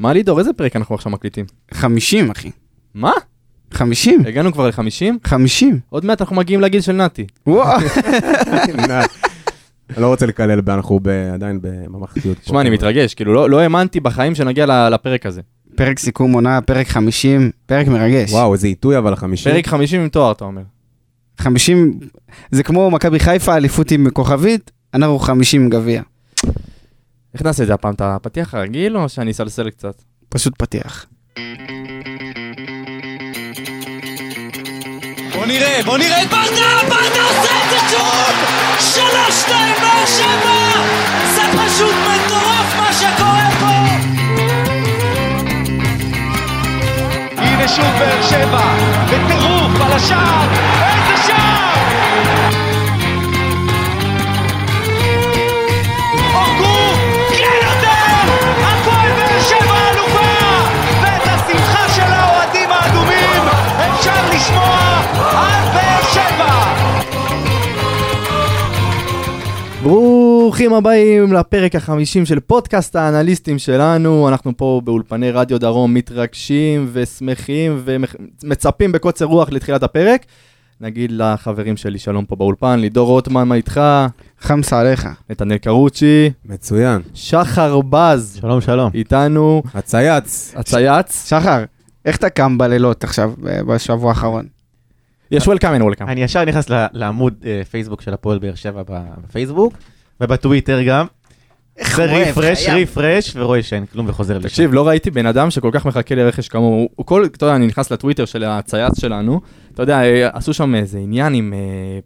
מה 0.00 0.12
לידור, 0.12 0.38
איזה 0.38 0.52
פרק 0.52 0.76
אנחנו 0.76 0.94
עכשיו 0.94 1.12
מקליטים? 1.12 1.44
50, 1.74 2.30
אחי. 2.30 2.50
מה? 2.94 3.12
50. 3.72 4.26
הגענו 4.26 4.52
כבר 4.52 4.66
ל-50? 4.68 5.04
50. 5.24 5.78
עוד 5.88 6.04
מעט 6.04 6.20
אנחנו 6.20 6.36
מגיעים 6.36 6.60
לגיל 6.60 6.80
של 6.80 6.92
נתי. 6.92 7.26
וואו. 7.46 7.78
אני 9.90 10.02
לא 10.02 10.06
רוצה 10.06 10.26
לקלל, 10.26 10.60
ב- 10.60 10.70
אנחנו 10.70 11.00
ב- 11.02 11.08
עדיין 11.34 11.58
בממלכתיות. 11.62 12.36
שמע, 12.42 12.60
אני 12.60 12.70
מתרגש, 12.70 13.14
כאילו 13.14 13.34
לא 13.34 13.50
לא 13.50 13.60
האמנתי 13.60 14.00
בחיים 14.00 14.34
שנגיע 14.34 14.66
ל- 14.66 14.88
לפרק 14.94 15.26
הזה. 15.26 15.40
פרק 15.74 15.98
סיכום 15.98 16.32
עונה, 16.32 16.60
פרק 16.60 16.88
50, 16.88 17.50
פרק 17.66 17.86
מרגש. 17.88 18.32
וואו, 18.32 18.52
איזה 18.52 18.66
עיתוי 18.66 18.98
אבל 18.98 19.12
החמישי. 19.12 19.50
פרק 19.50 19.66
50 19.66 20.00
עם 20.00 20.08
תואר, 20.08 20.32
אתה 20.32 20.44
אומר. 20.44 20.62
50, 21.38 21.98
זה 22.50 22.62
כמו 22.62 22.90
מכבי 22.90 23.20
חיפה, 23.20 23.56
אליפות 23.56 23.90
עם 23.90 24.10
כוכבית, 24.10 24.70
אנחנו 24.94 25.18
50 25.18 25.62
עם 25.62 25.68
גביע. 25.70 26.02
איך 27.36 27.42
נעשה 27.42 27.62
את 27.62 27.68
זה 27.68 27.74
הפעם? 27.74 27.94
את 27.94 28.00
הפתיח 28.00 28.54
הרגיל 28.54 28.96
או 28.96 29.08
שאני 29.08 29.30
אסלסל 29.30 29.70
קצת? 29.70 30.02
פשוט 30.28 30.54
פתיח. 30.58 31.06
בוא 35.34 35.46
נראה, 35.46 35.80
בוא 35.84 35.98
נראה 35.98 36.22
את 36.22 36.28
ברדה, 36.28 36.88
ברדה 36.88 37.22
עושה 37.22 37.52
את 37.64 37.70
זה 37.70 37.78
שוב! 37.90 38.34
שלוש, 38.80 39.40
שתיים, 39.42 39.74
באר 39.80 40.06
שבע! 40.06 40.70
זה 41.34 41.42
פשוט 41.52 41.94
מטורף 41.94 42.76
מה 42.76 42.92
שקורה 42.92 43.48
פה! 43.60 43.76
הנה 47.42 47.68
שוב 47.68 47.92
באר 47.98 48.22
שבע, 48.22 48.74
בטירוף 49.06 49.80
על 49.80 49.92
השער, 49.92 50.48
איזה 50.82 51.26
שער! 51.26 51.75
ברוכים 69.86 70.74
הבאים 70.74 71.32
לפרק 71.32 71.74
החמישים 71.74 72.26
של 72.26 72.40
פודקאסט 72.40 72.96
האנליסטים 72.96 73.58
שלנו. 73.58 74.28
אנחנו 74.28 74.56
פה 74.56 74.80
באולפני 74.84 75.30
רדיו 75.30 75.60
דרום 75.60 75.94
מתרגשים 75.94 76.88
ושמחים 76.92 77.82
ומצפים 77.84 78.92
בקוצר 78.92 79.24
רוח 79.24 79.48
לתחילת 79.50 79.82
הפרק. 79.82 80.26
נגיד 80.80 81.12
לחברים 81.12 81.76
שלי 81.76 81.98
שלום 81.98 82.24
פה 82.24 82.36
באולפן, 82.36 82.78
לידור 82.78 83.06
רוטמן, 83.08 83.48
מה 83.48 83.54
איתך? 83.54 83.80
חמסה 84.40 84.80
עליך. 84.80 85.08
נתנאל 85.30 85.58
קרוצ'י, 85.58 86.30
מצוין. 86.44 87.02
שחר 87.14 87.80
בז, 87.80 88.38
שלום, 88.40 88.60
שלום. 88.60 88.90
איתנו, 88.94 89.62
הצייץ. 89.74 90.54
הצייץ. 90.56 91.28
שחר, 91.28 91.64
איך 92.04 92.16
אתה 92.16 92.30
קם 92.30 92.58
בלילות 92.58 93.04
עכשיו, 93.04 93.32
בשבוע 93.66 94.08
האחרון? 94.08 94.55
יש 95.30 95.46
וולקאם, 95.46 95.72
אין 95.74 95.82
וולקאם. 95.82 96.08
אני 96.08 96.22
ישר 96.22 96.44
נכנס 96.44 96.70
ל- 96.70 96.86
לעמוד 96.92 97.34
אה, 97.46 97.62
פייסבוק 97.70 98.02
של 98.02 98.14
הפועל 98.14 98.38
באר 98.38 98.54
שבע 98.54 98.82
ב- 98.88 99.00
בפייסבוק, 99.28 99.74
ובטוויטר 100.20 100.82
גם. 100.82 101.06
זה 101.96 102.02
אוהב, 102.12 102.28
רפרש. 102.28 102.68
רפרש, 102.68 103.32
ורואה 103.36 103.62
שאין 103.62 103.86
כלום 103.86 104.08
וחוזר 104.08 104.38
לשם. 104.38 104.48
תקשיב, 104.48 104.74
לא 104.74 104.88
ראיתי 104.88 105.10
בן 105.10 105.26
אדם 105.26 105.50
שכל 105.50 105.70
כך 105.72 105.86
מחכה 105.86 106.14
לרכש 106.14 106.48
כמוהו. 106.48 106.88
הוא- 106.96 107.06
כל, 107.06 107.24
אתה 107.24 107.44
יודע, 107.44 107.56
אני 107.56 107.66
נכנס 107.66 107.90
לטוויטר 107.90 108.24
של 108.24 108.44
הצייץ 108.44 109.00
שלנו, 109.00 109.40
אתה 109.74 109.82
יודע, 109.82 110.02
אה, 110.02 110.28
עשו 110.32 110.54
שם 110.54 110.74
איזה 110.74 110.98
עניין 110.98 111.34
עם 111.34 111.52
אה, 111.52 111.58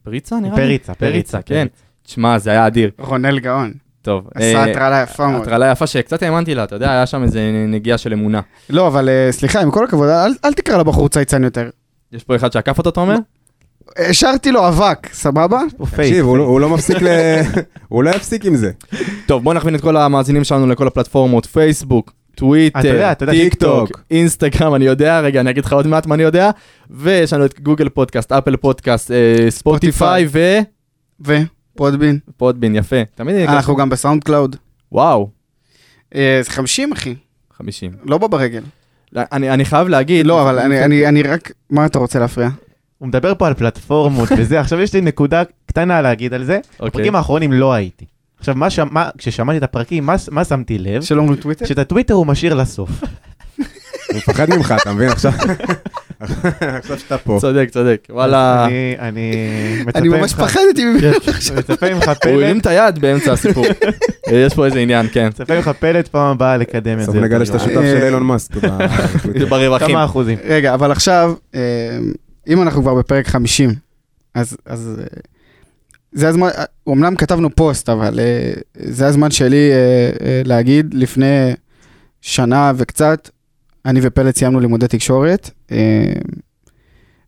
פריצה, 0.02 0.36
נראה 0.40 0.56
לי? 0.56 0.62
פריצה, 0.62 0.94
פריצה, 0.94 1.42
כן. 1.42 1.66
תשמע, 2.06 2.38
זה 2.38 2.50
היה 2.50 2.66
אדיר. 2.66 2.90
רונל 2.98 3.38
גאון. 3.38 3.72
טוב. 4.02 4.28
עשה 4.34 4.64
הטרלה 4.64 5.02
יפה 5.02 5.28
מאוד. 5.28 5.42
הטרלה 5.42 5.70
יפה 5.70 5.86
שקצת 5.86 6.22
האמנתי 6.22 6.54
לה, 6.54 6.64
אתה 6.64 6.76
יודע, 6.76 6.90
היה 6.90 7.06
שם 7.06 7.22
איזה 7.22 7.40
נגיעה 7.68 7.98
של 7.98 8.12
אמונה. 8.12 8.40
לא, 8.70 8.86
אבל 8.86 9.08
סליחה, 9.30 9.60
עם 9.60 9.70
כל 9.70 9.84
הכבוד, 9.84 10.08
אל- 10.08 10.34
אל 10.44 10.52
תקרא 10.52 10.78
לבחור 10.78 11.08
צייצן 11.08 11.44
יותר. 11.44 11.68
יש 12.12 12.24
פה 12.24 12.36
אחד 12.36 12.52
שעקף 12.52 12.78
אותו, 12.78 12.90
אתה 12.90 13.00
אומר? 13.00 13.16
השארתי 13.98 14.52
לו 14.52 14.68
אבק, 14.68 15.08
סבבה? 15.12 15.60
הוא 15.76 15.86
פייק. 15.86 16.08
תקשיב, 16.08 16.24
הוא 16.26 16.38
לא- 16.38 16.44
הוא 16.44 16.60
לא 16.60 16.68
מפסיק 16.68 16.96
ל... 17.02 17.06
הוא 17.88 18.04
לא 18.04 18.10
יפסיק 18.10 18.44
עם 18.44 18.56
זה. 18.56 18.70
טוב, 19.26 19.42
בוא 19.44 19.54
נכוון 19.54 19.74
את 19.74 19.80
כל 19.80 19.96
המאזינים 19.96 20.44
שלנו 20.44 20.66
לכל 20.66 20.86
הפלטפורמות, 20.86 21.46
פייסבוק, 21.46 22.12
טוויטר, 22.34 23.12
טיק 23.30 23.54
טוק. 23.54 23.90
אינסטגרם, 24.10 24.74
אני 24.74 24.84
יודע, 24.84 25.20
רגע, 25.20 25.40
אני 25.40 25.50
אגיד 25.50 25.64
לך 25.64 25.72
עוד 25.72 25.86
מעט 25.86 26.06
מה 26.06 26.14
אני 26.14 26.22
יודע, 26.22 26.50
ויש 26.90 27.32
לנו 27.32 27.44
את 27.44 27.60
גוגל 27.60 27.88
פודקאסט, 27.88 28.32
אפל 28.32 28.56
פודקאסט, 28.56 29.10
אה, 29.10 29.50
ספוטיפיי 29.50 30.28
ופודבין. 31.20 32.18
ופודבין, 32.28 32.74
יפה. 32.74 32.96
תמיד. 33.14 33.36
אנחנו 33.48 33.76
גם 33.76 33.88
בסאונד 33.88 34.24
קלאוד. 34.24 34.56
וואו, 34.92 35.30
אה, 36.14 36.40
זה 36.44 36.50
50 36.50 36.92
אחי, 36.92 37.14
50. 37.56 37.92
לא 38.04 38.18
בא 38.18 38.26
ברגל. 38.26 38.62
לא, 39.12 39.22
אני 39.32 39.50
אני 39.50 39.64
חייב 39.64 39.88
להגיד... 39.88 40.26
לא, 40.26 40.42
אבל 40.42 40.58
אני- 40.58 40.84
אני 40.84 41.06
אני 41.06 41.22
רק, 41.22 41.52
מה 41.70 41.86
אתה 41.86 41.98
רוצה 41.98 42.18
להפריע? 42.18 42.48
הוא 42.98 43.08
מדבר 43.08 43.34
פה 43.34 43.46
על 43.46 43.54
פלטפורמות 43.54 44.28
וזה, 44.36 44.60
עכשיו 44.60 44.80
יש 44.80 44.94
לי 44.94 45.00
נקודה 45.00 45.42
קטנה 45.66 46.02
להגיד 46.02 46.34
על 46.34 46.44
זה. 46.44 46.58
אוקיי. 46.72 46.86
בפרקים 46.90 47.16
האחרונים 47.16 47.52
לא 47.52 47.72
הייתי. 47.72 48.04
עכשיו, 48.38 48.54
מה 48.54 48.70
שמ- 48.70 48.88
מה- 48.90 49.08
כששמעתי 49.18 49.58
את 49.58 49.62
הפרקים, 49.62 50.06
מה- 50.06 50.14
מה 50.30 50.44
שמתי 50.44 50.78
לב? 50.78 51.02
שלום 51.02 51.32
לטוויטר? 51.32 51.66
שאת 51.66 51.78
הטוויטר 51.78 52.14
הוא 52.14 52.26
משאיר 52.26 52.54
לסוף. 52.54 52.90
הוא 53.58 53.66
מפחד 54.16 54.50
ממך, 54.50 54.74
אתה 54.82 54.92
מבין? 54.92 55.08
עכשיו 55.08 55.32
עכשיו 56.78 56.98
שאתה 56.98 57.18
פה. 57.18 57.38
צודק, 57.40 57.68
צודק, 57.72 58.06
וואלה. 58.10 58.66
אני- 58.66 58.96
אני 58.98 59.32
מצפה 59.86 59.98
אני 59.98 60.08
ממש 60.08 60.34
ממך- 60.34 60.40
פחדתי 60.44 60.84
ממנו. 60.84 61.00
כן, 61.00 61.12
מצפה 61.58 61.94
ממך 61.94 62.08
הוא 62.08 62.14
פלט, 62.14 62.26
הרים 62.34 62.58
את 62.58 62.66
היד 62.66 62.98
באמצע 62.98 63.32
הסיפור. 63.32 63.66
יש 64.32 64.54
פה 64.54 64.66
איזה 64.66 64.78
עניין, 64.78 65.06
כן. 65.12 65.26
מצפה 65.28 65.54
ממך 65.56 65.68
פלט 65.78 66.08
פעם 66.08 66.30
הבאה 66.30 66.56
לקדם 66.56 66.98
את 66.98 67.04
זה. 67.04 67.10
בסוף 67.12 67.22
נגלה 67.24 67.46
שאתה. 67.46 67.58
שותף 67.58 67.70
של 67.74 67.80
אה, 68.02 68.06
אילון 68.06 68.22
מאסק. 68.22 68.54
ברווחים. 69.48 69.88
כמה 69.88 70.04
אחוזים? 70.04 70.38
רגע, 70.44 70.74
אבל 70.74 70.90
עכשיו, 70.92 71.34
אה, 71.54 71.60
אם 72.48 72.62
אנחנו 72.62 72.82
כבר 72.82 72.94
בפרק 72.94 73.26
50, 73.28 73.74
אז 74.34 74.56
אז, 74.66 75.00
אה, 75.00 75.04
זה 76.12 76.28
הזמן, 76.28 76.48
אה, 76.58 76.64
אמנם 76.88 77.16
כתבנו 77.16 77.54
פוסט, 77.56 77.88
אבל 77.88 78.20
אה, 78.20 78.52
זה 78.74 79.06
הזמן 79.06 79.30
שלי 79.30 79.70
אה, 79.72 79.76
אה, 80.26 80.42
להגיד, 80.44 80.94
לפני 80.94 81.52
שנה 82.20 82.72
וקצת, 82.76 83.28
אני 83.86 84.00
ופלט 84.02 84.36
סיימנו 84.36 84.60
לימודי 84.60 84.88
תקשורת, 84.88 85.50
אה, 85.72 86.12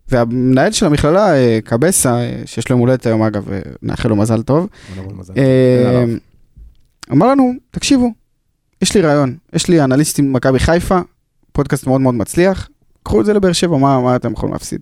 והמנהל 0.08 0.72
של 0.72 0.86
המכללה, 0.86 1.34
אה, 1.34 1.58
קבסה, 1.64 2.14
אה, 2.14 2.42
שיש 2.46 2.68
לו 2.68 2.74
יום 2.74 2.80
הולדת 2.80 3.06
היום 3.06 3.22
אגב, 3.22 3.48
נאחל 3.82 4.08
לו 4.08 4.16
מזל 4.16 4.42
טוב, 4.42 4.68
אמר 7.12 7.26
לנו, 7.26 7.52
תקשיבו, 7.70 8.12
יש 8.82 8.94
לי 8.94 9.00
רעיון, 9.00 9.36
יש 9.52 9.68
לי 9.68 9.84
אנליסטים 9.84 10.32
במכבי 10.32 10.58
חיפה, 10.58 11.00
פודקאסט 11.52 11.86
מאוד 11.86 12.00
מאוד 12.00 12.14
מצליח, 12.14 12.68
קחו 13.02 13.20
את 13.20 13.26
זה 13.26 13.32
לבאר 13.32 13.52
שבע, 13.52 13.76
מה, 13.76 14.00
מה 14.00 14.16
אתם 14.16 14.32
יכולים 14.32 14.52
להפסיד? 14.52 14.80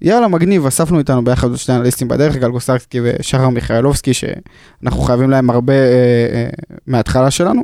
יאללה, 0.00 0.28
מגניב, 0.28 0.66
אספנו 0.66 0.98
איתנו 0.98 1.24
ביחד 1.24 1.48
עוד 1.48 1.56
שני 1.56 1.76
אנליסטים 1.76 2.08
בדרך, 2.08 2.36
גל 2.36 2.50
גוסרסקי 2.50 3.00
ושחר 3.02 3.48
מיכאלובסקי, 3.48 4.14
שאנחנו 4.14 5.00
חייבים 5.00 5.30
להם 5.30 5.50
הרבה 5.50 5.72
אה, 5.72 6.28
אה, 6.32 6.48
מההתחלה 6.86 7.30
שלנו, 7.30 7.62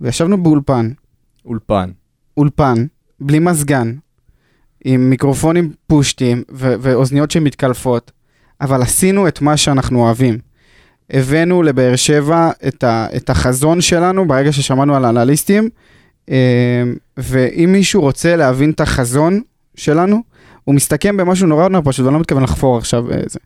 וישבנו 0.00 0.42
באולפן, 0.42 0.90
אולפן. 1.44 1.90
אולפן, 2.36 2.86
בלי 3.20 3.38
מזגן, 3.38 3.94
עם 4.84 5.10
מיקרופונים 5.10 5.72
פושטיים 5.86 6.42
ו- 6.52 6.74
ואוזניות 6.80 7.30
שמתקלפות, 7.30 8.12
אבל 8.60 8.82
עשינו 8.82 9.28
את 9.28 9.40
מה 9.40 9.56
שאנחנו 9.56 10.00
אוהבים. 10.00 10.38
הבאנו 11.10 11.62
לבאר 11.62 11.96
שבע 11.96 12.50
את, 12.68 12.84
ה- 12.84 13.06
את 13.16 13.30
החזון 13.30 13.80
שלנו 13.80 14.28
ברגע 14.28 14.52
ששמענו 14.52 14.96
על 14.96 15.04
האנליסטים, 15.04 15.68
אה, 16.30 16.82
ואם 17.16 17.68
מישהו 17.72 18.00
רוצה 18.02 18.36
להבין 18.36 18.70
את 18.70 18.80
החזון 18.80 19.40
שלנו, 19.74 20.22
הוא 20.64 20.74
מסתכם 20.74 21.16
במשהו 21.16 21.46
נורא 21.46 21.68
נורא 21.68 21.82
פשוט, 21.84 22.04
ואני 22.04 22.14
לא 22.14 22.20
מתכוון 22.20 22.42
לחפור 22.42 22.78
עכשיו 22.78 23.12
אה, 23.12 23.16
זה. 23.26 23.38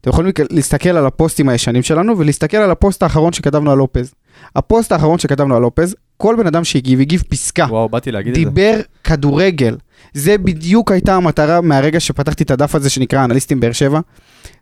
אתם 0.00 0.10
יכולים 0.10 0.32
להסתכל 0.50 0.88
על 0.88 1.06
הפוסטים 1.06 1.48
הישנים 1.48 1.82
שלנו 1.82 2.18
ולהסתכל 2.18 2.56
על 2.56 2.70
הפוסט 2.70 3.02
האחרון 3.02 3.32
שכתבנו 3.32 3.70
על 3.70 3.78
לופז. 3.78 4.14
הפוסט 4.56 4.92
האחרון 4.92 5.18
שכתבנו 5.18 5.56
על 5.56 5.62
לופז, 5.62 5.94
כל 6.16 6.36
בן 6.38 6.46
אדם 6.46 6.64
שהגיב, 6.64 7.00
הגיב 7.00 7.22
פסקה. 7.28 7.66
וואו, 7.70 7.88
באתי 7.88 8.12
להגיד 8.12 8.32
את 8.32 8.38
זה. 8.38 8.44
דיבר 8.44 8.80
כדורגל. 9.04 9.76
זה 10.14 10.38
בדיוק 10.38 10.92
הייתה 10.92 11.14
המטרה 11.14 11.60
מהרגע 11.60 12.00
שפתחתי 12.00 12.44
את 12.44 12.50
הדף 12.50 12.74
הזה 12.74 12.90
שנקרא 12.90 13.24
אנליסטים 13.24 13.60
באר 13.60 13.72
שבע. 13.72 14.00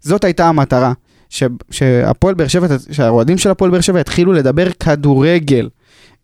זאת 0.01 0.25
הייתה 0.25 0.49
המטרה. 0.49 0.93
ש- 1.31 1.43
שהפועל 1.71 2.35
באר 2.35 2.49
שבע, 2.49 2.67
שהאוהדים 2.93 3.39
של 3.39 3.51
הפועל 3.51 3.71
באר 3.71 3.81
שבע 3.81 4.01
יתחילו 4.01 4.33
לדבר 4.33 4.71
כדורגל. 4.71 5.69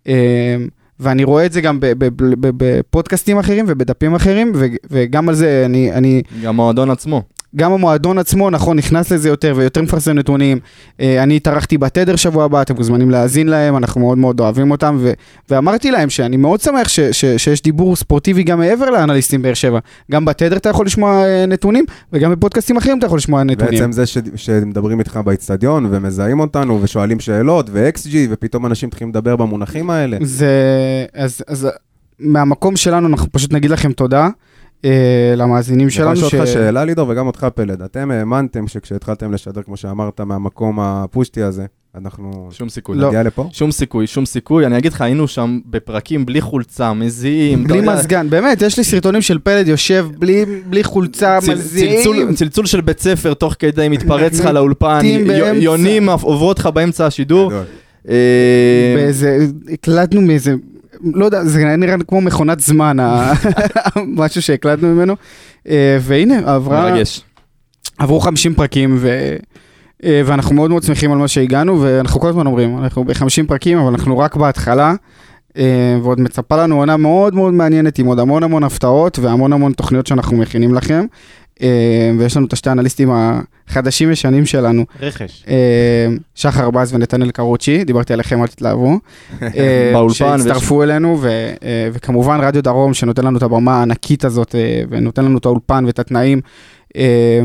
אמ, 0.06 0.12
ואני 1.00 1.24
רואה 1.24 1.46
את 1.46 1.52
זה 1.52 1.60
גם 1.60 1.78
בפודקאסטים 2.40 3.38
אחרים 3.38 3.64
ובדפים 3.68 4.14
אחרים, 4.14 4.52
וגם 4.90 5.28
על 5.28 5.34
זה 5.34 5.62
אני, 5.66 5.92
אני, 5.92 6.22
גם 6.42 6.48
המועדון 6.48 6.90
עצמו. 6.90 7.22
גם 7.56 7.72
המועדון 7.72 8.18
עצמו, 8.18 8.50
נכון, 8.50 8.76
נכנס 8.76 9.12
לזה 9.12 9.28
יותר 9.28 9.54
ויותר 9.56 9.82
מפרסם 9.82 10.12
נתונים. 10.12 10.58
אה, 11.00 11.22
אני 11.22 11.36
התארחתי 11.36 11.78
בתדר 11.78 12.16
שבוע 12.16 12.44
הבא, 12.44 12.62
אתם 12.62 12.74
מוזמנים 12.76 13.10
להאזין 13.10 13.48
להם, 13.48 13.76
אנחנו 13.76 14.00
מאוד 14.00 14.18
מאוד 14.18 14.40
אוהבים 14.40 14.70
אותם, 14.70 14.96
ו- 15.00 15.12
ואמרתי 15.50 15.90
להם 15.90 16.10
שאני 16.10 16.36
מאוד 16.36 16.60
שמח 16.60 16.88
ש- 16.88 17.00
ש- 17.00 17.24
שיש 17.36 17.62
דיבור 17.62 17.96
ספורטיבי 17.96 18.42
גם 18.42 18.58
מעבר 18.58 18.90
לאנליסטים 18.90 19.42
באר 19.42 19.54
שבע. 19.54 19.78
גם 20.10 20.24
בתדר 20.24 20.56
אתה 20.56 20.68
יכול 20.68 20.86
לשמוע 20.86 21.24
אה, 21.24 21.46
נתונים, 21.46 21.84
וגם 22.12 22.32
בפודקאסטים 22.32 22.76
אחרים 22.76 22.98
אתה 22.98 23.06
יכול 23.06 23.18
לשמוע 23.18 23.42
נתונים. 23.44 23.74
בעצם 23.74 23.92
זה 23.92 24.06
ש... 24.06 24.18
שמדברים 24.36 24.98
איתך 24.98 25.20
באיצטדיון 25.24 25.86
ומזהים 25.90 26.40
אותנו 26.40 26.82
ושואלים 26.82 27.20
שאלות 27.20 27.70
ו-XG 27.72 28.10
ופתאום 28.30 28.66
אנשים 28.66 28.86
מתחילים 28.86 29.10
לדבר 29.10 29.36
במונחים 29.36 29.90
האלה. 29.90 30.16
זה, 30.22 30.50
אז, 31.14 31.42
אז 31.46 31.68
מהמקום 32.18 32.76
שלנו 32.76 33.08
אנחנו 33.08 33.32
פשוט 33.32 33.52
נגיד 33.52 33.70
לכם 33.70 33.92
תודה 33.92 34.28
אה, 34.84 34.90
למאזינים 35.36 35.80
אני 35.88 35.92
יכול 35.94 36.14
שלנו. 36.14 36.26
לשאול 36.26 36.42
אותך 36.42 36.52
שאלה 36.52 36.84
לידור 36.84 37.08
וגם 37.08 37.26
אותך 37.26 37.46
פלד. 37.54 37.82
אתם 37.82 38.10
האמנתם 38.10 38.68
שכשהתחלתם 38.68 39.32
לשדר, 39.32 39.62
כמו 39.62 39.76
שאמרת, 39.76 40.20
מהמקום 40.20 40.80
הפושטי 40.80 41.42
הזה, 41.42 41.64
אנחנו 41.94 42.48
שום 42.52 42.68
סיכוי. 42.68 42.96
לא. 42.96 43.08
נגיע 43.08 43.22
לפה? 43.22 43.48
שום 43.52 43.70
סיכוי, 43.70 44.06
שום 44.06 44.26
סיכוי. 44.26 44.66
אני 44.66 44.78
אגיד 44.78 44.92
לך, 44.92 45.00
היינו 45.00 45.28
שם 45.28 45.58
בפרקים 45.70 46.26
בלי 46.26 46.40
חולצה, 46.40 46.92
מזיעים. 46.92 47.64
בלי 47.64 47.80
מזגן, 47.80 48.30
באמת, 48.30 48.62
יש 48.62 48.78
לי 48.78 48.84
סרטונים 48.84 49.22
של 49.22 49.38
פלד 49.38 49.68
יושב 49.68 50.06
בלי, 50.18 50.44
בלי 50.66 50.84
חולצה, 50.84 51.38
צל- 51.42 51.54
מזיעים. 51.54 52.00
צלצול- 52.04 52.34
צלצול 52.34 52.66
של 52.66 52.80
בית 52.80 53.00
ספר, 53.00 53.34
תוך 53.34 53.54
כדי 53.58 53.88
מתפרץ 53.88 54.40
לך 54.40 54.46
לאולפן. 54.54 55.00
יונים 55.54 56.08
עוברות 56.08 56.58
לך 56.58 56.66
באמצע 56.66 57.06
השידור. 57.06 57.52
אה, 58.08 58.14
באיזה, 58.96 59.38
הקלטנו 59.72 60.20
מאיזה, 60.20 60.54
לא 61.04 61.24
יודע, 61.24 61.44
זה 61.44 61.58
היה 61.58 61.76
נראה 61.76 61.96
כמו 62.08 62.20
מכונת 62.20 62.60
זמן, 62.60 62.96
משהו 64.16 64.42
שהקלטנו 64.42 64.88
ממנו. 64.88 65.16
אה, 65.68 65.98
והנה, 66.00 66.54
עברה, 66.54 66.90
מרגש. 66.90 67.20
עברו 67.98 68.20
50 68.20 68.54
פרקים, 68.54 68.96
ו... 68.98 69.36
אה, 70.04 70.22
ואנחנו 70.24 70.54
מאוד 70.54 70.70
מאוד 70.70 70.82
שמחים 70.82 71.12
על 71.12 71.18
מה 71.18 71.28
שהגענו, 71.28 71.80
ואנחנו 71.80 72.20
כל 72.20 72.28
הזמן 72.28 72.46
אומרים, 72.46 72.78
אנחנו 72.78 73.04
ב-50 73.04 73.46
פרקים, 73.48 73.78
אבל 73.78 73.88
אנחנו 73.88 74.18
רק 74.18 74.36
בהתחלה, 74.36 74.94
אה, 75.56 75.98
ועוד 76.02 76.20
מצפה 76.20 76.56
לנו 76.56 76.76
עונה 76.76 76.96
מאוד 76.96 77.34
מאוד 77.34 77.54
מעניינת, 77.54 77.98
עם 77.98 78.06
עוד 78.06 78.18
המון 78.18 78.42
המון 78.42 78.64
הפתעות, 78.64 79.18
והמון 79.18 79.52
המון 79.52 79.72
תוכניות 79.72 80.06
שאנחנו 80.06 80.36
מכינים 80.36 80.74
לכם. 80.74 81.06
אה, 81.62 82.10
ויש 82.18 82.36
לנו 82.36 82.46
את 82.46 82.52
השתי 82.52 82.68
האנליסטים 82.68 83.10
החדשים-ישנים 83.12 84.46
שלנו, 84.46 84.84
רכש. 85.02 85.44
אה, 85.48 86.06
שחר 86.34 86.70
בז 86.70 86.94
ונתנאל 86.94 87.30
קרוצ'י, 87.30 87.84
דיברתי 87.84 88.12
עליכם, 88.12 88.42
אל 88.42 88.46
תתלהבו. 88.46 88.98
אה, 89.42 89.90
באולפן 89.94 90.38
שהצטרפו 90.38 90.82
אלינו, 90.82 91.18
ו, 91.20 91.50
וכמובן 91.92 92.40
רדיו 92.40 92.62
דרום, 92.62 92.94
שנותן 92.94 93.24
לנו 93.24 93.38
את 93.38 93.42
הבמה 93.42 93.78
הענקית 93.78 94.24
הזאת, 94.24 94.54
ונותן 94.90 95.24
לנו 95.24 95.38
את 95.38 95.44
האולפן 95.44 95.84
ואת 95.86 95.98
התנאים, 95.98 96.40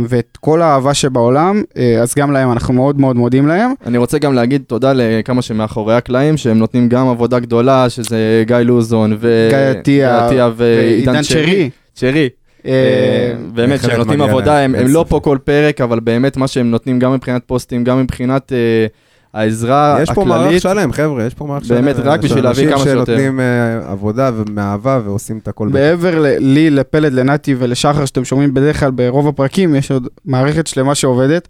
ואת 0.07 0.37
כל 0.41 0.61
האהבה 0.61 0.93
שבעולם, 0.93 1.63
אז 2.01 2.15
גם 2.15 2.31
להם 2.31 2.51
אנחנו 2.51 2.73
מאוד 2.73 2.99
מאוד 2.99 3.15
מודים 3.15 3.47
להם. 3.47 3.71
אני 3.85 3.97
רוצה 3.97 4.17
גם 4.17 4.33
להגיד 4.33 4.63
תודה 4.67 4.93
לכמה 4.95 5.41
שמאחורי 5.41 5.95
הקלעים, 5.95 6.37
שהם 6.37 6.57
נותנים 6.57 6.89
גם 6.89 7.07
עבודה 7.07 7.39
גדולה, 7.39 7.89
שזה 7.89 8.43
גיא 8.47 8.57
לוזון, 8.57 9.17
ו... 9.19 9.49
גיא 9.83 10.07
עטיה 10.07 10.49
ועידן 10.55 11.23
שרי. 11.23 11.69
שרי. 11.95 12.29
אה, 12.65 13.33
באמת, 13.53 13.69
בהחלט 13.69 13.91
שהם 13.91 13.99
נותנים 13.99 14.21
עבודה, 14.21 14.59
הם 14.59 14.75
לא. 14.87 15.05
פה 15.09 15.19
כל 15.19 15.37
פרק, 15.43 15.81
אבל 15.81 15.99
באמת 15.99 16.37
מה 16.37 16.47
שהם 16.47 16.71
נותנים 16.71 16.99
גם 16.99 17.13
מבחינת 17.13 17.41
פוסטים, 17.45 17.83
גם 17.83 18.01
מבחינת 18.01 18.53
אה, 18.53 18.85
העזרה 19.33 19.97
יש 20.01 20.11
פה 20.11 20.25
מערך 20.25 20.41
הכללית. 20.41 20.61
שלם, 20.61 20.91
חבר'ה, 20.91 21.23
יש 21.23 21.33
פה 21.33 21.45
מערך 21.45 21.65
שלם. 21.65 21.75
באמת, 21.75 21.95
רק 21.99 22.19
בשביל 22.19 22.43
להביא 22.43 22.65
כמה 22.65 22.73
אנשים 22.73 22.91
שיותר. 22.93 23.05
שנותנים 23.05 23.39
אה, 23.39 23.91
עבודה 23.91 24.31
ומאהבה 24.35 24.99
ועושים 25.05 25.37
את 25.37 25.47
הכל. 25.47 25.67
מעבר 25.67 26.35
לי, 26.39 26.69
לפלד, 26.69 27.13
לנתי 27.13 27.55
ולשחר, 27.59 28.05
שאתם 28.05 28.25
שומעים 28.25 28.53
בדרך 28.53 28.79
כלל 28.79 28.91
ברוב 28.91 29.27
הפרקים, 29.27 29.75
יש 29.75 29.91
עוד 29.91 30.07
מערכת 30.25 30.67
שלמה 30.67 30.95
שעובדת. 30.95 31.47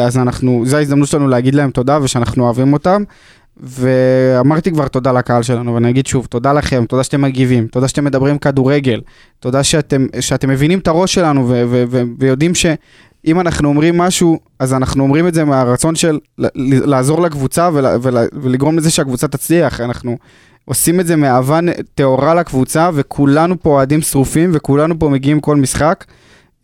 אז 0.00 0.18
אנחנו, 0.18 0.62
זו 0.66 0.76
ההזדמנות 0.76 1.08
שלנו 1.08 1.28
להגיד 1.28 1.54
להם 1.54 1.70
תודה 1.70 1.98
ושאנחנו 2.02 2.44
אוהבים 2.44 2.72
אותם. 2.72 3.02
ואמרתי 3.60 4.70
כבר 4.72 4.88
תודה 4.88 5.12
לקהל 5.12 5.42
שלנו, 5.42 5.74
ואני 5.74 5.90
אגיד 5.90 6.06
שוב, 6.06 6.26
תודה 6.26 6.52
לכם, 6.52 6.84
תודה 6.88 7.04
שאתם 7.04 7.22
מגיבים, 7.22 7.66
תודה 7.66 7.88
שאתם 7.88 8.04
מדברים 8.04 8.38
כדורגל, 8.38 9.00
תודה 9.40 9.62
שאתם, 9.62 10.06
שאתם 10.20 10.50
מבינים 10.50 10.78
את 10.78 10.88
הראש 10.88 11.14
שלנו 11.14 11.48
ו- 11.48 11.64
ו- 11.68 11.84
ו- 11.90 12.02
ויודעים 12.18 12.54
שאם 12.54 13.40
אנחנו 13.40 13.68
אומרים 13.68 13.98
משהו, 13.98 14.38
אז 14.58 14.74
אנחנו 14.74 15.02
אומרים 15.02 15.28
את 15.28 15.34
זה 15.34 15.44
מהרצון 15.44 15.94
של 15.94 16.18
לעזור 16.64 17.20
לקבוצה 17.22 17.70
ול- 17.72 17.96
ול- 18.02 18.28
ולגרום 18.32 18.78
לזה 18.78 18.90
שהקבוצה 18.90 19.28
תצליח. 19.28 19.80
אנחנו 19.80 20.18
עושים 20.64 21.00
את 21.00 21.06
זה 21.06 21.16
מאהבה 21.16 21.60
טהורה 21.94 22.34
לקבוצה, 22.34 22.90
וכולנו 22.94 23.60
פה 23.62 23.70
אוהדים 23.70 24.02
שרופים, 24.02 24.50
וכולנו 24.54 24.98
פה 24.98 25.08
מגיעים 25.08 25.40
כל 25.40 25.56
משחק. 25.56 26.04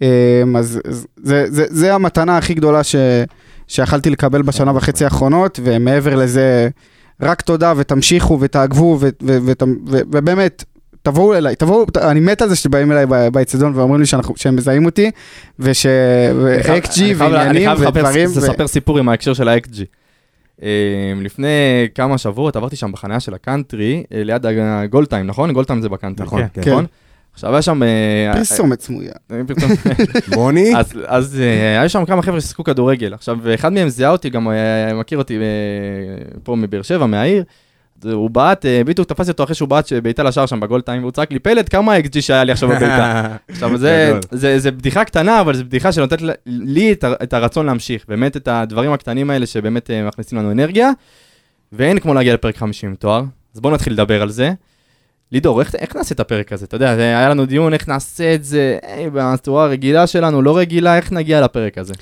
אמ, 0.03 0.57
אז 0.57 0.81
זה, 1.23 1.45
זה, 1.49 1.65
זה 1.69 1.95
המתנה 1.95 2.37
הכי 2.37 2.55
גדולה 2.55 2.83
ש, 2.83 2.97
שיכלתי 3.69 4.11
לקבל 4.11 4.43
בשנה 4.43 4.77
וחצי 4.77 5.05
האחרונות, 5.05 5.61
ומעבר 5.65 6.15
לזה, 6.15 6.69
רק 7.23 7.41
תודה 7.43 7.73
ותמשיכו 7.77 8.39
ותעקבו, 8.41 8.99
ו, 9.01 9.09
ו, 9.23 9.39
ו, 9.43 9.53
ו, 9.87 9.99
ובאמת, 10.13 10.65
תבואו 11.03 11.35
אליי, 11.35 11.57
תבואו, 11.57 11.87
אני 11.97 12.21
מת 12.21 12.43
על 12.43 12.49
זה 12.49 12.57
שבאים 12.57 12.93
אליי 12.93 13.07
באצטדיון 13.33 13.73
ואומרים 13.75 14.01
לי 14.01 14.07
שאנחנו, 14.07 14.35
שהם 14.37 14.57
מזהים 14.57 14.85
אותי, 14.85 15.11
וש... 15.59 15.87
ו-XG 16.35 16.65
אני 16.65 16.85
חייב- 16.85 17.21
ועניינים 17.21 17.69
אני 17.71 17.77
חייב 17.79 17.97
ודברים. 17.97 18.29
לספר 18.37 18.67
סיפור 18.67 18.99
עם 18.99 19.09
ההקשר 19.09 19.35
של 19.35 19.49
ה-XG. 19.49 19.81
אה, 20.63 20.69
לפני 21.23 21.49
כמה 21.95 22.19
שבועות 22.19 22.57
עברתי 22.57 22.77
שם 22.77 22.93
בחניה 22.93 23.21
של 23.21 23.35
הקאנטרי, 23.35 24.03
אה, 24.15 24.25
ליד 24.25 24.47
הגול 24.47 24.82
טיים, 24.82 25.27
נכון? 25.27 25.53
גול 25.53 25.66
טיים 25.66 25.83
זה 25.83 25.89
בקאנטרי. 25.89 26.27
נכון, 26.27 26.43
כן. 26.55 26.63
כן. 26.63 26.71
נכון? 26.71 26.87
עכשיו 27.35 27.53
היה 27.53 27.63
שם... 27.63 27.83
אה, 27.83 28.33
פרסומת 28.35 28.81
סמויה. 28.81 29.13
אה, 29.31 29.41
בוני, 30.35 30.77
אז, 30.77 30.93
אז 31.07 31.41
אה, 31.41 31.81
היו 31.81 31.89
שם 31.89 32.05
כמה 32.05 32.23
חבר'ה 32.23 32.41
ששיחקו 32.41 32.65
כדורגל. 32.65 33.15
עכשיו, 33.15 33.39
אחד 33.55 33.73
מהם 33.73 33.89
זיהה 33.89 34.11
אותי, 34.11 34.31
גם 34.31 34.51
אה, 34.51 34.95
מכיר 34.95 35.19
אותי 35.19 35.37
אה, 35.37 35.43
פה 36.43 36.57
מבאר 36.57 36.83
שבע, 36.83 37.07
מהעיר. 37.07 37.45
הוא 38.13 38.31
בעט, 38.31 38.67
אה, 38.67 38.85
בדיוק 38.85 39.09
תפסתי 39.09 39.31
אותו 39.31 39.45
אחרי 39.45 39.55
שהוא 39.55 39.69
בעט 39.69 39.93
בעיטה 39.93 40.23
לשער 40.23 40.47
שם 40.47 40.61
בגול 40.61 40.81
טיים, 40.81 41.03
והוא 41.03 41.13
צעק 41.13 41.33
לי, 41.33 41.39
פלד, 41.39 41.69
כמה 41.69 41.95
ה-XG 41.95 42.21
שהיה 42.21 42.45
לי 42.45 42.53
עכשיו 42.53 42.69
בבעיטה? 42.69 43.37
עכשיו, 43.49 43.77
זה. 43.77 44.19
זה, 44.31 44.59
זה 44.59 44.71
בדיחה 44.71 45.05
קטנה, 45.05 45.41
אבל 45.41 45.55
זו 45.55 45.65
בדיחה 45.65 45.93
שנותנת 45.93 46.23
לי 46.47 46.93
את, 46.93 47.05
את 47.23 47.33
הרצון 47.33 47.67
להמשיך. 47.67 48.05
באמת 48.09 48.37
את 48.37 48.49
הדברים 48.49 48.93
הקטנים 48.93 49.31
האלה 49.31 49.47
שבאמת 49.47 49.91
אה, 49.91 50.09
מכניסים 50.09 50.39
לנו 50.39 50.51
אנרגיה, 50.51 50.91
ואין 51.73 51.99
כמו 51.99 52.15
להגיע 52.15 52.35
לפרק 52.35 52.57
50 52.57 52.91
עם 52.91 52.97
תואר. 52.97 53.23
אז 53.55 53.61
בואו 53.61 53.75
נתחיל 53.75 53.93
לדבר 53.93 54.23
על 54.23 54.31
זה. 54.31 54.53
לידור, 55.33 55.61
איך, 55.61 55.75
איך 55.75 55.97
נעשה 55.97 56.15
את 56.15 56.21
הפרק 56.21 56.53
הזה? 56.53 56.65
אתה 56.65 56.77
יודע, 56.77 56.91
היה 56.91 57.29
לנו 57.29 57.47
דיון 57.47 57.75
איך 57.75 57.89
נעשה 57.89 58.35
את 58.35 58.45
זה, 58.45 58.79
אה, 58.85 59.07
בצורה 59.13 59.65
הרגילה 59.65 60.07
שלנו, 60.07 60.43
לא 60.43 60.59
רגילה, 60.59 60.97
איך 60.97 61.13
נגיע 61.13 61.41
לפרק 61.41 61.79
הזה? 61.79 61.95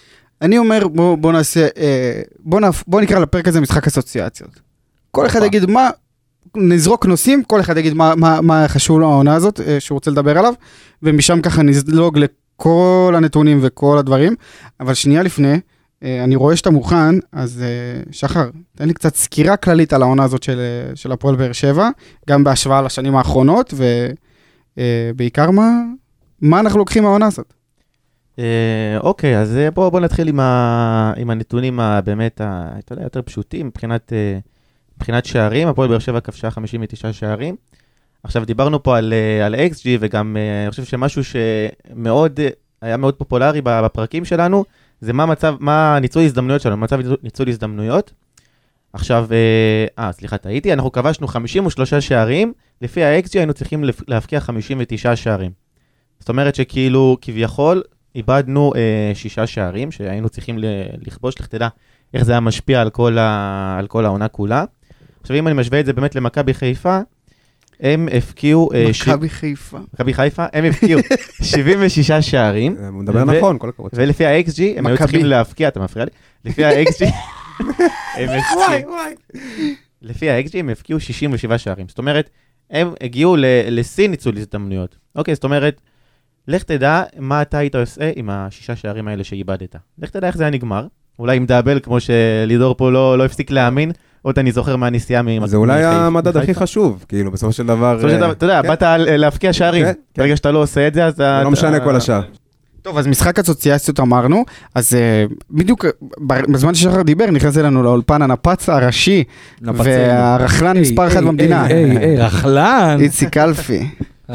אני 0.42 0.58
אומר, 0.58 0.88
בוא, 0.88 1.16
בוא 1.16 1.32
נעשה, 1.32 1.68
אה, 1.76 2.20
בוא, 2.38 2.60
נפ, 2.60 2.84
בוא 2.86 3.00
נקרא 3.00 3.18
לפרק 3.18 3.48
הזה 3.48 3.60
משחק 3.60 3.86
אסוציאציות. 3.86 4.60
כל 5.10 5.26
אחד. 5.26 5.42
יגיד 5.42 5.70
מה, 5.70 5.90
נזרוק 6.56 7.06
נושאים, 7.06 7.44
כל 7.44 7.60
אחד 7.60 7.76
יגיד 7.76 7.94
מה, 7.94 8.14
מה, 8.14 8.40
מה 8.40 8.68
חשוב 8.68 9.00
לו 9.00 9.10
העונה 9.10 9.34
הזאת, 9.34 9.60
אה, 9.60 9.80
שהוא 9.80 9.96
רוצה 9.96 10.10
לדבר 10.10 10.38
עליו, 10.38 10.54
ומשם 11.02 11.40
ככה 11.40 11.62
נזלוג 11.62 12.18
לכל 12.18 13.14
הנתונים 13.16 13.58
וכל 13.62 13.98
הדברים. 13.98 14.34
אבל 14.80 14.94
שנייה 14.94 15.22
לפני, 15.22 15.60
אני 16.02 16.36
רואה 16.36 16.56
שאתה 16.56 16.70
מוכן, 16.70 17.14
אז 17.32 17.62
אה, 17.62 18.02
שחר, 18.12 18.50
תן 18.76 18.88
לי 18.88 18.94
קצת 18.94 19.14
סקירה 19.14 19.56
כללית 19.56 19.92
על 19.92 20.02
העונה 20.02 20.24
הזאת 20.24 20.42
של, 20.42 20.58
אה, 20.58 20.96
של 20.96 21.12
הפועל 21.12 21.36
באר 21.36 21.52
שבע, 21.52 21.88
גם 22.28 22.44
בהשוואה 22.44 22.82
לשנים 22.82 23.16
האחרונות, 23.16 23.74
ובעיקר 24.76 25.50
מה, 25.50 25.70
מה 26.40 26.60
אנחנו 26.60 26.78
לוקחים 26.78 27.02
מהעונה 27.02 27.26
הזאת. 27.26 27.54
אה, 28.38 28.98
אוקיי, 29.00 29.38
אז 29.38 29.56
אה, 29.56 29.70
בואו 29.70 29.90
בוא 29.90 30.00
נתחיל 30.00 30.28
עם, 30.28 30.40
ה, 30.40 31.12
עם 31.16 31.30
הנתונים 31.30 31.80
הבאמת, 31.80 32.40
ה, 32.40 32.68
אתה 32.78 32.92
יודע, 32.92 33.02
יותר 33.02 33.22
פשוטים 33.22 33.66
מבחינת, 33.66 34.12
אה, 34.12 34.38
מבחינת 34.96 35.24
שערים. 35.24 35.68
הפועל 35.68 35.88
באר 35.88 35.98
שבע 35.98 36.20
כבשה 36.20 36.50
59 36.50 37.12
שערים. 37.12 37.56
עכשיו, 38.22 38.44
דיברנו 38.44 38.82
פה 38.82 38.98
על, 38.98 39.12
אה, 39.12 39.46
על 39.46 39.54
XG, 39.54 39.86
וגם 40.00 40.36
אה, 40.36 40.62
אני 40.62 40.70
חושב 40.70 40.84
שמשהו 40.84 41.22
שמאוד, 41.24 42.40
אה, 42.40 42.48
היה 42.80 42.96
מאוד 42.96 43.14
פופולרי 43.14 43.60
בפרקים 43.64 44.24
שלנו, 44.24 44.64
זה 45.02 45.12
מה 45.12 45.26
מצב, 45.26 45.54
מה 45.60 45.98
ניצול 46.00 46.22
הזדמנויות 46.22 46.62
שלנו, 46.62 46.76
מצב 46.76 46.98
ניצול- 47.22 47.48
הזדמנויות. 47.48 48.12
עכשיו, 48.92 49.26
אה, 49.32 50.04
אה, 50.04 50.12
סליחה, 50.12 50.38
טעיתי, 50.38 50.72
אנחנו 50.72 50.92
כבשנו 50.92 51.26
53 51.26 51.94
שערים, 51.94 52.52
לפי 52.82 53.04
ה-XG 53.04 53.28
היינו 53.34 53.54
צריכים 53.54 53.84
להבקיע 54.08 54.40
59 54.40 55.16
שערים. 55.16 55.50
זאת 56.20 56.28
אומרת 56.28 56.54
שכאילו, 56.54 57.16
כביכול, 57.20 57.82
איבדנו 58.14 58.72
אה, 58.76 59.12
שישה 59.14 59.46
שערים 59.46 59.90
שהיינו 59.92 60.28
צריכים 60.28 60.58
לכבוש, 61.06 61.40
לך 61.40 61.46
תדע 61.46 61.68
איך 62.14 62.24
זה 62.24 62.32
היה 62.32 62.40
משפיע 62.40 62.80
על 62.80 62.90
כל, 62.90 63.18
ה, 63.18 63.76
על 63.78 63.86
כל 63.86 64.04
העונה 64.04 64.28
כולה. 64.28 64.64
עכשיו, 65.20 65.36
אם 65.36 65.46
אני 65.48 65.54
משווה 65.54 65.80
את 65.80 65.86
זה 65.86 65.92
באמת 65.92 66.14
למכבי 66.14 66.54
חיפה, 66.54 67.00
הם 67.82 68.08
הפקיעו... 68.16 68.70
אה, 68.74 68.86
מכבי 68.90 69.28
חיפה. 69.28 69.78
מכבי 69.94 70.14
חיפה, 70.14 70.44
הם 70.52 70.64
הפקיעו 70.64 71.00
76 71.42 72.12
שערים, 72.30 72.76
הוא 72.78 73.02
מדבר 73.02 73.24
נכון, 73.24 73.58
כל 73.58 73.68
הכבוד. 73.68 73.90
ולפי 73.94 74.26
ה-XG, 74.26 74.62
הם 74.76 74.86
היו. 74.86 74.98
צריכים 74.98 75.24
להבקיע, 75.24 75.68
אתה 75.68 75.80
מפריע 75.80 76.04
לי? 76.04 76.10
לפי 76.44 76.64
ה-XG, 76.64 77.04
הם 78.18 78.28
הפקיעו... 78.28 78.92
לפי 80.02 80.30
ה-XG 80.30 80.50
הם 80.54 80.68
הפקיעו 80.68 81.00
67 81.00 81.58
שערים. 81.58 81.88
זאת 81.88 81.98
אומרת, 81.98 82.30
הם 82.70 82.94
הגיעו 83.00 83.36
לשיא 83.70 84.08
ניצול 84.08 84.36
הזדמנויות. 84.36 84.96
אוקיי, 85.16 85.34
זאת 85.34 85.44
אומרת, 85.44 85.80
לך 86.48 86.62
תדע 86.62 87.02
מה 87.18 87.42
אתה 87.42 87.58
היית 87.58 87.74
עושה 87.74 88.10
עם 88.16 88.30
השישה 88.30 88.76
שערים 88.76 89.08
האלה 89.08 89.24
שאיבדת. 89.24 89.76
לך 89.98 90.10
תדע 90.10 90.26
איך 90.26 90.36
זה 90.36 90.44
היה 90.44 90.50
נגמר. 90.50 90.86
אולי 91.18 91.36
עם 91.36 91.46
דאבל, 91.46 91.80
כמו 91.80 91.98
שלידור 92.00 92.76
פה 92.76 92.90
לא, 92.90 93.18
לא 93.18 93.24
הפסיק 93.24 93.50
להאמין, 93.50 93.92
עוד 94.22 94.38
אני 94.38 94.52
זוכר 94.52 94.76
מהנסיעה 94.76 95.22
מ... 95.22 95.46
זה 95.46 95.56
אולי. 95.56 95.84
המדד 95.84 96.36
הכי 96.36 96.54
חשוב, 96.54 97.04
כאילו, 97.08 97.30
בסופו 97.30 97.52
של 97.52 97.66
דבר... 97.66 97.94
בסופו 97.96 98.10
של 98.10 98.18
דבר, 98.18 98.32
אתה 98.32 98.46
יודע, 98.46 98.62
כן. 98.62 98.68
באת 98.68 98.82
להבקיע 98.98 99.52
שערים. 99.52 99.84
כן, 99.84 99.92
כן. 100.14 100.22
ברגע 100.22 100.36
שאתה 100.36 100.50
לא 100.50 100.58
עושה 100.58 100.86
את 100.86 100.94
זה, 100.94 101.04
אז 101.04 101.14
אתה... 101.14 101.42
לא 101.42 101.50
משנה 101.50 101.80
כל 101.80 101.96
השאר. 101.96 102.20
טוב, 102.82 102.98
אז 102.98 103.06
משחק 103.06 103.38
אסוציאציות 103.38 104.00
אמרנו, 104.00 104.44
אז 104.74 104.94
אה, 104.94 105.24
בדיוק 105.50 105.84
אה, 105.84 105.90
בזמן 106.48 106.74
ששחר 106.74 107.02
דיבר, 107.02 107.30
נכנס 107.30 107.58
אלינו 107.58 107.82
לאולפן 107.82 108.22
הנפץ 108.22 108.68
הראשי. 108.68 109.24
והרכלן 109.62 110.76
מספר 110.78 111.06
אחת 111.06 111.22
במדינה, 111.22 111.64
היי, 111.64 111.84
היי, 111.84 111.98
היי, 111.98 112.18
רכלן. 112.26 112.96
איציק 113.00 113.28
קלפי. 113.28 113.88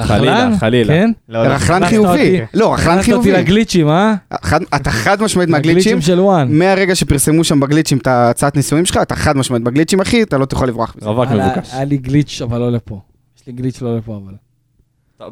חלילה? 0.03 0.49
חלילה. 0.59 0.93
כן? 0.93 1.11
לא, 1.29 1.43
לא. 1.43 1.53
רכלן 1.53 1.83
הכנסת 1.83 1.89
חיובי. 1.89 2.39
לא, 2.53 2.73
רכלן 2.73 2.93
הכנסת 2.97 3.13
אותי 3.13 3.23
חיובי. 3.23 3.41
לגליצ'ים, 3.43 3.89
אה? 3.89 4.15
אתה 4.75 4.91
חד 4.91 5.21
משמעית 5.21 5.49
מהגליצ'ים. 5.49 6.01
של 6.01 6.19
וואן. 6.19 6.47
מהרגע 6.51 6.95
שפרסמו 6.95 7.43
שם 7.43 7.59
בגליצ'ים 7.59 7.97
את 7.97 8.07
ההצעת 8.07 8.55
נישואים 8.55 8.85
שלך, 8.85 8.99
אתה 9.01 9.15
חד 9.15 9.37
משמעית 9.37 9.63
בגליצ'ים, 9.63 9.99
אחי, 10.01 10.23
אתה 10.23 10.37
לא 10.37 10.45
תוכל 10.45 10.65
לברוח 10.65 10.95
מזה. 10.97 11.09
רווק 11.09 11.29
מבוקש. 11.31 11.73
היה 11.73 11.85
לי 11.85 11.97
גליץ', 11.97 12.41
אבל 12.43 12.59
לא 12.59 12.71
לפה. 12.71 12.99
יש 13.37 13.47
לי 13.47 13.53
גליץ' 13.53 13.81
לא 13.81 13.97
לפה, 13.97 14.19
אבל. 14.25 14.33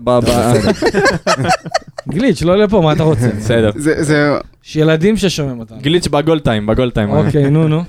גליץ', 2.09 2.41
לא 2.41 2.57
לפה, 2.57 2.81
מה 2.81 2.93
אתה 2.93 3.03
רוצה? 3.03 3.29
בסדר. 3.37 3.69
זה, 3.75 4.03
זה, 4.03 4.31
יש 4.65 4.75
ילדים 4.75 5.17
ששומעים 5.17 5.59
אותנו. 5.59 5.77
גליץ' 5.81 6.07
בגול 6.07 6.39
טיים, 6.39 6.65
בגול 6.65 6.91
טיים. 6.91 7.09
אוקיי, 7.09 7.49
נו, 7.49 7.67
נו. 7.67 7.83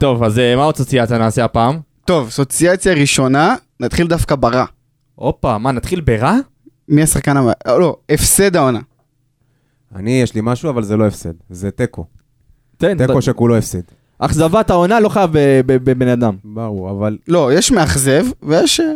טוב, 0.00 0.22
אז 0.22 0.38
אה, 0.38 0.56
מה 0.56 0.64
עוד 0.64 0.74
אסוציאציה 0.74 1.18
נעשה 1.18 1.44
הפעם? 1.44 1.78
טוב, 2.04 2.26
אסוציאציה 2.28 2.94
ראשונה, 2.94 3.54
נתחיל 3.80 4.06
דווקא 4.06 4.34
ברע. 4.34 4.64
הופה, 5.20 5.58
מה, 5.58 5.72
נתחיל 5.72 6.00
ברע? 6.00 6.36
מי 6.88 7.02
השחקן 7.02 7.36
הבא? 7.36 7.52
אה, 7.66 7.78
לא, 7.78 7.96
הפסד 8.10 8.56
העונה. 8.56 8.80
אני, 9.94 10.10
יש 10.10 10.34
לי 10.34 10.40
משהו, 10.44 10.70
אבל 10.70 10.82
זה 10.82 10.96
לא 10.96 11.06
הפסד. 11.06 11.32
זה 11.50 11.70
תיקו. 11.70 12.04
תן, 12.76 13.06
תיקו 13.06 13.22
שכולו 13.22 13.56
הפסד. 13.56 13.80
אכזבת 14.18 14.70
העונה 14.70 15.00
לא 15.00 15.08
חייב 15.08 15.30
ב- 15.32 15.60
ב- 15.66 15.90
בבן 15.90 16.08
אדם. 16.08 16.36
ברור, 16.44 16.90
אבל 16.90 17.18
לא, 17.28 17.52
יש 17.52 17.72
מאכזב, 17.72 18.24
ויש... 18.42 18.80
אה, 18.80 18.86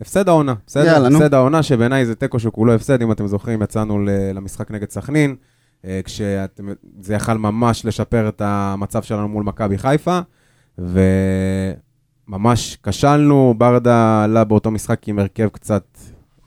הפסד 0.00 0.28
העונה. 0.28 0.54
בסדר? 0.66 0.84
יאללה, 0.86 1.08
נו. 1.08 1.18
הפסד 1.18 1.34
העונה, 1.34 1.62
שבעיניי 1.62 2.06
זה 2.06 2.14
תיקו 2.14 2.38
שכולו 2.38 2.74
הפסד. 2.74 3.02
אם 3.02 3.12
אתם 3.12 3.26
זוכרים, 3.26 3.62
יצאנו 3.62 3.98
ל- 4.04 4.10
למשחק 4.34 4.70
נגד 4.70 4.90
סכנין, 4.90 5.36
אה, 5.84 6.00
כשזה 6.04 7.14
יכל 7.14 7.38
ממש 7.38 7.84
לשפר 7.86 8.28
את 8.28 8.42
המצב 8.44 9.02
שלנו 9.02 9.28
מול 9.28 9.44
מכבי 9.44 9.78
חיפה, 9.78 10.20
וממש 12.30 12.78
כשלנו. 12.82 13.54
ברדה 13.58 14.24
עלה 14.24 14.44
באותו 14.44 14.70
משחק 14.70 15.08
עם 15.08 15.18
הרכב 15.18 15.48
קצת 15.48 15.84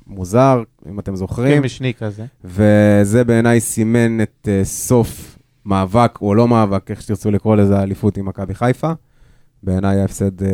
מוזר, 0.08 0.64
אם 0.90 1.00
אתם 1.00 1.16
זוכרים. 1.16 1.58
כן, 1.58 1.66
משני 1.66 1.94
כזה. 1.94 2.26
וזה 2.44 3.24
בעיניי 3.24 3.60
סימן 3.60 4.22
את 4.22 4.48
uh, 4.48 4.66
סוף 4.66 5.38
מאבק, 5.66 6.20
או 6.22 6.36
לא 6.36 6.48
מאבק, 6.48 6.92
איך 6.92 7.02
שתרצו 7.02 7.32
לקרוא 7.32 7.56
לזה, 7.56 7.80
האליפות 7.80 8.18
עם 8.18 8.26
מכבי 8.26 8.56
חיפה. 8.56 8.92
בעיניי 9.64 10.00
ההפסד 10.00 10.42
uh, 10.42 10.46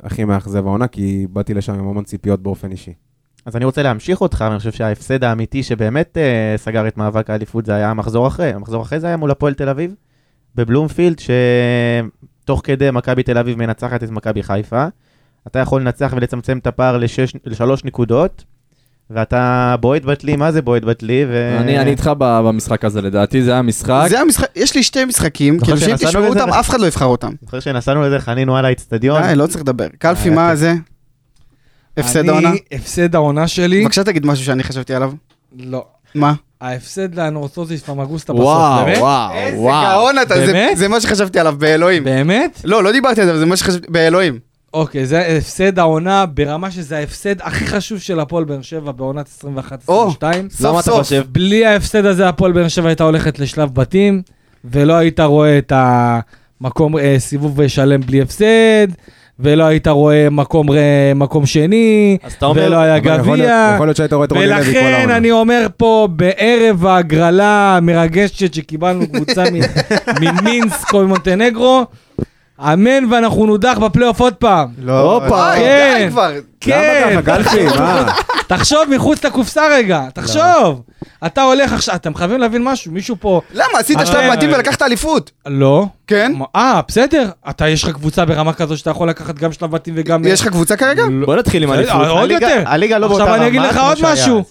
הכי 0.00 0.24
מאכזב 0.24 0.66
העונה, 0.66 0.86
כי 0.86 1.26
באתי 1.30 1.54
לשם 1.54 1.74
עם 1.74 1.88
המון 1.88 2.04
ציפיות 2.04 2.42
באופן 2.42 2.70
אישי. 2.70 2.92
אז 3.46 3.56
אני 3.56 3.64
רוצה 3.64 3.82
להמשיך 3.82 4.20
אותך, 4.20 4.44
ואני 4.48 4.58
חושב 4.58 4.72
שההפסד 4.72 5.24
האמיתי 5.24 5.62
שבאמת 5.62 6.18
אה, 6.18 6.54
סגר 6.56 6.88
את 6.88 6.96
מאבק 6.96 7.30
האליפות 7.30 7.66
זה 7.66 7.74
היה 7.74 7.90
המחזור 7.90 8.26
אחרי. 8.26 8.52
המחזור 8.52 8.82
אחרי 8.82 9.00
זה 9.00 9.06
היה 9.06 9.16
מול 9.16 9.30
הפועל 9.30 9.54
תל 9.54 9.68
אביב, 9.68 9.94
בבלומפילד, 10.54 11.18
שתוך 12.46 12.60
כדי 12.64 12.90
מכבי 12.90 13.22
תל 13.22 13.38
אביב 13.38 13.58
מנצחת 13.58 14.02
את 14.04 14.10
מכבי 14.10 14.42
חיפה. 14.42 14.86
אתה 15.46 15.58
יכול 15.58 15.80
לנצח 15.80 16.12
ולצמצם 16.16 16.58
את 16.58 16.66
הפער 16.66 16.96
לשש, 16.96 17.32
לשלוש 17.46 17.84
נקודות, 17.84 18.44
ואתה 19.10 19.74
בועט 19.80 20.04
בתלי, 20.04 20.36
מה 20.36 20.52
זה 20.52 20.62
בועט 20.62 20.84
בתלי? 20.84 21.24
ו... 21.28 21.56
אני 21.60 21.78
אני 21.78 21.90
איתך 21.90 22.10
ב- 22.18 22.40
במשחק 22.46 22.84
הזה, 22.84 23.02
לדעתי 23.02 23.42
זה 23.42 23.52
היה 23.52 23.62
משחק. 23.62 24.06
זה 24.08 24.20
המשחק, 24.20 24.46
יש 24.56 24.74
לי 24.74 24.82
שתי 24.82 25.04
משחקים, 25.04 25.60
כאילו 25.60 25.78
שאם 25.78 25.96
תשמעו 25.96 26.24
לזה? 26.24 26.40
אותם, 26.40 26.52
אף 26.52 26.68
אחד 26.70 26.80
לא 26.80 26.86
יבחר 26.86 27.04
אותם. 27.04 27.32
זוכר 27.42 27.60
שנסענו 27.60 28.02
לזה, 28.02 28.18
חנינו 28.18 28.56
על 28.56 28.64
האיצטדיון. 28.64 29.22
די, 29.22 29.34
לא 29.34 29.46
צריך 29.46 29.60
לדבר. 29.60 29.86
קלפי, 29.98 30.28
היה 30.28 30.36
מה. 30.36 30.56
זה? 30.56 30.74
הפסד 31.96 32.18
אני- 32.18 32.28
העונה? 32.28 32.50
הפסד 32.72 33.14
העונה 33.14 33.48
שלי. 33.48 33.82
בבקשה 33.84 34.04
תגיד 34.04 34.26
משהו 34.26 34.44
שאני 34.44 34.62
חשבתי 34.62 34.94
עליו. 34.94 35.12
לא. 35.58 35.84
מה? 36.14 36.34
ההפסד 36.60 37.14
לאנורתוזיס 37.14 37.82
פמגוסטה 37.82 38.32
בסוף, 38.32 38.44
וואו, 38.44 38.84
באמת? 38.84 38.98
וואו, 38.98 39.32
איזה 39.34 39.58
וואו. 39.58 39.86
גאון 40.00 40.16
אתה, 40.22 40.34
זה- 40.76 40.88
מה 40.88 41.00
שחשבתי 41.00 41.38
עליו, 41.40 41.54
באלוהים. 41.58 42.04
באמת? 42.04 42.60
לא, 42.64 42.84
לא 42.84 42.92
דיברתי 42.92 43.20
על 43.20 43.26
זה, 43.26 43.32
אבל 43.32 43.40
זה 43.40 43.46
מה 43.46 43.56
שחשבתי, 43.56 43.86
באלוהים. 43.90 44.38
אוקיי, 44.74 45.06
זה 45.06 45.20
הפסד 45.36 45.78
העונה 45.78 46.26
ברמה 46.26 46.70
שזה 46.70 46.96
ההפסד 46.96 47.34
הכי 47.40 47.66
חשוב 47.66 47.98
של 47.98 48.20
הפועל 48.20 48.44
באר 48.44 48.62
שבע 48.62 48.92
בעונת 48.92 49.26
21-22. 49.44 49.44
או. 49.88 50.10
למה 50.20 50.48
סוף 50.50 50.74
אתה 50.80 50.82
סוף. 50.82 50.98
חושב? 50.98 51.24
בלי 51.32 51.66
ההפסד 51.66 52.06
הזה 52.06 52.28
הפועל 52.28 52.52
באר 52.52 52.68
שבע 52.68 52.88
הייתה 52.88 53.04
הולכת 53.04 53.38
לשלב 53.38 53.74
בתים, 53.74 54.22
ולא 54.64 54.94
היית 54.94 55.20
רואה 55.20 55.58
את 55.58 55.72
המקום 56.60 56.98
אה, 56.98 57.16
סיבוב 57.18 57.66
שלם 57.66 58.00
בלי 58.00 58.22
הפסד, 58.22 58.86
ולא 59.40 59.64
היית 59.64 59.88
רואה 59.88 60.30
מקום, 60.30 60.66
מקום 61.14 61.46
שני, 61.46 62.16
אומר, 62.42 62.62
ולא 62.66 62.76
היה 62.76 62.98
גביע. 62.98 63.72
יכול 63.74 63.86
להיות 63.86 63.96
שהיית 63.96 64.12
רואה 64.12 64.24
את 64.24 64.32
רוני 64.32 64.46
לוי 64.46 64.64
כל 64.64 64.68
ולכן 64.70 64.94
העונה. 64.94 65.16
אני 65.16 65.30
אומר 65.30 65.66
פה, 65.76 66.08
בערב 66.10 66.86
ההגרלה 66.86 67.76
המרגשת 67.76 68.54
שקיבלנו 68.54 69.08
קבוצה 69.12 69.44
ממינסק 70.20 70.94
או 70.94 71.04
ממונטנגרו, 71.04 71.84
אמן 72.60 73.12
ואנחנו 73.12 73.46
נודח 73.46 73.78
בפלייאוף 73.80 74.20
עוד 74.20 74.34
פעם. 74.34 74.68
לא, 74.82 75.14
הופה. 75.14 75.50
די, 75.54 75.60
כן. 75.60 76.04
די 76.04 76.10
כבר. 76.10 76.32
כן, 76.60 77.08
למה 77.12 77.22
ככה, 77.22 77.32
גלפי? 77.36 77.78
מה? 77.78 78.12
תחשוב 78.46 78.80
מחוץ 78.90 79.24
לקופסה 79.24 79.62
רגע, 79.70 80.02
תחשוב. 80.14 80.82
אתה 81.26 81.42
הולך 81.42 81.72
עכשיו, 81.72 81.94
אתם 81.94 82.14
חייבים 82.14 82.40
להבין 82.40 82.64
משהו, 82.64 82.92
מישהו 82.92 83.16
פה... 83.20 83.40
למה? 83.54 83.78
עשית 83.78 83.98
שלב 84.04 84.32
בתים 84.32 84.52
ולקחת 84.52 84.82
אליפות. 84.82 85.30
לא. 85.46 85.86
כן? 86.06 86.32
אה, 86.56 86.80
בסדר. 86.88 87.30
אתה, 87.50 87.68
יש 87.68 87.84
לך 87.84 87.90
קבוצה 87.90 88.24
ברמה 88.24 88.52
כזו 88.52 88.76
שאתה 88.76 88.90
יכול 88.90 89.08
לקחת 89.08 89.34
גם 89.34 89.52
שלב 89.52 89.70
בתים 89.70 89.94
וגם... 89.96 90.22
יש 90.24 90.40
לך 90.40 90.48
קבוצה 90.48 90.76
כרגע? 90.76 91.02
בוא 91.24 91.36
נתחיל 91.36 91.62
עם 91.62 91.72
אליפות. 91.72 92.06
עוד 92.08 92.30
יותר. 92.30 92.62
הליגה 92.66 92.98
לא 92.98 93.08
באותה 93.08 93.22
עכשיו 93.22 93.34
רמה. 93.34 93.42
אני 93.46 93.48
אגיד 93.50 93.60
לך 93.60 93.76
עוד 93.76 93.98
משהו. 94.02 94.44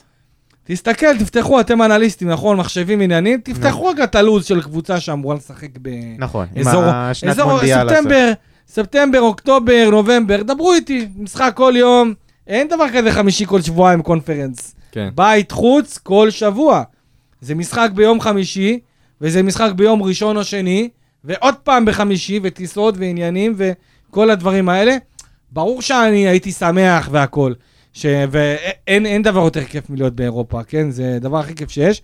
תסתכל, 0.68 1.18
תפתחו, 1.18 1.60
אתם 1.60 1.82
אנליסטים, 1.82 2.30
נכון? 2.30 2.58
מחשבים 2.58 3.02
עניינים, 3.02 3.40
תפתחו 3.44 3.86
רגע 3.86 4.04
את 4.04 4.16
הלו"ז 4.16 4.46
של 4.46 4.62
קבוצה 4.62 5.00
שאמורה 5.00 5.36
לשחק 5.36 5.70
ב... 5.82 5.90
נכון, 6.18 6.48
עם 6.56 6.68
השנת 6.68 7.40
מונדיאל. 7.40 7.90
ספטמבר, 7.90 8.32
ספטמבר, 8.68 9.20
אוקטובר, 9.20 9.88
נובמבר, 9.92 10.44
דברו 10.44 10.74
איתי, 10.74 11.08
משחק 11.18 11.54
כל 11.56 11.74
יום, 11.78 12.14
אין 12.48 12.68
דבר 12.68 12.86
כזה 12.94 13.12
חמישי 13.12 13.46
כל 13.46 13.62
שבועיים 13.62 14.02
קונפרנס. 14.02 14.76
כן. 14.92 15.10
בית 15.16 15.52
חוץ 15.52 15.98
כל 15.98 16.30
שבוע. 16.30 16.84
זה 17.42 17.56
משחק 17.56 17.90
ביום 17.94 18.22
חמישי, 18.22 18.80
וזה 19.22 19.44
משחק 19.44 19.72
ביום 19.76 20.04
ראשון 20.04 20.38
או 20.38 20.44
שני, 20.44 20.90
ועוד 21.24 21.56
פעם 21.56 21.86
בחמישי, 21.86 22.40
וטיסות 22.44 22.96
ועניינים 22.98 23.56
וכל 23.58 24.30
הדברים 24.30 24.70
האלה. 24.70 24.98
ברור 25.52 25.82
שאני 25.82 26.28
הייתי 26.28 26.52
שמח 26.52 27.10
והכל, 27.12 27.54
ש... 27.96 28.06
ואין 28.32 29.06
אין 29.06 29.22
דבר 29.22 29.40
יותר 29.40 29.64
כיף 29.64 29.90
מלהיות 29.90 30.16
באירופה, 30.16 30.64
כן? 30.64 30.92
זה 30.92 31.16
הדבר 31.16 31.38
הכי 31.40 31.56
כיף 31.56 31.70
שיש. 31.70 32.02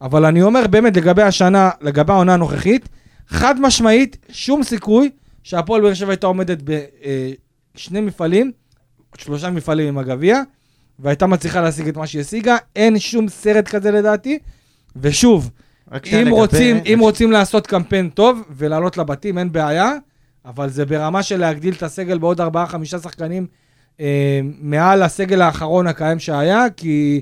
אבל 0.00 0.24
אני 0.24 0.42
אומר 0.42 0.66
באמת 0.66 0.96
לגבי 0.96 1.22
השנה, 1.22 1.70
לגבי 1.80 2.12
העונה 2.12 2.34
הנוכחית, 2.34 2.88
חד 3.28 3.60
משמעית, 3.60 4.16
שום 4.30 4.62
סיכוי 4.62 5.10
שהפועל 5.42 5.82
באר 5.82 5.94
שבע 5.94 6.10
הייתה 6.10 6.26
עומדת 6.26 6.58
בשני 7.74 8.00
מפעלים, 8.00 8.52
שלושה 9.18 9.50
מפעלים 9.50 9.88
עם 9.88 9.98
הגביע, 9.98 10.40
והייתה 10.98 11.26
מצליחה 11.26 11.60
להשיג 11.60 11.88
את 11.88 11.96
מה 11.96 12.06
שהיא 12.06 12.20
השיגה, 12.20 12.56
אין 12.76 12.98
שום 12.98 13.28
סרט 13.28 13.68
כזה 13.68 13.90
לדעתי. 13.90 14.38
ושוב, 14.96 15.50
אם 15.92 15.98
לגבי- 16.18 16.30
רוצים, 16.30 16.76
אם 16.94 16.98
רוצים 17.00 17.32
לעשות 17.32 17.66
קמפיין 17.66 18.08
טוב 18.08 18.42
ולעלות 18.50 18.96
לבתים, 18.96 19.38
אין 19.38 19.52
בעיה, 19.52 19.92
אבל 20.44 20.70
זה 20.70 20.86
ברמה 20.86 21.22
של 21.22 21.36
להגדיל 21.40 21.74
את 21.74 21.82
הסגל 21.82 22.18
בעוד 22.18 22.40
4-5 22.40 22.44
שחקנים 22.84 23.46
אה, 23.50 23.63
מעל 24.60 25.02
הסגל 25.02 25.42
האחרון 25.42 25.86
הקיים 25.86 26.18
שהיה, 26.18 26.64
כי 26.76 27.20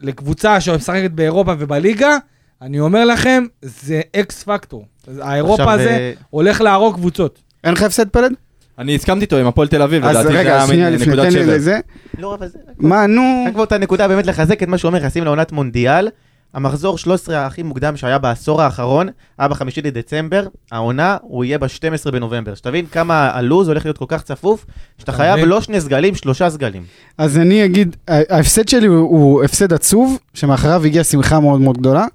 לקבוצה 0.00 0.60
שמשחקת 0.60 1.10
באירופה 1.10 1.54
ובליגה, 1.58 2.16
אני 2.62 2.80
אומר 2.80 3.04
לכם, 3.04 3.44
זה 3.62 4.00
אקס 4.16 4.42
פקטור. 4.42 4.86
האירופה 5.20 5.72
הזה 5.72 5.90
אה, 5.90 6.12
הולך 6.30 6.60
להרוג 6.60 6.94
קבוצות. 6.94 7.38
אין 7.64 7.72
לך 7.72 7.82
הפסד 7.82 8.08
פלד? 8.08 8.32
אני 8.78 8.94
הסכמתי 8.94 9.20
איתו 9.20 9.36
עם 9.36 9.46
הפועל 9.46 9.68
תל 9.68 9.82
אביב, 9.82 10.04
אז 10.04 10.10
לדעתי 10.16 10.32
זה 10.32 10.38
רגע, 10.38 10.56
היה 10.56 10.66
שנייה 10.66 10.90
מ- 10.90 10.92
לפני, 10.94 11.06
נקודת 11.12 11.32
תן 11.32 11.38
לי. 11.38 11.46
לזה. 11.46 11.78
לא, 12.18 12.34
אבל 12.34 12.48
זה... 12.48 12.58
מה, 12.78 13.06
נו? 13.06 13.44
רק 13.48 13.54
באותה 13.54 13.78
נקודה 13.78 14.08
באמת 14.08 14.26
לחזק 14.26 14.62
את 14.62 14.68
מה 14.68 14.78
שהוא 14.78 14.88
אומר, 14.88 14.98
נכנסים 14.98 15.24
לעונת 15.24 15.52
מונדיאל. 15.52 16.08
המחזור 16.54 16.98
13 16.98 17.46
הכי 17.46 17.62
מוקדם 17.62 17.96
שהיה 17.96 18.18
בעשור 18.18 18.62
האחרון, 18.62 19.08
היה 19.38 19.48
בחמישי 19.48 19.82
לדצמבר, 19.82 20.46
העונה 20.72 21.16
הוא 21.22 21.44
יהיה 21.44 21.58
ב-12 21.58 22.10
בנובמבר. 22.12 22.54
שתבין 22.54 22.86
כמה 22.86 23.30
הלו"ז 23.34 23.68
הולך 23.68 23.84
להיות 23.86 23.98
כל 23.98 24.04
כך 24.08 24.22
צפוף, 24.22 24.66
שאתה 24.98 25.12
אתה 25.12 25.12
חייב? 25.12 25.38
לא 25.46 25.60
שני 25.60 25.80
סגלים, 25.80 26.14
שלושה 26.14 26.50
סגלים. 26.50 26.82
אז 27.18 27.38
אני 27.38 27.64
אגיד, 27.64 27.96
ההפסד 28.08 28.68
שלי 28.68 28.86
הוא- 28.86 29.44
הפסד 29.44 29.72
עצוב, 29.72 30.18
שמאחריו 30.34 30.84
הגיעה 30.84 31.04
שמחה 31.04 31.40
מאוד 31.40 31.60
מאוד 31.60 31.78
גדולה. 31.78 32.06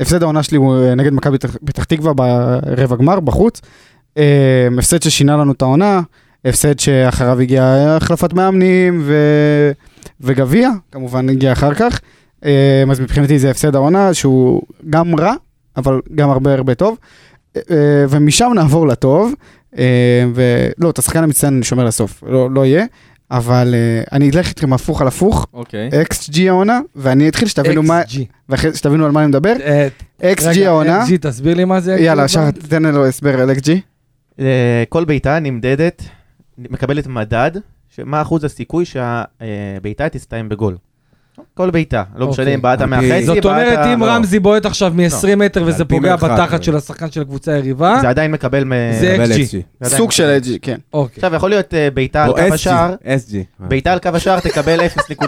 הפסד 0.00 0.22
העונה 0.22 0.42
שלי 0.42 0.56
הוא 0.58 0.76
אה, 0.76 0.94
נגד 0.94 1.12
מכבי 1.12 1.38
פתח- 1.38 1.56
פתח 1.64 1.84
תקווה 1.84 2.12
ברבע 2.14 2.96
גמר, 2.96 3.20
בחוץ. 3.20 3.60
אה, 4.18 4.68
הפסד 4.78 5.02
ששינה 5.02 5.36
לנו 5.36 5.52
את 5.52 5.62
העונה, 5.62 6.00
הפסד 6.44 6.78
שאחריו 6.78 7.40
הגיעה 7.40 7.96
החלפת 7.96 8.32
מאמנים 8.32 9.02
ו... 9.04 9.14
וגביע, 10.20 10.70
כמובן 10.92 11.28
הגיע 11.28 11.52
אחר 11.52 11.74
כך. 11.74 12.00
אה, 12.46 12.84
אז 12.90 13.00
מבחינתי 13.00 13.38
זה 13.38 13.50
הפסד 13.50 13.74
העונה, 13.74 14.14
שהוא 14.14 14.62
גם 14.90 15.14
רע, 15.14 15.34
אבל 15.76 16.00
גם 16.14 16.30
הרבה 16.30 16.54
הרבה 16.54 16.74
טוב. 16.74 16.98
אה, 17.56 17.60
אה, 17.70 18.04
ומשם 18.08 18.52
נעבור 18.54 18.86
לטוב, 18.86 19.32
ולא, 20.34 20.90
את 20.90 20.98
השחקן 20.98 21.22
המצטיין 21.22 21.54
אני 21.54 21.64
שומר 21.64 21.84
לסוף, 21.84 22.22
לא, 22.26 22.50
לא 22.50 22.66
יהיה, 22.66 22.84
אבל 23.30 23.74
אני 24.12 24.30
אלך 24.30 24.48
איתכם 24.48 24.72
הפוך 24.72 25.00
על 25.00 25.08
הפוך, 25.08 25.46
אוקיי. 25.54 25.90
XG 25.90 26.40
העונה, 26.48 26.80
ואני 26.96 27.28
אתחיל 27.28 27.48
שתבינו 27.48 27.82
מה. 27.82 28.00
ואחרי 28.48 28.74
שתבינו 28.74 29.06
על 29.06 29.12
מה 29.12 29.20
אני 29.20 29.28
מדבר. 29.28 29.52
אה, 29.64 29.88
XG 30.34 30.48
רגע, 30.48 30.68
העונה, 30.68 31.04
XG, 31.04 31.18
תסביר 31.20 31.54
לי 31.54 31.64
מה 31.64 31.80
זה. 31.80 31.96
יאללה. 32.00 32.28
שחר, 32.28 32.50
תתן 32.50 32.82
לו 32.82 33.06
הסבר 33.06 33.40
על 33.40 33.50
XG. 33.50 33.70
אה, 34.40 34.84
כל 34.88 35.04
בעיטה 35.04 35.38
נמדדת, 35.38 36.02
מקבלת 36.58 37.06
מדד, 37.06 37.50
מה 38.04 38.22
אחוז 38.22 38.44
הסיכוי 38.44 38.84
שהבעיטה 38.84 40.08
תסתיים 40.08 40.48
בגול. 40.48 40.76
כל 41.54 41.70
בעיטה, 41.70 42.02
לא 42.16 42.28
משנה 42.28 42.42
אוקיי. 42.44 42.54
אם 42.54 42.62
בעטה 42.62 42.86
מהחצי, 42.86 43.24
זאת 43.26 43.44
אומרת, 43.44 43.78
אם 43.94 44.00
לא. 44.00 44.06
רמזי 44.10 44.38
בועט 44.38 44.66
עכשיו 44.66 44.92
מ-20 44.96 45.36
מטר 45.36 45.62
וזה 45.66 45.84
פוגע 45.84 46.16
בתחת 46.16 46.48
אבל. 46.54 46.62
של 46.62 46.76
השחקן 46.76 47.10
של 47.10 47.20
הקבוצה 47.20 47.52
היריבה, 47.52 47.98
זה 48.00 48.08
עדיין 48.08 48.30
מקבל... 48.30 48.64
מ- 48.64 48.72
זה 49.00 49.16
XG. 49.82 49.88
סוג 49.88 50.12
של. 50.12 50.38
XG, 50.44 50.48
כן. 50.62 50.76
אוקיי. 50.92 51.14
עכשיו, 51.16 51.34
יכול 51.34 51.50
להיות 51.50 51.74
אה, 51.74 51.88
בעיטה 51.94 52.24
על 52.24 52.32
קו 52.32 52.54
השער. 52.54 52.94
בעיטה 53.60 53.92
על 53.92 53.98
קו 53.98 54.08
השער 54.14 54.40
תקבל 54.40 54.80
0.7, 54.80 55.26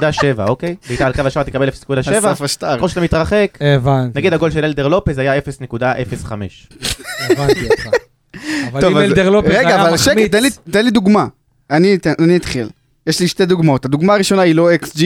אוקיי? 0.48 0.74
בעיטה 0.88 1.06
על 1.06 1.12
קו 1.12 1.22
השער 1.22 1.42
תקבל 1.42 1.68
0.7, 1.68 1.72
אסף 2.00 2.42
השטר. 2.42 2.76
ככל 2.76 2.88
שאתה 2.88 3.00
מתרחק, 3.00 3.58
הבנתי, 3.60 4.18
נגיד 4.18 4.34
הגול 4.34 4.50
של 4.50 4.64
אלדר 4.64 4.88
לופז 4.88 5.18
היה 5.18 5.38
0.05. 5.38 6.32
הבנתי 7.30 7.64
אותך. 7.70 7.88
אבל 8.72 8.84
אם 8.86 8.98
אלדר 8.98 9.38
רגע, 9.38 9.58
היה 9.68 9.88
אבל 9.88 9.96
שקט, 9.96 10.08
מחמיץ, 10.12 10.58
תן 10.70 10.84
לי- 10.84 10.90
דוגמה. 10.90 11.26
אני 11.70 11.96
אתחיל. 12.36 12.68
יש 13.08 13.20
לי 13.20 13.28
שתי 13.28 13.46
דוגמאות. 13.46 13.84
הדוגמה 13.84 14.14
הראשונה 14.14 14.42
היא 14.42 14.54
לא 14.54 14.68
XG, 14.74 14.98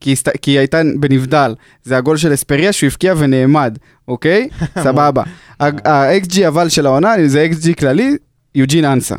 כי 0.00 0.10
היא 0.10 0.12
הסת- 0.12 0.36
כי 0.42 0.50
היא 0.50 0.58
הייתה 0.58 0.80
בנבדל. 1.00 1.54
זה 1.84 1.96
הגול 1.96 2.16
של 2.16 2.34
אספריה 2.34 2.72
שהוא 2.72 2.86
הבקיע 2.90 3.14
ונעמד, 3.18 3.78
אוקיי? 4.08 4.48
סבבה. 4.84 5.22
ה-XG 5.60 6.48
אבל 6.48 6.68
של 6.68 6.86
העונה 6.86 7.14
זה 7.26 7.46
XG 7.52 7.74
כללי, 7.74 8.16
יוג'ין 8.54 8.84
אנסה. 8.84 9.14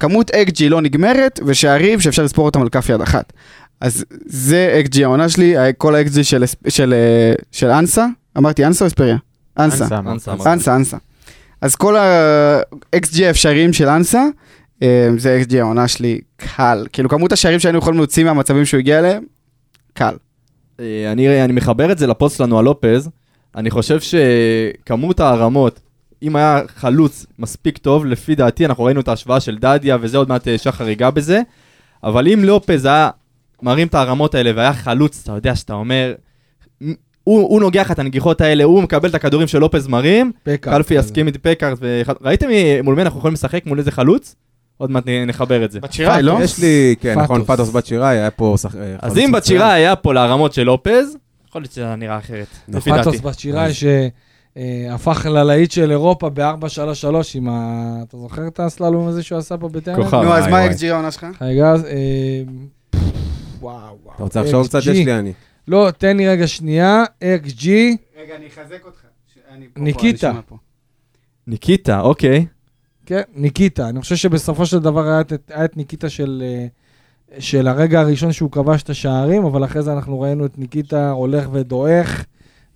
כמות 0.00 0.30
XG 0.30 0.68
לא 0.68 0.80
נגמרת, 0.80 1.40
ושערים 1.46 2.00
שאפשר 2.00 2.22
לספור 2.24 2.46
אותם 2.46 2.62
על 2.62 2.68
כף 2.68 2.88
יד 2.88 3.00
אחת. 3.00 3.32
אז 3.80 4.04
זה 4.26 4.82
XG 4.86 5.02
העונה 5.02 5.28
שלי, 5.28 5.54
כל 5.78 5.94
ה-XG 5.94 6.22
של, 6.22 6.44
אספ- 6.44 6.70
של, 6.70 6.94
אה, 6.94 7.34
של 7.52 7.66
אנסה, 7.70 8.06
אמרתי 8.38 8.64
אנסה 8.66 8.84
או 8.84 8.88
אספריה? 8.88 9.16
אנסה. 9.58 9.84
אנסה, 9.84 9.98
אנסה, 9.98 10.32
אנסה. 10.32 10.52
אנסה, 10.52 10.76
אנסה. 10.76 10.96
אז 11.60 11.74
כל 11.74 11.96
ה-XG 11.96 13.22
האפשריים 13.24 13.72
של 13.72 13.88
אנסה, 13.88 14.18
אה, 14.18 14.28
זה 15.16 15.42
XG 15.48 15.56
העונה 15.56 15.88
שלי 15.88 16.20
קל. 16.36 16.86
כאילו 16.92 17.08
כמות 17.08 17.32
השערים 17.32 17.60
שהיינו 17.60 17.78
יכולים 17.78 17.98
להוציא 17.98 18.24
מהמצבים 18.24 18.64
שהוא 18.64 18.78
הגיע 18.78 18.98
אליהם, 18.98 19.24
קל. 19.94 20.14
אה, 20.80 21.12
אני, 21.12 21.44
אני 21.44 21.52
מחבר 21.52 21.92
את 21.92 21.98
זה 21.98 22.06
לפוסט 22.06 22.36
שלנו 22.38 22.58
על 22.58 22.64
לופז. 22.64 23.08
אני 23.56 23.70
חושב 23.70 23.98
שכמות 24.00 25.20
הרמות, 25.20 25.80
אם 26.22 26.36
היה 26.36 26.60
חלוץ 26.76 27.26
מספיק 27.38 27.78
טוב, 27.78 28.06
לפי 28.06 28.34
דעתי, 28.34 28.66
אנחנו 28.66 28.84
ראינו 28.84 29.00
את 29.00 29.08
ההשוואה 29.08 29.40
של 29.40 29.58
דדיה, 29.58 29.96
וזה 30.00 30.18
עוד 30.18 30.28
מעט 30.28 30.48
אה, 30.48 30.58
שחר 30.58 30.88
ייגע 30.88 31.10
בזה, 31.10 31.40
אבל 32.04 32.28
אם 32.28 32.44
לופז 32.44 32.84
היה 32.84 33.10
מרים 33.62 33.86
את 33.86 33.94
הרמות 33.94 34.34
האלה 34.34 34.50
והיה 34.56 34.72
חלוץ, 34.72 35.20
אתה 35.22 35.32
יודע 35.32 35.56
שאתה 35.56 35.72
אומר, 35.72 36.14
הוא, 36.80 36.92
הוא 37.24 37.60
נוגח 37.60 37.90
את 37.92 37.98
הנגיחות 37.98 38.40
האלה, 38.40 38.64
הוא 38.64 38.82
מקבל 38.82 39.08
את 39.08 39.14
הכדורים 39.14 39.48
של 39.48 39.58
לופז 39.58 39.86
מרים, 39.86 40.32
פקארט 40.42 40.74
קלפי 40.76 40.96
כזה. 40.98 41.06
יסכים 41.06 41.26
איתי 41.26 41.38
פקארט, 41.38 41.78
ואחד- 41.80 42.14
ראיתם 42.22 42.46
מול 42.84 42.94
מי 42.96 43.02
אנחנו 43.02 43.18
יכולים 43.18 43.34
לשחק 43.34 43.66
מול 43.66 43.78
איזה 43.78 43.90
חלוץ? 43.90 44.34
עוד 44.78 44.90
מעט 44.90 45.04
נחבר 45.26 45.64
את 45.64 45.70
זה. 45.70 45.80
בת 45.80 45.92
שיראי, 45.92 46.22
לא? 46.22 46.38
יש 46.42 46.58
לי, 46.58 46.94
כן, 47.00 47.18
נכון, 47.18 47.44
פאטוס. 47.44 47.46
פאטוס 47.46 47.70
בת 47.74 47.86
שיראי, 47.86 48.18
היה 48.18 48.30
פה 48.30 48.54
שח- 48.62 48.74
אה, 48.76 48.96
אז 49.02 49.18
אם 49.18 49.32
בת. 49.32 49.44
שירה 49.44 49.72
היה 49.72 49.96
פה 49.96 50.14
לרמות 50.14 50.52
של 50.52 50.62
לופז, 50.62 51.16
יכול 51.48 51.62
להיות 51.62 51.72
שזה 51.72 51.84
היה 51.84 51.96
נראה 51.96 52.18
אחרת, 52.18 52.46
לפי 52.68 52.90
דעתי. 52.90 53.02
פטוס 53.10 53.20
בת 53.20 53.38
שיראי 53.38 53.70
שהפך 53.74 55.26
ללהיט 55.30 55.70
של 55.70 55.90
אירופה 55.90 56.30
ב-4-3-3 56.30 56.44
עם 57.34 57.48
ה... 57.48 57.96
אתה 58.08 58.16
זוכר 58.16 58.46
את 58.46 58.60
הסללום 58.60 59.08
הזה 59.08 59.22
שהוא 59.22 59.38
עשה 59.38 59.56
פה 59.56 59.68
בטרנר? 59.68 60.04
כוכב. 60.04 60.16
נו, 60.22 60.34
אז 60.34 60.44
מה 60.44 60.50
וואי. 60.50 60.68
ה-XG 60.68 60.86
העונה 60.86 61.10
שלך? 61.10 61.26
רגע, 61.40 61.70
אז... 61.70 61.84
אה, 61.84 61.90
וואו, 63.60 63.74
וואו. 64.04 64.14
אתה 64.14 64.22
רוצה 64.22 64.42
לחשוב 64.42 64.66
קצת? 64.66 64.78
יש 64.80 64.86
לי 64.86 65.18
אני. 65.18 65.32
לא, 65.68 65.88
תן 65.98 66.16
לי 66.16 66.28
רגע 66.28 66.46
שנייה, 66.46 67.04
XG, 67.46 67.66
רגע, 67.68 68.36
אני 68.36 68.46
אחזק 68.46 68.84
אותך. 68.84 68.98
ניקיטה. 69.76 70.32
ניקיטה, 71.46 72.00
אוקיי. 72.00 72.46
כן, 73.08 73.20
ניקיטה. 73.34 73.88
אני 73.88 74.00
חושב 74.00 74.16
שבסופו 74.16 74.66
של 74.66 74.78
דבר 74.78 75.08
היה 75.08 75.20
את, 75.20 75.32
היה 75.50 75.64
את 75.64 75.76
ניקיטה 75.76 76.08
של, 76.08 76.42
אה, 76.46 76.66
של 77.40 77.68
הרגע 77.68 78.00
הראשון 78.00 78.32
שהוא 78.32 78.50
כבש 78.50 78.82
את 78.82 78.90
השערים, 78.90 79.44
אבל 79.44 79.64
אחרי 79.64 79.82
זה 79.82 79.92
אנחנו 79.92 80.20
ראינו 80.20 80.46
את 80.46 80.58
ניקיטה 80.58 81.10
הולך 81.10 81.48
ודועך, 81.52 82.24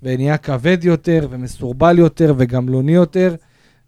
ונהיה 0.03 0.37
כבד 0.37 0.85
יותר, 0.85 1.29
ומסורבל 1.31 1.99
יותר, 1.99 2.35
וגמלוני 2.39 2.93
יותר, 2.93 3.35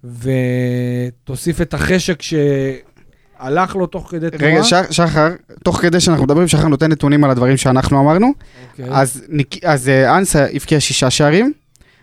ותוסיף 0.04 1.60
את 1.60 1.74
החשק 1.74 2.22
שהלך 2.22 3.76
לו 3.76 3.86
תוך 3.86 4.10
כדי 4.10 4.30
תנועה. 4.30 4.52
רגע, 4.52 4.64
ש- 4.64 4.74
שחר, 4.90 5.28
תוך 5.64 5.76
כדי 5.80 6.00
שאנחנו 6.00 6.24
מדברים, 6.24 6.48
שחר 6.48 6.68
נותן 6.68 6.92
נתונים 6.92 7.24
על 7.24 7.30
הדברים 7.30 7.56
שאנחנו 7.56 8.00
אמרנו. 8.00 8.32
אוקיי. 8.70 8.86
אז 8.90 9.22
ניק- 9.28 9.64
אז 9.64 9.88
אה, 9.88 10.18
אנסה 10.18 10.46
הבקיע 10.52 10.80
שישה 10.80 11.10
שערים, 11.10 11.52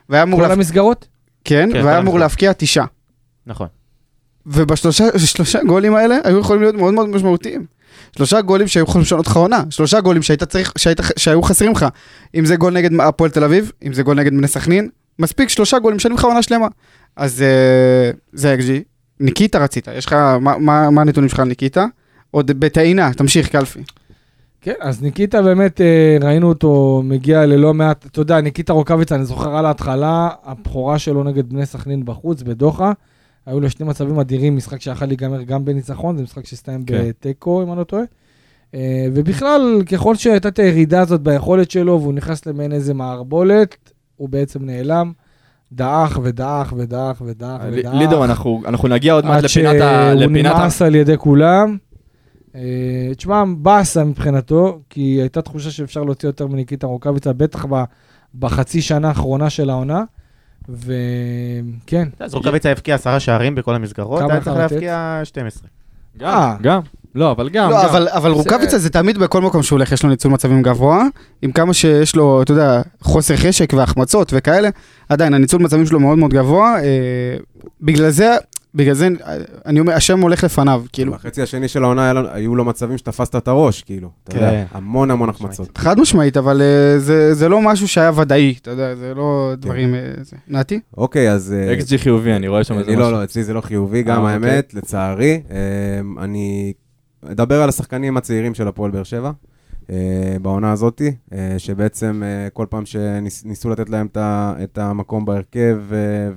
והיה 0.09 0.23
אמור 0.23 0.39
כל 0.39 0.45
להפ- 0.47 0.51
המסגרות? 0.51 1.07
כן, 1.43 1.69
כן, 1.73 1.85
והיה 1.85 1.99
אמור. 1.99 2.19
להבקיע 2.19 2.51
תשעה. 2.57 2.85
נכון. 3.47 3.67
ובשלושה 4.45 5.05
שלושה 5.19 5.63
גולים 5.63 5.95
האלה 5.95 6.17
היו 6.23 6.39
יכולים 6.39 6.61
להיות 6.61 6.75
מאוד 6.75 6.93
מאוד 6.93 7.09
משמעותיים. 7.09 7.65
שלושה 8.17 8.41
גולים 8.41 8.67
שהיו 8.67 8.83
יכולים 8.83 9.01
לשנות 9.01 9.27
לך 9.27 9.35
עונה, 9.35 9.63
שלושה 9.69 10.01
גולים 10.01 10.21
שהיית 10.21 10.43
צריך, 10.43 10.73
שהיית, 10.77 10.99
שהיו 11.17 11.41
חסרים 11.41 11.71
לך. 11.71 11.85
אם 12.35 12.45
זה 12.45 12.55
גול 12.55 12.73
נגד 12.73 12.99
הפועל 12.99 13.29
תל 13.29 13.43
אביב, 13.43 13.71
אם 13.87 13.93
זה 13.93 14.03
גול 14.03 14.17
נגד 14.17 14.31
בני 14.31 14.47
סכנין, 14.47 14.89
מספיק 15.19 15.49
שלושה 15.49 15.79
גולים 15.79 15.95
משנים 15.95 16.17
לך 16.17 16.23
עונה 16.23 16.41
שלמה. 16.41 16.67
אז 17.15 17.41
אה, 17.41 18.11
זה 18.33 18.53
אקג'י. 18.53 18.83
ניקיטה 19.19 19.59
רצית, 19.59 19.87
יש 19.97 20.05
לך, 20.05 20.13
מה, 20.13 20.57
מה, 20.57 20.89
מה 20.89 21.01
הנתונים 21.01 21.29
שלך 21.29 21.39
על 21.39 21.47
ניקיטה? 21.47 21.85
עוד 22.31 22.51
בטעינה, 22.51 23.13
תמשיך 23.13 23.47
קלפי. 23.47 23.79
כן, 24.61 24.73
אז 24.79 25.01
ניקיטה 25.01 25.41
באמת, 25.41 25.81
אה, 25.81 26.17
ראינו 26.21 26.49
אותו 26.49 27.01
מגיע 27.05 27.45
ללא 27.45 27.73
מעט, 27.73 28.05
אתה 28.05 28.21
יודע, 28.21 28.41
ניקיטה 28.41 28.73
רוקאביצה, 28.73 29.15
אני 29.15 29.25
זוכר 29.25 29.55
על 29.55 29.65
ההתחלה, 29.65 30.29
הבכורה 30.43 30.99
שלו 30.99 31.23
נגד 31.23 31.49
בני 31.49 31.65
סכנין 31.65 32.05
בחוץ, 32.05 32.41
בדוחה. 32.41 32.91
היו 33.45 33.59
לו 33.59 33.69
שני 33.69 33.85
מצבים 33.85 34.19
אדירים, 34.19 34.55
משחק 34.55 34.81
שיכול 34.81 35.07
להיגמר 35.07 35.41
גם 35.43 35.65
בניצחון, 35.65 36.17
זה 36.17 36.23
משחק 36.23 36.45
שהסתיים 36.45 36.83
כן. 36.83 37.03
בתיקו, 37.07 37.63
אם 37.63 37.69
אני 37.71 37.79
לא 37.79 37.83
טועה. 37.83 38.03
אה, 38.75 39.07
ובכלל, 39.13 39.81
ככל 39.91 40.15
שהייתה 40.15 40.47
את 40.47 40.59
הירידה 40.59 41.01
הזאת 41.01 41.21
ביכולת 41.21 41.71
שלו, 41.71 41.99
והוא 42.01 42.13
נכנס 42.13 42.45
למעין 42.45 42.71
איזה 42.71 42.93
מערבולת, 42.93 43.91
הוא 44.15 44.29
בעצם 44.29 44.65
נעלם, 44.65 45.11
דעך 45.71 46.19
ודעך 46.23 46.73
ודעך 46.77 47.21
ודעך 47.25 47.61
ל- 47.63 47.73
ודעך. 47.79 47.93
לידור, 47.93 48.25
אנחנו 48.25 48.61
אנחנו 48.65 48.87
נגיע 48.87 49.13
עוד 49.13 49.25
מעט 49.25 49.37
עד 49.37 49.43
לפינת 49.43 49.81
ה... 49.81 50.11
שהוא 50.13 50.21
לפינת 50.21 50.51
ה- 50.51 50.59
נמאס 50.59 50.81
על 50.81 50.95
ידי 50.95 51.17
כולם. 51.17 51.77
אה, 52.55 53.11
תשמע, 53.17 53.43
באסה 53.57 54.03
מבחינתו, 54.03 54.79
כי 54.89 55.01
הייתה 55.01 55.41
תחושה 55.41 55.71
שאפשר 55.71 56.03
להוציא 56.03 56.29
יותר 56.29 56.47
מניקיטה 56.47 56.87
רוקאביצה, 56.87 57.33
בטח 57.33 57.65
בחצי 58.39 58.81
שנה 58.81 59.07
האחרונה 59.07 59.49
של 59.49 59.69
העונה. 59.69 60.03
וכן, 60.69 62.07
אז 62.19 62.33
רוקאביצה 62.33 62.71
הבקיע 62.71 62.95
עשרה 62.95 63.19
שערים 63.19 63.55
בכל 63.55 63.75
המסגרות, 63.75 64.21
היה 64.21 64.41
צריך? 64.41 64.57
להבקיע 64.57 65.21
12. 65.23 65.67
אה. 66.21 66.55
גם. 66.61 66.81
לא, 67.15 67.31
אבל 67.31 67.49
גם. 67.49 67.69
לא, 67.69 67.83
גם. 67.83 67.89
אבל, 67.89 68.07
אבל 68.07 68.31
רוקאביצה 68.31 68.77
זה 68.77 68.89
תמיד 68.89 69.17
בכל 69.17 69.41
מקום 69.41 69.63
שהוא 69.63 69.77
הולך, 69.77 69.91
יש 69.91 70.03
לו 70.03 70.09
ניצול 70.09 70.31
מצבים 70.31 70.61
גבוה, 70.61 71.03
עם 71.41 71.51
כמה 71.51 71.73
שיש 71.73 72.15
לו, 72.15 72.41
אתה 72.41 72.51
יודע, 72.51 72.81
חוסר 73.01 73.35
חשק 73.37 73.73
והחמצות 73.77 74.31
וכאלה, 74.35 74.69
עדיין 75.09 75.33
הניצול 75.33 75.61
מצבים 75.61 75.85
שלו 75.85 75.99
מאוד 75.99 76.17
מאוד 76.17 76.31
גבוה, 76.31 76.79
אה, 76.83 77.37
בגלל 77.81 78.09
זה, 78.09 78.35
בגלל 78.75 78.93
זה, 78.93 79.07
אני 79.65 79.79
אומר, 79.79 79.93
השם 79.93 80.19
הולך 80.21 80.43
לפניו, 80.43 80.83
כאילו, 80.93 81.13
בחצי 81.13 81.41
השני 81.41 81.67
של 81.67 81.83
העונה 81.83 82.13
היו 82.31 82.55
לו 82.55 82.65
מצבים 82.65 82.97
שתפסת 82.97 83.35
את 83.35 83.47
הראש, 83.47 83.83
כאילו. 83.83 84.09
אתה 84.23 84.31
כן. 84.31 84.37
יודע, 84.37 84.65
המון 84.71 85.11
המון 85.11 85.29
החמצות. 85.29 85.77
חד 85.77 85.99
משמעית, 85.99 86.37
אבל 86.37 86.61
אה, 86.61 86.99
זה, 86.99 87.33
זה 87.33 87.49
לא 87.49 87.61
משהו 87.61 87.87
שהיה 87.87 88.11
ודאי, 88.15 88.55
אתה 88.61 88.71
יודע, 88.71 88.95
זה 88.95 89.13
לא 89.15 89.53
דברים, 89.57 89.95
אה. 89.95 89.99
נתי? 90.47 90.79
אוקיי, 90.97 91.31
אז... 91.31 91.53
אה, 91.53 91.77
XG 91.79 91.97
חיובי, 91.97 92.33
אני 92.33 92.47
רואה 92.47 92.63
שם 92.63 92.77
איזה 92.77 92.87
אני 92.87 92.95
משהו. 92.95 93.11
לא, 93.11 93.17
לא, 93.17 93.23
אצלי 93.23 93.43
זה 93.43 93.53
לא 93.53 93.61
חיובי, 93.61 94.03
גם 94.03 94.25
אה, 94.25 94.31
האמת, 94.31 94.73
לצערי. 94.73 95.41
אני 96.19 96.73
אדבר 97.31 97.61
על 97.61 97.69
השחקנים 97.69 98.17
הצעירים 98.17 98.53
של 98.53 98.67
הפועל 98.67 98.91
באר 98.91 99.03
שבע, 99.03 99.31
בעונה 100.41 100.71
הזאתי, 100.71 101.11
אה, 101.33 101.55
שבעצם 101.57 102.23
כל 102.53 102.65
פעם 102.69 102.85
שניסו 102.85 103.69
לתת 103.69 103.89
להם 103.89 104.07
את 104.63 104.77
המקום 104.77 105.25
בהרכב 105.25 105.77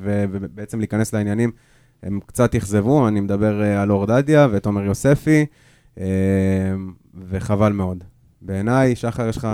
ובעצם 0.01 0.79
להיכנס 0.79 1.13
לעניינים, 1.13 1.51
הם 2.05 2.21
קצת 2.27 2.55
אכזבו, 2.55 3.09
אני 3.09 3.21
מדבר 3.21 3.63
אה, 3.63 3.83
על 3.83 3.91
אור 3.93 4.07
דדיה 4.07 4.49
ואת 4.51 4.67
עומר 4.67 4.83
יוספי, 4.85 5.47
אה, 6.01 6.05
וחבל 7.31 7.73
מאוד. 7.73 8.05
בעיניי, 8.43 8.97
שחר, 8.97 9.29
יש 9.29 9.37
לך 9.37 9.49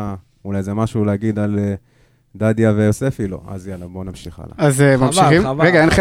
אולי 0.45 0.59
איזה 0.59 0.75
משהו 0.75 1.05
להגיד 1.05 1.39
על 1.39 1.59
אה, 1.59 1.75
דדיה 2.37 2.73
ויוספי? 2.77 3.29
לא. 3.29 3.41
אז 3.49 3.69
יאללה, 3.69 3.87
בואו 3.87 4.05
נמשיך 4.05 4.39
הלאה. 4.39 4.55
אז 4.69 4.81
ממשיכים? 4.81 5.47
רגע, 5.61 5.81
אין 5.81 5.89
לך 5.89 5.99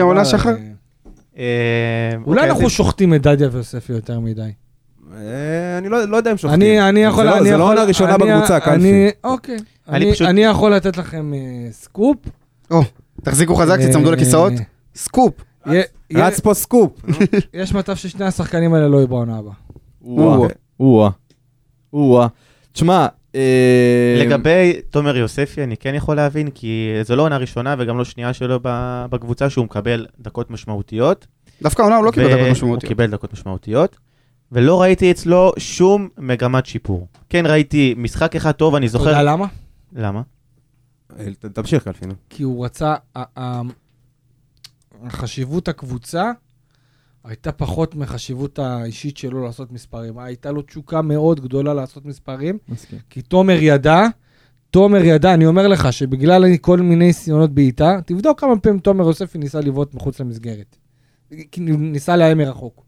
העונה 0.00 0.20
אבל, 0.20 0.28
שחר? 0.28 0.50
אולי 0.50 2.40
אוקיי, 2.40 2.50
אנחנו 2.50 2.70
שופטים 2.70 3.14
את 3.14 3.22
דדיה 3.22 3.48
ויוספי 3.52 3.92
יותר 3.92 4.20
מדי. 4.20 4.50
אני 5.78 5.88
לא 5.88 6.04
לא 6.04 6.16
יודע 6.16 6.32
אם 6.32 6.36
שופטים. 6.36 6.60
אני, 6.60 6.88
אני 6.88 7.00
יכול... 7.04 7.24
זה 7.24 7.30
לא- 7.30 7.44
זה 7.44 7.56
לא 7.56 7.68
עונה 7.70 7.84
ראשונה 7.84 8.14
אני- 8.14 8.24
בקבוצה, 8.24 8.56
אני- 8.56 8.64
קלפי. 8.64 9.08
אוקיי. 9.24 9.56
אני 10.28 10.44
יכול 10.44 10.74
לתת 10.74 10.96
לכם 10.96 11.32
סקופ. 11.70 12.16
תחזיקו 13.22 13.54
חזק, 13.56 13.78
תצמדו 13.80 14.12
לכיסאות. 14.12 14.52
סקופ. 14.96 15.34
רץ 16.14 16.40
פה 16.40 16.54
סקופ. 16.54 16.92
יש 17.54 17.74
מצב 17.74 17.96
ששני 17.96 18.24
השחקנים 18.24 18.74
האלה 18.74 18.88
לא 18.88 18.96
יהיו 18.96 19.08
בעונה 19.08 19.38
הבאה. 19.38 19.54
או-אה, 20.04 21.08
או-אה. 21.92 22.26
תשמע, 22.72 23.06
אה, 23.34 24.16
לגבי 24.20 24.72
תומר 24.90 25.16
יוספי, 25.16 25.64
אני 25.64 25.76
כן 25.76 25.94
יכול 25.94 26.16
להבין, 26.16 26.50
כי 26.50 26.90
זו 27.02 27.16
לא 27.16 27.22
עונה 27.22 27.36
ראשונה 27.36 27.74
וגם 27.78 27.98
לא 27.98 28.04
שנייה 28.04 28.32
שלו 28.32 28.58
בקבוצה, 29.10 29.50
שהוא 29.50 29.64
מקבל 29.64 30.06
דקות 30.20 30.50
משמעותיות. 30.50 31.26
דווקא 31.62 31.82
העונה 31.82 31.96
הוא 31.96 32.04
לא 32.04 32.10
קיבל 32.10 32.26
דקות 32.26 32.40
הוא 32.40 32.50
משמעותיות. 32.50 32.88
קיבל 32.88 33.06
דקות 33.06 33.32
משמעותיות, 33.32 33.96
ולא 34.52 34.82
ראיתי 34.82 35.10
אצלו 35.10 35.52
שום 35.58 36.08
מגמת 36.18 36.66
שיפור. 36.66 37.08
כן 37.28 37.46
ראיתי 37.46 37.94
משחק 37.96 38.36
אחד 38.36 38.52
טוב, 38.52 38.74
אני 38.74 38.86
אתה 38.86 38.92
זוכר... 38.92 39.08
יודע 39.08 39.22
למה? 39.22 39.46
למה? 39.92 40.22
תמשיך, 41.52 41.84
קלפי, 41.84 42.06
נו. 42.06 42.14
כי 42.30 42.42
הוא 42.42 42.64
רצה, 42.64 42.94
החשיבות 45.02 45.68
הקבוצה 45.68 46.32
הייתה 47.24 47.52
פחות 47.52 47.94
מחשיבות 47.94 48.58
האישית 48.58 49.16
שלו 49.16 49.44
לעשות 49.44 49.72
מספרים. 49.72 50.18
הייתה 50.18 50.52
לו 50.52 50.62
תשוקה 50.62 51.02
מאוד 51.02 51.40
גדולה 51.40 51.74
לעשות 51.74 52.06
מספרים, 52.06 52.58
מסכים. 52.68 52.98
כי 53.10 53.22
תומר 53.22 53.56
ידע, 53.60 54.06
תומר 54.70 55.04
ידע, 55.04 55.34
אני 55.34 55.46
אומר 55.46 55.68
לך 55.68 55.92
שבגלל 55.92 56.56
כל 56.56 56.80
מיני 56.80 57.06
ניסיונות 57.06 57.54
בעיטה, 57.54 57.98
תבדוק 58.06 58.40
כמה 58.40 58.58
פעמים 58.58 58.78
תומר 58.78 59.06
יוספי 59.06 59.38
ניסה 59.38 59.60
לבעוט 59.60 59.94
מחוץ 59.94 60.20
למסגרת. 60.20 60.76
ניסה 61.58 62.16
לאיים 62.16 62.38
מרחוק. 62.38 62.84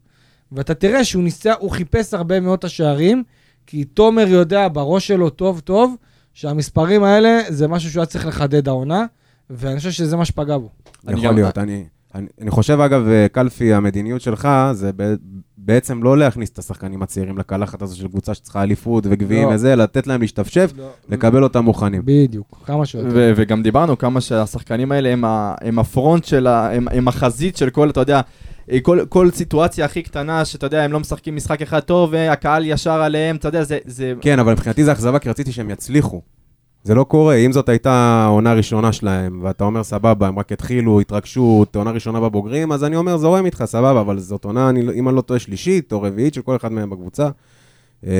ואתה 0.51 0.73
תראה 0.73 1.05
שהוא 1.05 1.23
ניסה, 1.23 1.53
הוא 1.59 1.71
חיפש 1.71 2.13
הרבה 2.13 2.39
מאוד 2.39 2.65
השערים, 2.65 3.23
כי 3.65 3.83
תומר 3.83 4.27
יודע 4.27 4.67
בראש 4.67 5.07
שלו 5.07 5.29
טוב 5.29 5.59
טוב, 5.59 5.95
שהמספרים 6.33 7.03
האלה 7.03 7.39
זה 7.49 7.67
משהו 7.67 7.91
שהוא 7.91 8.01
היה 8.01 8.05
צריך 8.05 8.25
לחדד 8.25 8.67
העונה, 8.67 9.05
ואני 9.49 9.77
חושב 9.77 9.91
שזה 9.91 10.17
מה 10.17 10.25
שפגע 10.25 10.57
בו. 10.57 10.69
יכול 11.07 11.35
להיות. 11.35 11.57
אני 11.57 11.85
אני- 12.17 12.27
אני 12.41 12.51
חושב, 12.51 12.79
אגב, 12.79 13.07
אה, 13.07 13.27
קלפי, 13.31 13.73
המדיניות 13.73 14.21
שלך 14.21 14.47
זה 14.71 14.91
ב- 14.95 15.15
בעצם 15.57 16.03
לא 16.03 16.17
להכניס 16.17 16.49
את 16.49 16.59
השחקנים 16.59 17.01
הצעירים 17.01 17.37
לקלחת 17.37 17.81
הזו 17.81 17.97
של 17.97 18.07
קבוצה 18.07 18.33
שצריכה 18.33 18.63
אליפות 18.63 19.03
וגביעים 19.09 19.49
לא. 19.49 19.53
וזה, 19.55 19.75
לתת 19.75 20.07
להם 20.07 20.21
להשתפשף, 20.21 20.71
לקבל 21.09 21.43
אותם 21.43 21.63
מוכנים. 21.65 22.01
בדיוק, 22.05 22.63
כמה 22.65 22.85
שיותר. 22.85 23.07
ו- 23.13 23.31
וגם 23.35 23.63
דיברנו 23.63 23.97
כמה 23.97 24.21
שהשחקנים 24.21 24.91
האלה 24.91 25.09
הם, 25.09 25.25
ה- 25.25 25.55
הם 25.61 25.79
הפרונט 25.79 26.23
של 26.23 26.47
ה... 26.47 26.71
הם, 26.75 26.87
הם 26.91 27.07
החזית 27.07 27.57
של 27.57 27.69
כל, 27.69 27.89
אתה 27.89 27.99
יודע, 27.99 28.21
אה, 28.71 28.77
כל, 28.81 28.99
כל 29.09 29.31
סיטואציה 29.31 29.85
הכי 29.85 30.01
קטנה, 30.03 30.45
שאתה 30.45 30.65
יודע, 30.65 30.83
הם 30.83 30.91
לא 30.91 30.99
משחקים 30.99 31.35
משחק 31.35 31.61
אחד 31.61 31.79
טוב, 31.79 32.09
והקהל 32.13 32.65
ישר 32.65 32.91
עליהם, 33.01 33.35
אתה 33.35 33.47
יודע, 33.47 33.63
זה... 33.63 33.77
זה... 33.85 34.13
כן, 34.21 34.39
אבל 34.39 34.51
מבחינתי 34.51 34.83
זה 34.83 34.91
אכזבה, 34.91 35.19
כי 35.19 35.29
רציתי 35.29 35.51
שהם 35.51 35.69
יצליחו. 35.69 36.21
זה 36.87 36.95
לא 36.95 37.03
קורה, 37.03 37.35
אם 37.35 37.51
זאת 37.51 37.69
הייתה 37.69 37.91
העונה 37.91 38.51
הראשונה 38.51 38.91
שלהם, 38.91 39.39
ואתה 39.43 39.63
אומר, 39.63 39.83
סבבה, 39.83 40.27
הם 40.27 40.39
רק 40.39 40.51
התחילו, 40.51 40.99
התרגשו, 40.99 41.65
עונה 41.75 41.91
ראשונה 41.91 42.19
בבוגרים, 42.19 42.71
אז 42.71 42.83
אני 42.83 42.95
אומר, 42.95 43.17
זורם 43.17 43.45
איתך, 43.45 43.63
סבבה, 43.65 44.01
אבל 44.01 44.19
זאת 44.19 44.45
עונה, 44.45 44.69
אני, 44.69 44.81
לא- 44.81 44.93
אם 44.93 45.07
אני 45.09 45.15
לא 45.15 45.21
טועה, 45.21 45.39
שלישית 45.39 45.93
או 45.93 46.01
רביעית 46.01 46.33
של 46.33 46.41
כל 46.41 46.55
אחד 46.55 46.71
מהם 46.71 46.89
בקבוצה. 46.89 47.29
אה, 48.05 48.11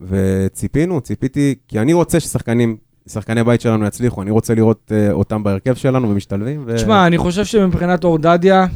וציפינו, 0.00 1.00
ציפיתי, 1.00 1.54
כי 1.68 1.78
אני 1.78 1.92
רוצה 1.92 2.20
ששחקנים, 2.20 2.76
שחקני 3.08 3.44
בית 3.44 3.60
שלנו 3.60 3.86
יצליחו, 3.86 4.22
אני 4.22 4.30
רוצה 4.30 4.54
לראות 4.54 4.92
אה, 4.94 5.12
אותם 5.12 5.42
בהרכב 5.42 5.74
שלנו 5.74 6.10
ומשתלבים. 6.10 6.62
ו... 6.66 6.76
תשמע, 6.76 7.06
אני 7.06 7.18
חושב 7.18 7.44
שמבחינת 7.44 8.04
אורדדיה, 8.04 8.66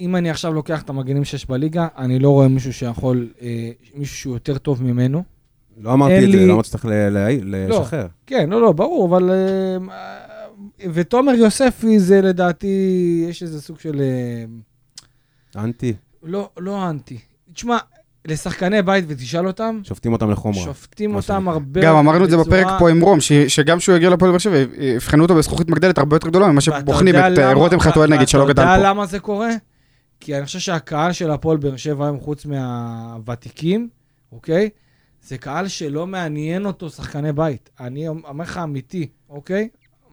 אם 0.00 0.16
אני 0.16 0.30
עכשיו 0.30 0.52
לוקח 0.52 0.82
את 0.82 0.90
המגנים 0.90 1.24
שיש 1.24 1.46
בליגה, 1.48 1.88
אני 1.98 2.18
לא 2.18 2.30
רואה 2.30 2.48
מישהו 2.48 2.72
שיכול, 2.72 3.28
אה, 3.42 3.70
מישהו 3.94 4.16
שהוא 4.16 4.34
יותר 4.34 4.58
טוב 4.58 4.82
ממנו. 4.82 5.37
לא 5.80 5.92
אמרתי 5.92 6.16
את 6.16 6.20
זה, 6.20 6.26
לי- 6.26 6.46
לא 6.46 6.52
אמרתי 6.52 6.68
שצריך 6.68 6.84
ל- 6.84 6.88
ל- 7.08 7.68
לא. 7.68 7.80
לשחרר. 7.80 8.06
כן, 8.26 8.50
לא, 8.50 8.60
לא, 8.60 8.72
ברור, 8.72 9.08
אבל... 9.08 9.30
אה, 9.30 9.76
ותומר 10.92 11.32
יוספי 11.32 11.98
זה 11.98 12.20
לדעתי, 12.20 12.66
יש 13.30 13.42
איזה 13.42 13.60
סוג 13.60 13.78
של... 13.80 14.00
אה, 14.00 14.44
אנטי, 15.64 15.94
לא, 16.22 16.48
לא 16.58 16.90
אנטי. 16.90 17.18
תשמע, 17.54 17.78
לשחקני 18.28 18.82
בית 18.82 19.04
ותשאל 19.08 19.46
אותם, 19.46 19.80
שופטים 19.84 20.12
אותם 20.12 20.30
לחומרה. 20.30 20.64
שופטים 20.64 21.14
אותם. 21.14 21.48
הרבה... 21.48 21.80
גם 21.82 21.96
אמרנו 21.96 22.24
את 22.24 22.30
זה 22.30 22.36
בפרק 22.36 22.66
פה 22.78 22.90
עם 22.90 23.00
רום, 23.00 23.20
ש- 23.20 23.32
שגם 23.32 23.78
כשהוא 23.78 23.96
יגיע 23.96 24.10
לפועל 24.10 24.30
באר 24.30 24.38
שבע, 24.38 24.56
יבחנו 24.78 25.22
אותו 25.22 25.34
בזכוכית 25.34 25.68
מגדלת 25.70 25.98
הרבה 25.98 26.16
יותר 26.16 26.28
גדולה 26.28 26.46
ממה 26.48 26.60
שבוחנים 26.60 27.14
את 27.14 27.20
אה, 27.20 27.28
למה- 27.28 27.52
רותם 27.52 27.80
חתואל 27.80 28.10
נגיד, 28.14 28.28
שלא 28.28 28.44
גדל 28.44 28.52
אתה 28.52 28.70
יודע 28.72 28.82
פה. 28.82 28.88
למה 28.88 29.06
זה 29.06 29.18
קורה? 29.18 29.50
כי 30.20 30.36
אני 30.36 30.46
חושב 30.46 30.58
שהקהל 30.58 31.12
של 31.12 31.30
הפועל 31.30 31.56
באר 31.56 31.76
שבע 31.76 32.04
היום, 32.04 32.20
חוץ 32.20 32.46
מהוותיקים, 32.46 33.88
אוקיי? 34.32 34.68
זה 35.28 35.38
קהל 35.38 35.68
שלא 35.68 36.06
מעניין 36.06 36.66
אותו 36.66 36.90
שחקני 36.90 37.32
בית. 37.32 37.70
אני 37.80 38.08
אומר 38.08 38.44
לך 38.44 38.56
אמיתי, 38.56 39.06
אוקיי? 39.28 39.68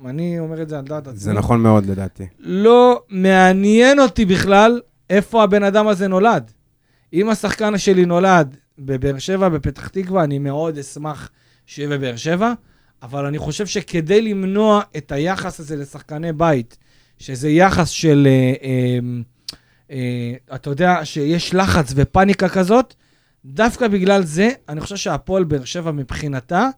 אני 0.05 0.39
אומר 0.39 0.61
את 0.61 0.69
זה 0.69 0.77
על 0.79 0.85
דעת 0.85 1.07
עצמי. 1.07 1.19
זה 1.19 1.33
נכון 1.33 1.61
מאוד 1.61 1.85
לדעתי. 1.85 2.27
לא 2.39 3.01
מעניין 3.09 3.99
אותי 3.99 4.25
בכלל 4.25 4.81
איפה 5.09 5.43
הבן 5.43 5.63
אדם 5.63 5.87
הזה 5.87 6.07
נולד. 6.07 6.51
אם 7.13 7.29
השחקן 7.29 7.77
שלי 7.77 8.05
נולד 8.05 8.57
בבאר 8.79 9.17
שבע, 9.17 9.49
בפתח 9.49 9.87
תקווה, 9.87 10.23
אני 10.23 10.39
מאוד 10.39 10.77
אשמח 10.77 11.29
שיהיה 11.65 11.89
בבאר 11.89 12.15
שבע, 12.15 12.53
אבל 13.03 13.25
אני 13.25 13.37
חושב 13.37 13.65
שכדי 13.65 14.21
למנוע 14.21 14.81
את 14.97 15.11
היחס 15.11 15.59
הזה 15.59 15.75
לשחקני 15.75 16.33
בית, 16.33 16.77
שזה 17.19 17.49
יחס 17.49 17.89
של, 17.89 18.27
אה, 18.29 18.53
אה, 18.63 18.99
אה, 19.91 20.55
אתה 20.55 20.69
יודע, 20.69 21.05
שיש 21.05 21.53
לחץ 21.53 21.93
ופאניקה 21.95 22.49
כזאת, 22.49 22.93
דווקא 23.45 23.87
בגלל 23.87 24.23
זה, 24.23 24.49
אני 24.69 24.81
חושב 24.81 24.95
שהפועל 24.95 25.43
באר 25.43 25.65
שבע 25.65 25.91
מבחינתה, 25.91 26.69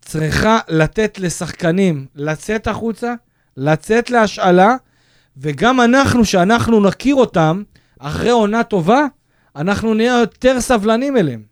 צריכה 0.00 0.58
לתת 0.68 1.18
לשחקנים 1.18 2.06
לצאת 2.14 2.66
החוצה, 2.66 3.14
לצאת 3.56 4.10
להשאלה, 4.10 4.76
וגם 5.36 5.80
אנחנו, 5.80 6.24
שאנחנו 6.24 6.80
נכיר 6.80 7.14
אותם, 7.14 7.62
אחרי 7.98 8.30
עונה 8.30 8.62
טובה, 8.62 9.06
אנחנו 9.56 9.94
נהיה 9.94 10.20
יותר 10.20 10.60
סבלנים 10.60 11.16
אליהם. 11.16 11.42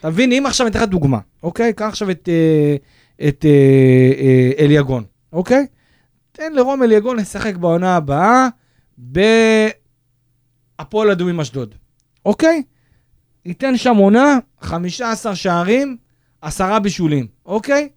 אתה 0.00 0.10
מבין, 0.10 0.32
אם 0.32 0.46
עכשיו 0.46 0.66
אני 0.66 0.70
אתן 0.70 0.80
לך 0.80 0.88
דוגמה, 0.88 1.18
אוקיי? 1.42 1.72
קח 1.72 1.84
עכשיו 1.84 2.10
את, 2.10 2.28
אה, 2.28 2.76
את 3.28 3.44
אה, 3.44 3.50
אה, 4.20 4.64
אליגון, 4.64 5.04
אוקיי? 5.32 5.66
תן 6.32 6.52
לרום 6.52 6.82
אליגון 6.82 7.16
לשחק 7.16 7.56
בעונה 7.56 7.96
הבאה 7.96 8.48
בהפועל 10.78 11.10
אדומים 11.10 11.40
אשדוד, 11.40 11.74
אוקיי? 12.26 12.62
ייתן 13.46 13.76
שם 13.76 13.96
עונה, 13.96 14.38
15 14.60 15.34
שערים, 15.34 15.96
עשרה 16.42 16.78
בישולים, 16.78 17.26
אוקיי? 17.46 17.88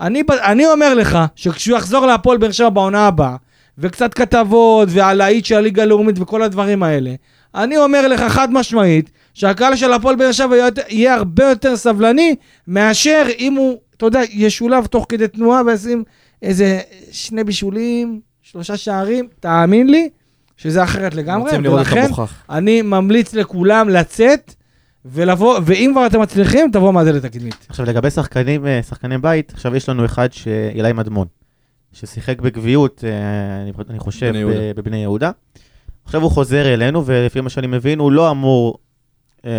אני, 0.00 0.22
אני 0.30 0.66
אומר 0.66 0.94
לך 0.94 1.18
שכשהוא 1.36 1.76
יחזור 1.76 2.06
להפועל 2.06 2.38
באר 2.38 2.50
שבע 2.50 2.68
בעונה 2.68 3.06
הבאה, 3.06 3.36
וקצת 3.78 4.14
כתבות 4.14 4.88
ועל 4.92 5.20
האיט 5.20 5.44
של 5.44 5.54
הליגה 5.54 5.82
הלאומית 5.82 6.18
וכל 6.18 6.42
הדברים 6.42 6.82
האלה, 6.82 7.14
אני 7.54 7.76
אומר 7.76 8.08
לך 8.08 8.20
חד 8.20 8.52
משמעית, 8.52 9.10
שהקהל 9.34 9.76
של 9.76 9.92
הפועל 9.92 10.16
באר 10.16 10.32
שבע 10.32 10.56
יהיה, 10.88 11.14
הרבה 11.14 11.44
יותר 11.44 11.76
סבלני, 11.76 12.34
מאשר 12.68 13.26
אם 13.38 13.54
הוא, 13.54 13.78
אתה 13.96 14.06
יודע, 14.06 14.20
ישולב 14.30 14.86
תוך 14.86 15.06
כדי 15.08 15.28
תנועה 15.28 15.62
וישים 15.66 16.04
איזה 16.42 16.80
שני 17.10 17.44
בישולים, 17.44 18.20
שלושה 18.42 18.76
שערים, 18.76 19.28
תאמין 19.40 19.90
לי 19.90 20.08
שזה 20.56 20.82
אחרת 20.84 21.14
לגמרי, 21.14 21.52
ולכן. 21.68 22.06
אני 22.50 22.82
ממליץ 22.82 23.34
לכולם 23.34 23.88
לצאת 23.88 24.54
ולבוא, 25.04 25.58
ואם 25.64 25.90
כבר 25.92 26.06
אתם 26.06 26.20
מצליחים, 26.20 26.70
תבואו 26.72 26.92
מהדלת 26.92 27.24
הקדמית. 27.24 27.66
עכשיו 27.68 27.86
לגבי 27.86 28.10
שחקנים, 28.10 28.66
אה, 28.66 28.82
שחקני 28.82 29.18
בית, 29.18 29.52
עכשיו 29.54 29.76
יש 29.76 29.88
לנו 29.88 30.04
אחד, 30.04 30.32
ש- 30.32 30.48
אילי 30.48 30.92
מדמון, 30.92 31.26
ששיחק 31.92 32.40
בגביעות, 32.40 33.04
אה, 33.06 33.62
אני- 33.90 33.98
חושב, 33.98 34.28
בני 34.28 34.38
יהודה. 34.38 34.58
בבני 34.76 34.96
יהודה. 34.96 35.30
עכשיו 36.04 36.22
הוא 36.22 36.30
חוזר 36.30 36.74
אלינו, 36.74 37.06
ולפי 37.06 37.40
מה 37.40 37.48
שאני 37.50 37.66
מבין, 37.66 37.98
הוא 37.98 38.12
לא 38.12 38.30
אמור 38.30 38.78
אה, 39.46 39.50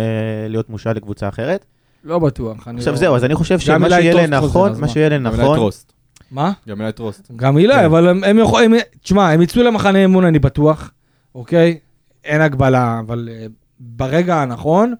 להיות 0.48 0.70
מושל 0.70 0.92
לקבוצה 0.92 1.28
אחרת. 1.28 1.64
לא 2.04 2.18
בטוח. 2.18 2.68
עכשיו 2.68 2.92
לא... 2.92 2.98
זהו, 2.98 3.16
אז 3.16 3.24
אני 3.24 3.34
חושב 3.34 3.58
שמה 3.58 3.86
אילי 3.86 3.96
שיהיה 4.02 4.26
לנכון, 4.26 4.80
מה? 4.80 4.88
שיהיה 4.88 5.08
לנכון, 5.08 5.56
טרוסט. 5.56 5.92
מה? 6.30 6.52
גם 6.68 6.80
אלי 6.80 6.92
טרוסט. 6.92 7.30
גם 7.36 7.56
הילה, 7.56 7.78
כן. 7.78 7.84
אבל 7.84 8.08
הם, 8.08 8.24
הם 8.24 8.38
יכולים, 8.38 8.74
תשמע, 9.02 9.30
הם 9.30 9.42
יצאו 9.42 9.62
למחנה 9.62 9.98
אימון, 9.98 10.24
אני 10.24 10.38
בטוח, 10.38 10.90
אוקיי? 11.34 11.78
אין 12.24 12.40
הגבלה, 12.40 13.00
אבל 13.06 13.28
uh, 13.32 13.50
ברגע 13.80 14.42
הנכון, 14.42 14.94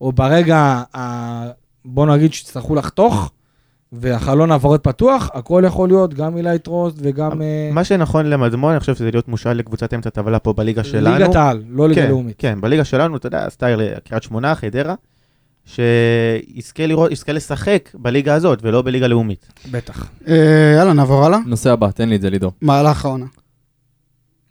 או 0.00 0.12
ברגע, 0.12 0.82
ה... 0.96 1.50
בוא 1.84 2.06
נגיד 2.06 2.32
שיצטרכו 2.32 2.74
לחתוך, 2.74 3.30
והחלון 3.92 4.50
העברות 4.50 4.82
פתוח, 4.84 5.30
הכל 5.34 5.62
יכול 5.66 5.88
להיות, 5.88 6.14
גם 6.14 6.36
אילי 6.36 6.58
טרוסט 6.58 6.96
וגם 7.00 7.42
אה, 7.42 7.70
מה 7.72 7.84
שנכון 7.84 8.26
למדמון, 8.26 8.72
אני 8.72 8.80
חושב 8.80 8.94
שזה 8.94 9.10
להיות 9.10 9.28
מושל 9.28 9.52
לקבוצת 9.52 9.94
אמצע 9.94 10.10
טבלה 10.10 10.38
פה 10.38 10.52
בליגה 10.52 10.84
שלנו. 10.84 11.18
ליגת 11.18 11.34
העל, 11.34 11.62
לא 11.68 11.88
ליגה 11.88 12.02
כן, 12.02 12.08
לאומית. 12.08 12.36
כן, 12.38 12.60
בליגה 12.60 12.84
שלנו, 12.84 13.16
אתה 13.16 13.26
יודע, 13.26 13.50
סטייל 13.50 13.80
אה, 13.80 14.00
קריית 14.04 14.22
שמונה, 14.22 14.54
חדרה, 14.54 14.94
שיזכה 15.64 16.86
לראות, 16.86 17.12
יזכה 17.12 17.32
לשחק 17.32 17.90
בליגה 17.94 18.34
הזאת 18.34 18.58
ולא 18.62 18.82
בליגה 18.82 19.06
לאומית. 19.06 19.46
בטח. 19.70 20.08
אה, 20.28 20.74
יאללה, 20.76 20.92
נעבור 20.92 21.24
הלאה. 21.24 21.38
נושא 21.46 21.72
הבא, 21.72 21.90
תן 21.90 22.08
לי 22.08 22.16
את 22.16 22.20
זה, 22.20 22.30
לידור. 22.30 22.52
מהלך 22.60 23.04
העונה. 23.04 23.26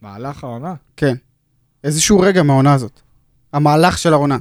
מהלך 0.01 0.43
העונה. 0.43 0.73
כן. 0.97 1.15
איזשהו 1.83 2.19
רגע 2.19 2.43
מהעונה 2.43 2.73
הזאת. 2.73 2.99
המהלך 3.53 3.97
של 3.97 4.13
העונה. 4.13 4.37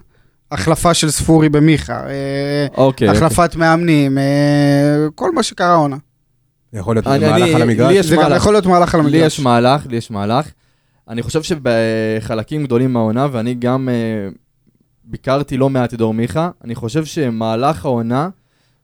החלפה 0.52 0.94
של 0.94 1.10
ספורי 1.10 1.48
במיכה, 1.48 2.06
אה, 2.08 2.66
אוקיי. 2.76 3.08
החלפת 3.08 3.56
מאמנים, 3.56 4.18
אה, 4.18 4.24
כל 5.14 5.34
מה 5.34 5.42
שקרה 5.42 5.72
העונה. 5.72 5.96
יכול 6.72 6.96
להיות 6.96 7.06
אני- 7.06 7.18
מהלך 7.28 7.42
אני- 7.42 7.54
על 7.54 7.62
המגרש. 7.62 7.92
לי 7.92 8.02
זה 8.02 8.16
גם 8.16 8.22
מהלך. 8.22 8.36
יכול 8.36 8.52
להיות 8.54 8.66
מהלך 8.66 8.94
על 8.94 9.00
לי 9.00 9.06
המגרש. 9.06 9.32
יש 9.38 9.40
מהלך, 9.40 9.86
לי 9.86 9.96
יש 9.96 10.10
מהלך. 10.10 10.48
אני 11.08 11.22
חושב 11.22 11.42
שבחלקים 11.42 12.64
גדולים 12.64 12.92
מהעונה, 12.92 13.26
ואני 13.32 13.54
גם 13.54 13.88
אה, 13.88 14.28
ביקרתי 15.04 15.56
לא 15.56 15.70
מעט 15.70 15.94
את 15.94 15.98
דור 15.98 16.14
מיכה, 16.14 16.50
אני 16.64 16.74
חושב 16.74 17.04
שמהלך 17.04 17.84
העונה 17.84 18.28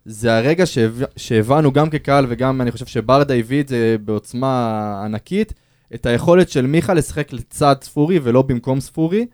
זה 0.05 0.37
הרגע 0.37 0.67
שהב- 0.67 1.03
שהבנו 1.17 1.73
גם 1.73 1.91
כקהל 1.91 2.27
וגם 2.29 2.61
אני 2.61 2.71
חושב 2.73 2.87
שברדה 2.87 3.35
הביא 3.35 3.61
את 3.63 3.69
זה 3.69 3.97
בעוצמה 4.05 4.73
ענקית, 5.05 5.53
את 5.95 6.07
היכולת 6.07 6.49
של 6.51 6.67
מיכה 6.67 6.95
לשחק 6.95 7.33
לצד 7.33 7.75
ספורי 7.83 8.19
ולא 8.23 8.43
במקום 8.43 8.81
ספורי. 8.81 9.27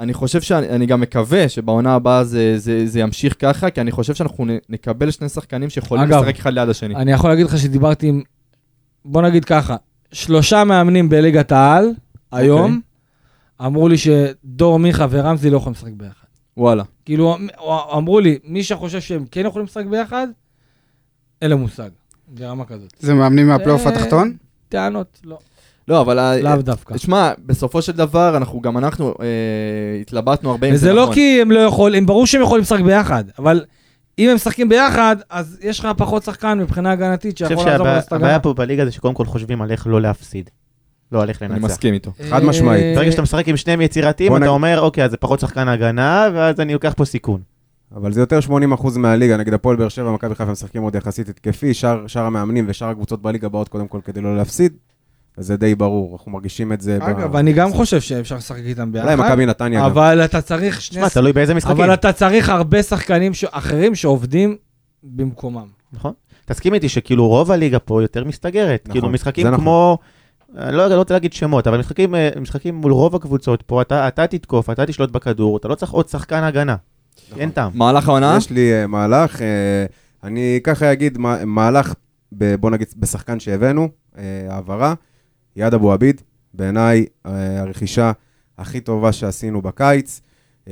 אני 0.00 0.14
חושב 0.14 0.40
שאני 0.40 0.68
אני 0.68 0.86
גם 0.86 1.00
מקווה 1.00 1.48
שבעונה 1.48 1.94
הבאה 1.94 2.24
זה, 2.24 2.58
זה, 2.58 2.86
זה 2.86 3.00
ימשיך 3.00 3.36
ככה, 3.38 3.70
כי 3.70 3.80
אני 3.80 3.90
חושב 3.90 4.14
שאנחנו 4.14 4.44
נ- 4.44 4.58
נקבל 4.68 5.10
שני 5.10 5.28
שחקנים 5.28 5.70
שיכולים 5.70 6.04
אגב, 6.04 6.22
לשחק 6.22 6.36
אחד 6.38 6.52
ליד 6.52 6.68
השני. 6.68 6.96
אני 6.96 7.12
יכול 7.12 7.30
להגיד 7.30 7.46
לך 7.46 7.58
שדיברתי 7.58 8.06
עם, 8.08 8.22
בוא 9.04 9.22
נגיד 9.22 9.44
ככה, 9.44 9.76
שלושה 10.12 10.64
מאמנים 10.64 11.08
בליגת 11.08 11.52
העל, 11.52 11.90
היום, 12.32 12.80
אמרו 13.66 13.88
לי 13.88 13.96
שדור 13.98 14.78
מיכה 14.78 15.06
ורמזי 15.10 15.50
לא 15.50 15.56
יכולים 15.56 15.74
לשחק 15.74 15.92
ביחד. 15.96 16.26
וואלה. 16.56 16.84
כאילו, 17.04 17.36
אמרו 17.96 18.20
לי, 18.20 18.38
מי 18.44 18.64
שחושב 18.64 19.00
שהם 19.00 19.24
כן 19.30 19.46
יכולים 19.46 19.66
לשחק 19.66 19.84
ביחד, 19.86 20.26
אין 21.42 21.50
לו 21.50 21.58
מושג. 21.58 21.88
ברמה 22.28 22.64
כזאת. 22.64 22.94
זה 23.00 23.14
מאמנים 23.14 23.48
מהפלייאוף 23.48 23.86
התחתון? 23.86 24.36
טענות, 24.68 25.20
לא. 25.24 25.38
לא, 25.90 26.00
אבל... 26.00 26.40
לאו 26.42 26.56
דווקא. 26.62 26.94
תשמע, 26.94 27.32
בסופו 27.46 27.82
של 27.82 27.92
דבר, 27.92 28.36
אנחנו, 28.36 28.60
גם 28.60 28.78
אנחנו 28.78 29.14
אה, 29.20 30.00
התלבטנו 30.00 30.50
הרבה 30.50 30.66
אם 30.66 30.74
וזה 30.74 30.86
זה 30.86 30.92
לא 30.92 31.02
נכון. 31.02 31.14
כי 31.14 31.38
הם 31.42 31.50
לא 31.50 31.58
יכולים, 31.58 32.06
ברור 32.06 32.26
שהם 32.26 32.42
יכולים 32.42 32.62
לשחק 32.62 32.80
ביחד, 32.80 33.24
אבל 33.38 33.64
אם 34.18 34.28
הם 34.28 34.34
משחקים 34.34 34.68
ביחד, 34.68 35.16
אז 35.30 35.58
יש 35.62 35.80
לך 35.80 35.88
פחות 35.96 36.22
שחקן 36.22 36.58
מבחינה 36.58 36.90
הגנתית 36.90 37.42
אני 37.42 37.48
חושב 37.48 37.48
שיכול 37.48 37.70
לעזור 37.72 37.86
לעשות 37.86 38.12
הגנה. 38.12 38.20
שהבעיה 38.20 38.40
פה 38.40 38.54
בליגה 38.54 38.84
זה 38.84 38.90
שקודם 38.90 39.14
כל 39.14 39.24
חושבים 39.24 39.62
על 39.62 39.70
איך 39.70 39.86
לא 39.86 40.00
להפסיד. 40.00 40.50
לא 41.12 41.22
על 41.22 41.28
איך 41.28 41.42
אני 41.42 41.54
לנצח. 41.54 41.64
מסכים 41.64 41.94
איתו. 41.94 42.12
חד 42.30 42.44
משמעית. 42.44 42.82
אה, 42.82 42.92
ברגע 42.96 43.10
שאתה 43.10 43.22
משחק 43.22 43.48
עם 43.48 43.56
שניהם 43.56 43.80
יצירתיים, 43.80 44.28
בוא 44.28 44.38
אתה 44.38 44.48
אומר, 44.48 44.80
אוקיי, 44.80 45.04
אז 45.04 45.10
זה 45.10 45.16
פחות 45.16 45.40
שחקן 45.40 45.68
הגנה, 45.68 46.28
ואז 46.34 46.60
אני 46.60 46.72
לוקח 46.72 46.94
פה 46.96 47.04
סיכון. 47.04 47.40
אבל 47.96 48.12
זה 48.12 48.20
יותר 48.20 48.38
80% 48.48 48.52
מהליגה, 48.98 49.36
נגיד 49.36 49.54
הפועל 49.54 49.76
באר 49.76 49.88
שבע 49.88 50.10
ומכבי 50.10 50.34
חיפה 50.34 50.52
משחקים 50.52 50.82
עוד 50.82 50.94
יחסית 50.94 51.28
התקפי, 51.28 51.74
שאר, 51.74 52.06
שאר 52.06 52.22
המאמנים 52.22 52.64
ושאר 52.68 52.88
הקבוצות 52.88 53.22
בליגה 53.22 53.48
באות 53.48 53.68
קודם 53.68 53.88
כל 53.88 54.00
כדי 54.04 54.20
לא 54.20 54.36
להפסיד, 54.36 54.72
וזה 55.38 55.56
די 55.56 55.74
ברור, 55.74 56.12
אנחנו 56.16 56.32
מרגישים 56.32 56.72
את 56.72 56.80
זה. 56.80 56.98
ב- 56.98 57.02
אגב, 57.02 57.36
אני 57.36 57.52
גם 57.52 57.72
חושב 57.72 58.00
שאפשר 58.00 58.36
לשחק 58.36 58.58
איתם 58.64 58.90
אולי 58.94 59.16
ביחד, 59.16 59.26
מכבי 59.30 59.46
נתניה 59.46 59.80
גם. 59.80 59.86
אבל 59.86 60.24
אתה 60.24 60.40
צריך 60.40 60.80
שני... 60.80 60.96
תשמע, 60.98 61.08
תלוי 61.08 61.32
באיזה 61.32 61.54
משחקים. 61.54 61.76
אבל 61.76 61.94
אתה 61.94 62.12
צריך 62.12 62.48
הרבה 62.48 62.82
שחקנים 62.82 63.34
ש- 63.34 63.44
אחרים 63.50 63.94
שעובדים 63.94 64.56
במקומם. 65.02 65.66
נכון? 65.92 66.12
תסכים 66.46 66.74
איתי 66.74 66.88
שכאילו 66.88 67.28
רוב 67.28 67.50
הליגה 67.52 67.78
פה 67.78 68.02
יותר 68.02 68.24
מסתגרת. 68.24 68.80
נכון, 68.84 68.92
כאילו 68.92 69.08
זה 69.08 69.12
משחקים 69.14 69.46
נכון. 69.46 69.60
כמו... 69.60 69.98
אני 70.58 70.76
לא, 70.76 70.86
לא 70.86 70.94
רוצה 70.94 71.14
להגיד 71.14 71.32
שמות, 71.32 71.66
אבל 71.66 71.78
משחקים, 71.78 72.14
אה, 72.14 72.30
משחקים 72.40 72.74
מול 72.74 72.92
רוב 72.92 73.16
הקבוצות 73.16 73.62
פה, 73.62 73.82
אתה, 73.82 74.08
אתה 74.08 74.26
תתקוף, 74.26 74.70
אתה 74.70 74.86
תשלוט 74.86 75.10
בכדור, 75.10 75.56
אתה 75.56 75.68
לא 75.68 75.74
צריך 75.74 75.92
עוד 75.92 76.08
שחקן 76.08 76.42
הגנה. 76.44 76.76
אין 77.36 77.50
טעם. 77.50 77.70
מהלך 77.74 78.08
העונה? 78.08 78.34
יש 78.38 78.50
לי 78.50 78.84
uh, 78.84 78.86
מהלך, 78.86 79.36
uh, 79.36 79.40
אני 80.24 80.60
ככה 80.64 80.92
אגיד, 80.92 81.18
מה- 81.18 81.44
מהלך, 81.44 81.94
ב, 82.32 82.54
בוא 82.54 82.70
נגיד, 82.70 82.86
בשחקן 82.96 83.40
שהבאנו, 83.40 83.88
uh, 84.14 84.18
העברה, 84.48 84.94
יד 85.60 85.74
אבו 85.74 85.92
עביד, 85.92 86.20
בעיניי 86.54 87.06
uh, 87.26 87.30
הרכישה 87.58 88.12
הכי 88.58 88.80
טובה 88.80 89.12
שעשינו 89.12 89.62
בקיץ. 89.62 90.20
Uh, 90.66 90.70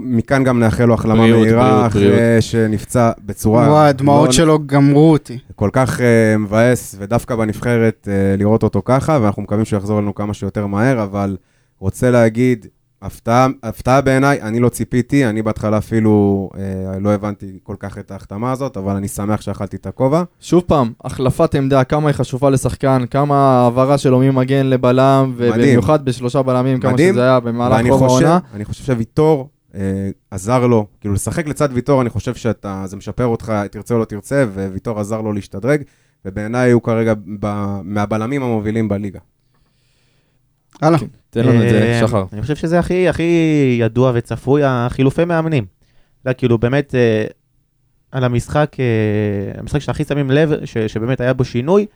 מכאן 0.00 0.44
גם 0.44 0.60
נאחל 0.60 0.84
לו 0.84 0.94
החלמה 0.94 1.22
בריאות, 1.22 1.40
מהירה, 1.40 1.70
בריאות, 1.70 1.86
אחרי 1.86 2.08
בריאות. 2.08 2.42
שנפצע 2.42 3.10
בצורה... 3.24 3.70
וואי, 3.70 3.88
הדמעות 3.88 4.26
לא- 4.26 4.32
שלו 4.32 4.58
גמרו 4.66 5.12
אותי. 5.12 5.38
כל 5.54 5.70
כך 5.72 5.98
uh, 5.98 6.02
מבאס, 6.38 6.94
ודווקא 6.98 7.36
בנבחרת 7.36 8.08
uh, 8.08 8.38
לראות 8.38 8.62
אותו 8.62 8.82
ככה, 8.84 9.18
ואנחנו 9.22 9.42
מקווים 9.42 9.64
שהוא 9.64 9.76
יחזור 9.78 9.98
אלינו 9.98 10.14
כמה 10.14 10.34
שיותר 10.34 10.66
מהר, 10.66 11.02
אבל 11.02 11.36
רוצה 11.78 12.10
להגיד, 12.10 12.66
הפתעה, 13.02 13.46
הפתעה 13.62 14.00
בעיניי, 14.00 14.42
אני 14.42 14.60
לא 14.60 14.68
ציפיתי, 14.68 15.26
אני 15.26 15.42
בהתחלה 15.42 15.78
אפילו 15.78 16.50
uh, 16.52 16.58
לא 17.00 17.10
הבנתי 17.10 17.58
כל 17.62 17.76
כך 17.78 17.98
את 17.98 18.10
ההחתמה 18.10 18.52
הזאת, 18.52 18.76
אבל 18.76 18.96
אני 18.96 19.08
שמח 19.08 19.40
שאכלתי 19.40 19.76
את 19.76 19.86
הכובע. 19.86 20.22
שוב 20.40 20.62
פעם, 20.66 20.92
החלפת 21.04 21.54
עמדה, 21.54 21.84
כמה 21.84 22.08
היא 22.08 22.14
חשובה 22.14 22.50
לשחקן, 22.50 23.04
כמה 23.10 23.60
העברה 23.62 23.98
שלו 23.98 24.18
ממגן 24.18 24.66
לבלם. 24.66 25.32
ובמיוחד 25.36 26.04
בשלושה 26.04 26.42
בלמים, 26.42 26.80
כמה 26.80 26.92
מדהים. 26.92 27.12
שזה 27.14 27.22
היה 27.22 27.40
במהלך 27.40 27.86
רוב 27.90 28.08
חושב, 28.08 28.26
העונה. 28.26 28.38
אני 28.54 28.64
חושב 28.64 28.84
שוויטור 28.84 29.48
uh, 29.72 29.76
עזר 30.30 30.66
לו, 30.66 30.86
כאילו 31.00 31.14
לשחק 31.14 31.46
לצד 31.46 31.68
ויטור, 31.72 32.02
אני 32.02 32.10
חושב 32.10 32.34
שזה 32.34 32.96
משפר 32.96 33.26
אותך, 33.26 33.52
תרצה 33.70 33.94
או 33.94 33.98
לא 33.98 34.04
תרצה, 34.04 34.44
וויטור 34.54 35.00
עזר 35.00 35.20
לו 35.20 35.32
להשתדרג, 35.32 35.82
ובעיניי 36.24 36.70
הוא 36.70 36.82
כרגע 36.82 37.14
ב, 37.40 37.76
מהבלמים 37.84 38.42
המובילים 38.42 38.88
בליגה. 38.88 39.20
הלאה. 40.82 40.98
תן 41.30 41.46
לנו 41.46 41.64
את 41.64 41.68
זה, 41.68 41.82
אה, 41.82 42.00
שחר. 42.00 42.24
אני 42.32 42.42
חושב 42.42 42.56
שזה 42.56 42.78
הכי, 42.78 43.08
הכי 43.08 43.76
ידוע 43.80 44.12
וצפוי, 44.14 44.62
החילופי 44.64 45.24
מאמנים. 45.24 45.64
אתה 45.64 46.30
יודע, 46.30 46.38
כאילו 46.38 46.58
באמת, 46.58 46.94
אה, 46.94 47.24
על 48.12 48.24
המשחק, 48.24 48.76
אה, 48.80 49.60
המשחק 49.60 49.78
שהכי 49.78 50.04
שמים 50.04 50.30
לב, 50.30 50.64
ש, 50.64 50.78
שבאמת 50.78 51.20
היה 51.20 51.32
בו 51.32 51.44
שינוי, 51.44 51.86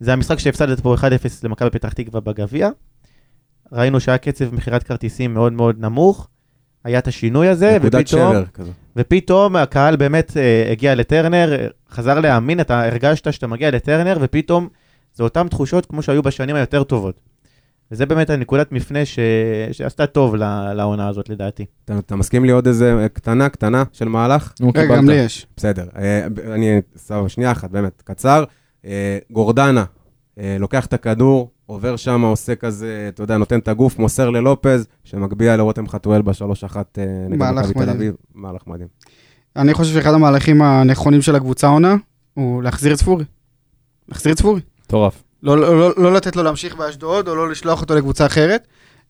זה 0.00 0.12
המשחק 0.12 0.38
שהפסדת 0.38 0.80
פה 0.80 0.94
1-0 0.94 1.04
למכבי 1.44 1.70
פתח 1.70 1.92
תקווה 1.92 2.20
בגביע. 2.20 2.68
ראינו 3.72 4.00
שהיה 4.00 4.18
קצב 4.18 4.54
מכירת 4.54 4.82
כרטיסים 4.82 5.34
מאוד 5.34 5.52
מאוד 5.52 5.76
נמוך, 5.78 6.28
היה 6.84 6.98
את 6.98 7.08
השינוי 7.08 7.48
הזה, 7.48 7.78
ופתאום. 7.82 8.36
ופתאום 8.96 9.56
הקהל 9.56 9.96
באמת 9.96 10.36
אה, 10.36 10.68
הגיע 10.72 10.94
לטרנר, 10.94 11.66
חזר 11.90 12.20
להאמין, 12.20 12.60
אתה 12.60 12.86
הרגשת 12.86 13.32
שאתה 13.32 13.46
מגיע 13.46 13.70
לטרנר, 13.70 14.18
ופתאום 14.20 14.68
זה 15.14 15.24
אותן 15.24 15.48
תחושות 15.48 15.86
כמו 15.86 16.02
שהיו 16.02 16.22
בשנים 16.22 16.56
היותר 16.56 16.82
טובות. 16.82 17.20
וזה 17.92 18.06
באמת 18.06 18.30
הנקודת 18.30 18.72
מפנה 18.72 19.04
ש... 19.04 19.18
שעשתה 19.72 20.06
טוב 20.06 20.34
לעונה 20.74 21.08
הזאת 21.08 21.28
לדעתי. 21.28 21.64
אתה, 21.84 21.98
אתה 21.98 22.16
מסכים 22.16 22.44
לי 22.44 22.52
עוד 22.52 22.66
איזה 22.66 23.06
קטנה, 23.12 23.48
קטנה 23.48 23.84
של 23.92 24.08
מהלך? 24.08 24.52
קיבלת. 24.56 24.90
גם 24.90 25.08
לי 25.08 25.14
יש. 25.14 25.46
בסדר, 25.56 25.86
אה, 25.96 26.26
אני, 26.54 26.80
סבבה, 26.96 27.28
שנייה 27.28 27.52
אחת, 27.52 27.70
באמת, 27.70 28.02
קצר. 28.04 28.44
אה, 28.84 29.18
גורדנה, 29.30 29.84
אה, 30.38 30.56
לוקח 30.58 30.86
את 30.86 30.92
הכדור, 30.92 31.50
עובר 31.66 31.96
שם, 31.96 32.20
עושה 32.22 32.54
כזה, 32.54 33.06
אתה 33.08 33.22
יודע, 33.22 33.36
נותן 33.36 33.58
את 33.58 33.68
הגוף, 33.68 33.98
מוסר 33.98 34.30
ללופז, 34.30 34.86
שמגביה 35.04 35.56
לרותם 35.56 35.88
חתואל 35.88 36.22
בשלוש 36.22 36.64
אחת 36.64 36.98
אה, 36.98 37.04
נגד 37.28 37.50
מכבי 37.50 37.74
תל. 37.74 37.90
אביב. 37.90 38.14
מהלך 38.34 38.66
מדהים. 38.66 38.88
אני 39.56 39.74
חושב 39.74 39.94
שאחד 39.94 40.14
המהלכים 40.14 40.62
הנכונים 40.62 41.22
של 41.22 41.36
הקבוצה 41.36 41.66
העונה, 41.66 41.96
הוא 42.34 42.62
להחזיר 42.62 42.92
את 42.92 42.98
ספורי. 42.98 43.24
להחזיר 44.08 44.32
את 44.32 44.38
ספורי. 44.38 44.60
מטורף. 44.84 45.22
לא, 45.42 45.58
לא, 45.58 45.78
לא, 45.80 45.92
לא 45.96 46.12
לתת 46.12 46.36
לו 46.36 46.42
להמשיך 46.42 46.76
באשדוד, 46.76 47.28
או 47.28 47.34
לא 47.34 47.50
לשלוח 47.50 47.80
אותו 47.80 47.94
לקבוצה 47.94 48.26
אחרת, 48.26 48.66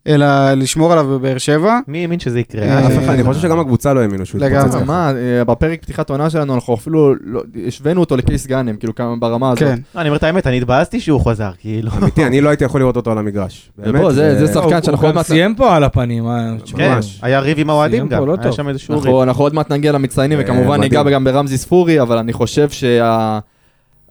אלא 0.06 0.26
לשמור 0.52 0.92
עליו 0.92 1.04
בבאר 1.08 1.38
שבע. 1.38 1.78
מי 1.88 1.98
האמין 2.02 2.20
שזה 2.20 2.40
יקרה? 2.40 2.62
אה, 2.62 2.86
אף 2.86 2.92
אחד, 3.04 3.08
אני 3.12 3.24
חושב 3.24 3.40
שגם 3.40 3.60
הקבוצה 3.60 3.94
לא 3.94 4.00
האמינו 4.00 4.26
שהוא. 4.26 4.44
יתפוצץ 4.44 4.74
ככה. 4.74 4.84
מה, 4.84 5.12
אה, 5.38 5.44
בפרק 5.44 5.82
פתיחת 5.82 6.10
עונה 6.10 6.30
שלנו 6.30 6.54
אנחנו 6.54 6.74
אפילו 6.74 7.14
לא- 7.24 7.42
השווינו 7.66 8.00
אותו 8.00 8.16
לקייס 8.16 8.46
גאנם, 8.46 8.76
כאילו 8.76 8.94
כמה 8.94 9.16
ברמה 9.16 9.48
הזאת. 9.50 9.58
כן. 9.58 9.78
לא, 9.94 10.00
אני 10.00 10.08
אומר 10.08 10.16
את 10.18 10.22
האמת, 10.22 10.46
אני 10.46 10.58
התבאסתי 10.58 11.00
שהוא 11.00 11.20
חזר, 11.30 11.50
כאילו. 11.58 11.90
אמיתי, 12.02 12.26
אני 12.26 12.40
לא 12.40 12.48
הייתי 12.48 12.64
יכול 12.64 12.80
לראות 12.80 12.96
אותו 12.96 13.10
על 13.12 13.18
המגרש. 13.18 13.70
באמת, 13.78 14.02
זה- 14.14 14.38
זה- 14.38 14.46
זה 14.46 14.52
שחקן 14.52 14.82
שאנחנו 14.82 14.90
הוא 14.90 15.08
עוד 15.08 15.12
גם 15.12 15.14
מעט... 15.14 15.26
סיים 15.26 15.54
פה 15.54 15.76
על 15.76 15.84
הפנים. 15.84 16.26
אה, 16.26 16.52
כן, 16.76 16.94
ממש. 16.94 17.18
היה 17.22 17.40
ריב 17.40 17.58
עם 17.58 17.70
האוהדים 17.70 18.08
גם, 18.08 18.18
פה 18.20 18.26
לא 18.26 18.36
היה. 18.42 18.52
שם 18.52 18.68
איזשהו 18.68 18.94
ריב. 18.94 19.02
אנחנו 19.04 19.22
אנחנו 19.22 19.44
עוד 19.44 19.54
מעט 19.54 19.72
נגיע 19.72 19.92
למצטיינים, 19.92 20.38
אה, 20.38 20.44
וכמובן. 20.44 20.80
ניגע 20.80 21.02
גם 21.02 21.24
ברמזי 21.24 21.58
ספורי, 21.58 22.00
אבל 22.00 22.18
אני 22.18 22.32
חושב 22.32 22.70
שה... 22.70 23.38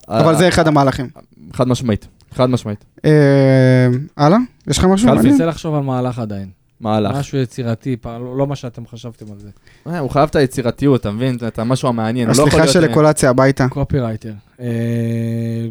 אבל 0.09 0.35
זה 0.35 0.47
אחד 0.47 0.67
המהלכים. 0.67 1.09
חד 1.53 1.67
משמעית, 1.67 2.07
חד 2.33 2.49
משמעית. 2.49 2.85
אה, 3.05 3.87
הלאה? 4.17 4.37
יש 4.67 4.77
לך 4.77 4.83
משהו? 4.83 4.95
קלפי. 4.95 5.07
אני 5.07 5.15
מעניין? 5.15 5.33
מנסה 5.33 5.45
לחשוב 5.45 5.75
על 5.75 5.81
מהלך 5.81 6.19
עדיין. 6.19 6.49
מהלך. 6.79 7.15
משהו 7.15 7.37
יצירתי, 7.37 7.95
לא 8.05 8.37
לא 8.37 8.47
מה 8.47 8.55
שאתם 8.55 8.87
חשבתם 8.87 9.25
על 9.31 9.39
זה. 9.39 9.49
אה, 9.87 9.99
הוא 9.99 10.09
חייב 10.09 10.29
את 10.29 10.35
היצירתיות, 10.35 11.01
אתה 11.01 11.11
מבין? 11.11 11.37
את 11.47 11.59
המשהו 11.59 11.89
המעניין. 11.89 12.27
לא 12.27 12.31
הסליחה 12.31 12.67
של 12.67 12.83
אה, 12.83 12.91
אקולציה 12.91 13.29
הביתה. 13.29 13.67
קופירייטר. 13.69 14.33
אה, 14.59 14.67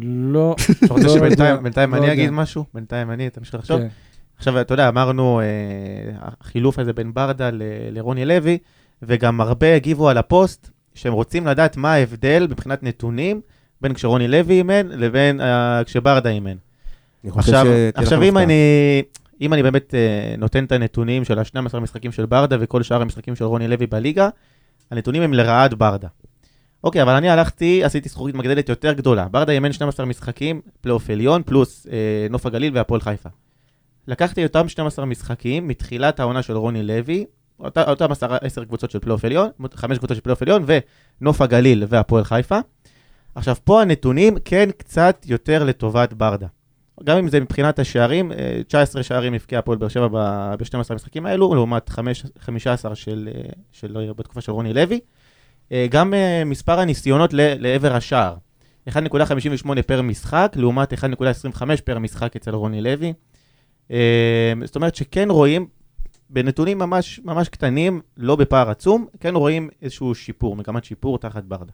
לא... 0.01 0.55
אתה 0.83 0.93
רוצה 0.93 1.07
לא 1.07 1.11
יודע, 1.11 1.25
שבינתיים 1.25 1.63
בינתיים 1.63 1.95
אני. 1.95 2.13
אגיד 2.13 2.29
משהו? 2.29 2.65
בינתיים 2.73 3.11
אני, 3.11 3.29
תמשיך 3.29 3.55
לחשוב. 3.55 3.79
כן. 3.79 3.87
עכשיו, 4.37 4.61
אתה 4.61 4.73
יודע, 4.73 4.87
אמרנו, 4.87 5.39
אה, 5.39 5.45
החילוף 6.41 6.79
הזה 6.79 6.93
בין 6.93 7.13
ברדה 7.13 7.49
לרוני 7.91 8.25
לוי, 8.25 8.57
וגם 9.01 9.41
הרבה 9.41 9.75
הגיבו 9.75 10.09
על 10.09 10.17
הפוסט, 10.17 10.69
שהם 10.95 11.13
רוצים 11.13 11.47
לדעת 11.47 11.77
מה 11.77 11.93
ההבדל 11.93 12.47
מבחינת 12.49 12.83
נתונים 12.83 13.41
בין 13.81 13.93
כשרוני 13.93 14.27
לוי 14.27 14.53
אימן 14.53 14.87
לבין 14.87 15.41
אה, 15.41 15.81
כשברדה 15.85 16.29
אימן. 16.29 16.55
עכשיו, 17.25 17.65
עכשיו 17.93 18.23
אם. 18.23 18.37
אני, 18.37 18.53
אם 19.41 19.53
אני 19.53 19.63
באמת 19.63 19.95
אה, 19.95 20.35
נותן 20.37 20.63
את 20.65 20.71
הנתונים 20.71 21.25
של 21.25 21.39
ה-12 21.39 21.79
משחקים 21.79 22.11
של 22.11 22.25
ברדה 22.25 22.57
וכל 22.59 22.83
שאר 22.83 23.01
המשחקים 23.01 23.35
של 23.35 23.43
רוני 23.45 23.67
לוי 23.67 23.87
בליגה, 23.87 24.29
הנתונים 24.91 25.21
הם 25.21 25.33
לרעת 25.33 25.73
ברדה. 25.73 26.07
אוקיי, 26.83 27.01
אבל 27.01 27.13
אני 27.13 27.29
הלכתי, 27.29 27.83
עשיתי 27.83 28.09
זכוכית 28.09 28.35
מגדלת 28.35 28.69
יותר 28.69 28.93
גדולה. 28.93 29.27
ברדה 29.31 29.53
אימן 29.53 29.71
12 29.73 30.05
משחקים, 30.05 30.61
פלייאוף 30.81 31.09
עליון, 31.09 31.41
פלוס 31.45 31.87
אה, 31.91 32.27
נוף 32.29 32.45
הגליל 32.45 32.73
והפועל 32.75 33.01
חיפה. 33.01 33.29
לקחתי 34.07 34.43
אותם 34.43 34.69
12 34.69 35.05
משחקים 35.05 35.67
מתחילת 35.67 36.19
העונה 36.19 36.41
של 36.41 36.57
רוני 36.57 36.83
לוי 36.83 37.25
אותם 37.59 38.11
עשרה- 38.11 38.37
עשר 38.41 38.65
קבוצות 38.65 38.91
של 38.91 38.99
פלייאוף 38.99 39.25
עליון, 39.25 39.49
חמש 39.73 39.97
קבוצות 39.97 40.17
של 40.17 40.23
פלייאוף 40.23 40.41
עליון, 40.41 40.65
ונוף 41.21 41.41
הגליל 41.41 41.83
והפועל 41.89 42.23
חיפה. 42.23 42.59
עכשיו, 43.35 43.55
פה 43.63 43.81
הנתונים 43.81 44.37
כן 44.45 44.69
קצת 44.77 45.25
יותר 45.25 45.63
לטובת 45.63 46.13
ברדה. 46.13 46.47
גם 47.03 47.17
אם 47.17 47.27
זה 47.27 47.39
מבחינת 47.39 47.79
השערים, 47.79 48.31
אה, 48.31 48.61
19 48.67 49.03
שערים 49.03 49.33
הבקיע 49.33 49.59
הפועל 49.59 49.77
באר 49.77 49.87
שבע 49.87 50.07
ב-12 50.55 50.73
המשחקים 50.89 51.25
האלו, 51.25 51.55
לעומת 51.55 51.89
חמש- 51.89 52.25
15 52.39 52.95
של, 52.95 53.29
אה, 53.35 53.41
של, 53.71 54.11
בתקופה 54.17 54.41
של 54.41 54.51
רוני 54.51 54.73
לוי. 54.73 54.99
אה, 55.71 55.87
גם 55.89 56.13
אה, 56.13 56.43
מספר 56.45 56.79
הניסיונות 56.79 57.33
ל- 57.33 57.53
לעבר 57.59 57.93
השער. 57.95 58.35
1.58 58.89 58.97
פר 59.85 60.01
משחק, 60.01 60.53
לעומת 60.55 60.93
1.25 60.93 61.01
פר 61.83 61.99
משחק 61.99 62.35
אצל 62.35 62.55
רוני 62.55 62.81
לוי. 62.81 63.13
אה, 63.91 64.53
זאת 64.65 64.75
אומרת 64.75 64.95
שכן 64.95 65.29
רואים, 65.29 65.67
בנתונים 66.29 66.77
ממש, 66.77 67.19
ממש 67.23 67.49
קטנים, 67.49 68.01
לא 68.17 68.35
בפער 68.35 68.69
עצום, 68.69 69.07
כן 69.19 69.35
רואים 69.35 69.69
איזשהו 69.81 70.15
שיפור, 70.15 70.55
מגמת 70.55 70.83
שיפור 70.83 71.17
תחת 71.17 71.43
ברדה. 71.43 71.71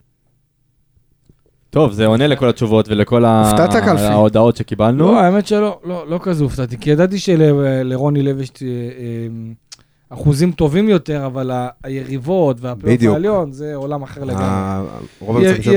טוב, 1.76 1.92
זה 1.92 2.06
עונה 2.06 2.26
לכל 2.26 2.48
התשובות 2.48 2.88
ולכל. 2.88 3.24
ההודעות 3.24 4.56
שקיבלנו. 4.56 4.98
לא, 4.98 5.20
האמת 5.20 5.46
שלא, 5.46 5.80
לא, 5.84 6.08
לא 6.08 6.20
כזה 6.22 6.44
הופתעתי, 6.44 6.78
כי 6.78 6.90
ידעתי 6.90 7.18
שלרוני 7.18 8.22
לוי 8.22 8.42
יש 8.42 8.50
אה, 8.62 8.66
אה, 8.68 9.26
אחוזים 10.10 10.52
טובים 10.52 10.88
יותר, 10.88 11.26
אבל 11.26 11.50
היריבות 11.82 12.60
והפלייאוף. 12.60 13.14
העליון 13.14 13.52
זה 13.52 13.74
עולם 13.74 14.02
אחר 14.02 14.24
לגמרי. 14.24 14.88
רוב 15.20 15.36
אי 15.36 15.62
של 15.62 15.72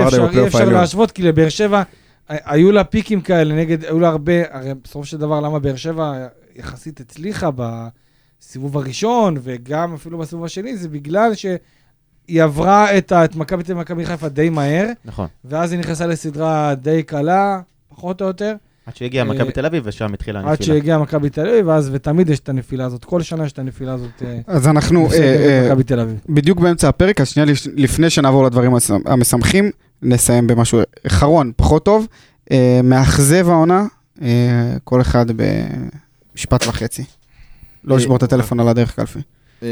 אפשר, 0.48 0.64
אי. 0.64 0.74
להשוות, 0.74 1.12
כי 1.12 1.24
לבאר 1.24 1.50
שבע, 1.50 1.84
היו 2.30 2.72
לה 2.72 2.84
פיקים 2.84 3.22
כאלה 3.22 3.56
נגד, 3.56 3.86
היו 3.86 4.00
לה 4.00 4.10
הרבה, 4.10 4.34
הרי 4.52 4.72
בסופו 4.84 5.06
של 5.06 5.18
דבר, 5.18 5.40
למה 5.40 5.60
באר 5.60 5.76
שבע 5.76 6.28
יחסית 6.56 7.00
הצליחה 7.00 7.50
בסיבוב 7.56 8.78
הראשון, 8.78 9.38
וגם 9.42 9.94
אפילו 9.94 10.18
בסיבוב 10.18 10.46
השני, 10.46 10.78
זה 10.78 10.90
בגלל 10.90 11.36
שהיא 12.30 12.44
עברה 12.44 12.98
את 12.98 13.12
את 13.14 13.36
מכבי 13.36 13.64
תל 13.64 13.72
אביב 13.72 13.78
ומכבי 13.78 14.06
חיפה 14.06 14.30
די 14.30 14.50
מהר, 14.50 14.86
נכון. 15.06 15.28
ואז 15.46 15.72
היא 15.72 15.80
נכנסה 15.80 16.08
לסדרה 16.08 16.76
די 16.76 17.04
קלה, 17.04 17.60
פחות 17.96 18.22
או 18.22 18.28
יותר, 18.28 18.54
עד 18.86 18.96
שהגיע 18.96 19.24
אה, 19.24 19.28
מכבי 19.28 19.52
תל 19.52 19.66
אביב, 19.66 19.84
ושם 19.86 20.14
התחילה 20.14 20.40
עד 20.40 20.46
הנפילה. 20.48 20.66
שהגיעה 20.68 20.98
מכבי 20.98 21.30
תל 21.30 21.48
אביב, 21.48 21.68
ואז, 21.68 21.90
ותמיד 21.94 22.30
יש 22.30 22.40
את 22.40 22.50
הנפילה 22.50 22.86
הזאת, 22.86 23.06
כל 23.06 23.22
שנה 23.22 23.46
יש 23.46 23.52
את 23.52 23.60
הנפילה 23.60 23.94
הזאת. 23.94 24.24
אה, 24.26 24.40
אז 24.48 24.68
אנחנו 24.68 25.08
אה, 25.14 25.64
מכבי 25.66 25.84
תל 25.84 26.00
אביב. 26.00 26.20
בדיוק 26.30 26.60
באמצע 26.60 26.90
הפרק, 26.90 27.22
אז 27.22 27.28
שנייה 27.28 27.46
לפ- 27.46 27.68
לפני 27.76 28.10
שנעבור 28.10 28.44
לדברים 28.46 28.72
המשמחים, 29.06 29.72
נסיים 30.02 30.48
במשהו 30.48 30.80
אחרון, 31.08 31.52
פחות 31.56 31.86
טוב. 31.86 32.08
מאכזב 32.84 33.50
העונה, 33.50 33.86
כל 34.84 35.02
אחד 35.02 35.26
במשפט 35.36 36.68
וחצי. 36.68 37.04
לא 37.84 37.98
לשבור 37.98 38.18
את 38.18 38.24
הטלפון 38.24 38.60
על 38.60 38.68
הדרך, 38.68 38.96
קלפי. 38.96 39.20
אמ, 39.64 39.68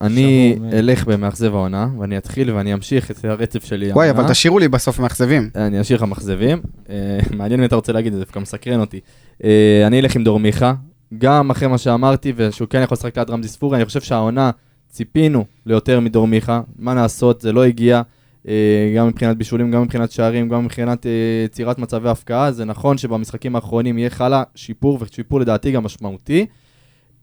אני 0.00 0.56
אלך 0.72 1.04
במאכזב 1.04 1.54
העונה, 1.54 1.88
ואני 1.98 2.18
אתחיל 2.18 2.50
ואני 2.50 2.74
אמשיך 2.74 3.10
את 3.10 3.24
הרצף 3.24 3.64
שלי. 3.64 3.92
וואי. 3.92 4.10
אבל 4.10 4.28
תשאירו 4.28 4.58
לי 4.58 4.68
בסוף 4.68 4.98
מאכזבים. 4.98 5.50
אני 5.54 5.80
אשאיר 5.80 5.98
לך 5.98 6.02
מאכזבים. 6.02 6.60
אה, 6.90 7.18
מעניין 7.36 7.60
אם 7.60 7.66
אתה 7.66 7.76
רוצה 7.76 7.92
להגיד, 7.92 8.12
זה 8.12 8.18
דווקא 8.18 8.38
מסקרן 8.38 8.80
אותי. 8.80 9.00
אה, 9.44 9.82
אני 9.86 10.00
אלך 10.00 10.16
עם 10.16 10.24
דור 10.24 10.40
מיכה, 10.40 10.74
גם 11.18 11.50
אחרי 11.50 11.68
מה 11.68 11.78
שאמרתי, 11.78 12.32
ושהוא 12.36 12.68
כן 12.68 12.82
יכול 12.82 12.94
לשחק 12.94 13.18
ליד 13.18 13.30
רמזי 13.30 13.48
ספורי, 13.48 13.76
אני 13.76 13.84
חושב 13.84 14.00
שהעונה, 14.00 14.50
ציפינו 14.88 15.44
ליותר 15.66 16.00
מדור 16.00 16.26
מיכה, 16.26 16.60
מה 16.78 16.94
לעשות, 16.94 17.40
זה 17.40 17.52
לא 17.52 17.64
הגיע. 17.64 18.02
אה, 18.48 18.92
גם 18.96 19.08
מבחינת 19.08 19.36
בישולים, 19.36 19.70
גם 19.70 19.82
מבחינת 19.82 20.10
שערים, 20.10 20.48
גם 20.48 20.64
מבחינת 20.64 21.06
אה, 21.06 21.10
יצירת 21.44 21.78
מצבי 21.78 22.08
הפקעה. 22.08 22.52
זה 22.52 22.64
נכון 22.64 22.98
שבמשחקים 22.98 23.56
האחרונים 23.56 23.98
יהיה 23.98 24.10
חלה 24.10 24.42
שיפור, 24.54 24.98
ושיפור 25.00 25.40
לדעתי 25.40 25.72
גם 25.72 25.84
משמעותי. 25.84 26.46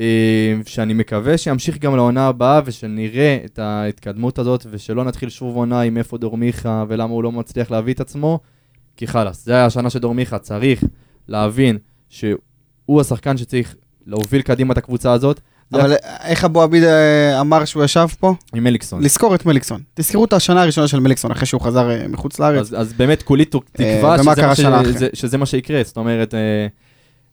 אה, 0.02 0.54
שאני 0.66 0.94
מקווה 0.94 1.38
שימשיך 1.38 1.78
גם 1.78 1.96
לעונה 1.96 2.28
הבאה 2.28 2.62
ושנראה 2.66 3.38
את 3.46 3.60
ההתקדמות 3.60 4.40
הזאת 4.40 4.66
ושלא 4.72 5.04
נתחיל 5.04 5.30
שוב 5.30 5.56
עונה 5.56 5.82
עם 5.82 5.98
איפה 5.98 6.18
דור 6.18 6.38
מיכה 6.38 6.84
ולמה 6.88 7.14
הוא 7.14 7.24
לא 7.24 7.32
מצליח 7.32 7.72
להביא 7.72 7.94
את 7.94 8.00
עצמו 8.00 8.40
כי 8.98 9.08
חלאס, 9.08 9.46
זה 9.46 9.54
היה 9.54 9.66
השנה 9.66 9.90
שדור 9.90 10.14
מיכה 10.14 10.40
צריך 10.40 10.84
להבין 11.28 11.78
שהוא 12.10 13.02
השחקן 13.02 13.38
שצריך 13.38 13.76
להוביל 14.08 14.42
קדימה 14.42 14.74
את 14.74 14.78
הקבוצה 14.78 15.12
הזאת 15.12 15.42
זה 15.72 15.82
אבל 15.82 15.96
איך 16.24 16.46
אבו 16.46 16.62
עביד 16.62 16.84
אה, 16.84 17.42
אמר 17.42 17.66
שהוא 17.66 17.84
ישב 17.84 18.08
פה? 18.20 18.34
עם 18.54 18.64
מליקסון. 18.64 19.04
לזכור 19.04 19.36
את 19.36 19.46
מליקסון. 19.46 19.82
תזכרו 19.94 20.26
את 20.26 20.34
השנה 20.34 20.62
הראשונה 20.62 20.88
של 20.88 21.00
מליקסון, 21.00 21.32
אחרי 21.32 21.46
שהוא 21.46 21.62
חזר 21.62 21.92
אה, 21.92 22.08
מחוץ 22.08 22.40
לארץ. 22.40 22.60
אז, 22.60 22.76
אז 22.82 22.94
באמת 22.94 23.24
כולי 23.24 23.46
תקווה 23.46 24.18
שזה, 24.56 24.70
מה? 24.70 25.46
זה, 25.46 25.46
שיקרה, 25.46 25.82
זאת 25.84 25.98
אומרת, 25.98 26.34
אה, 26.34 26.68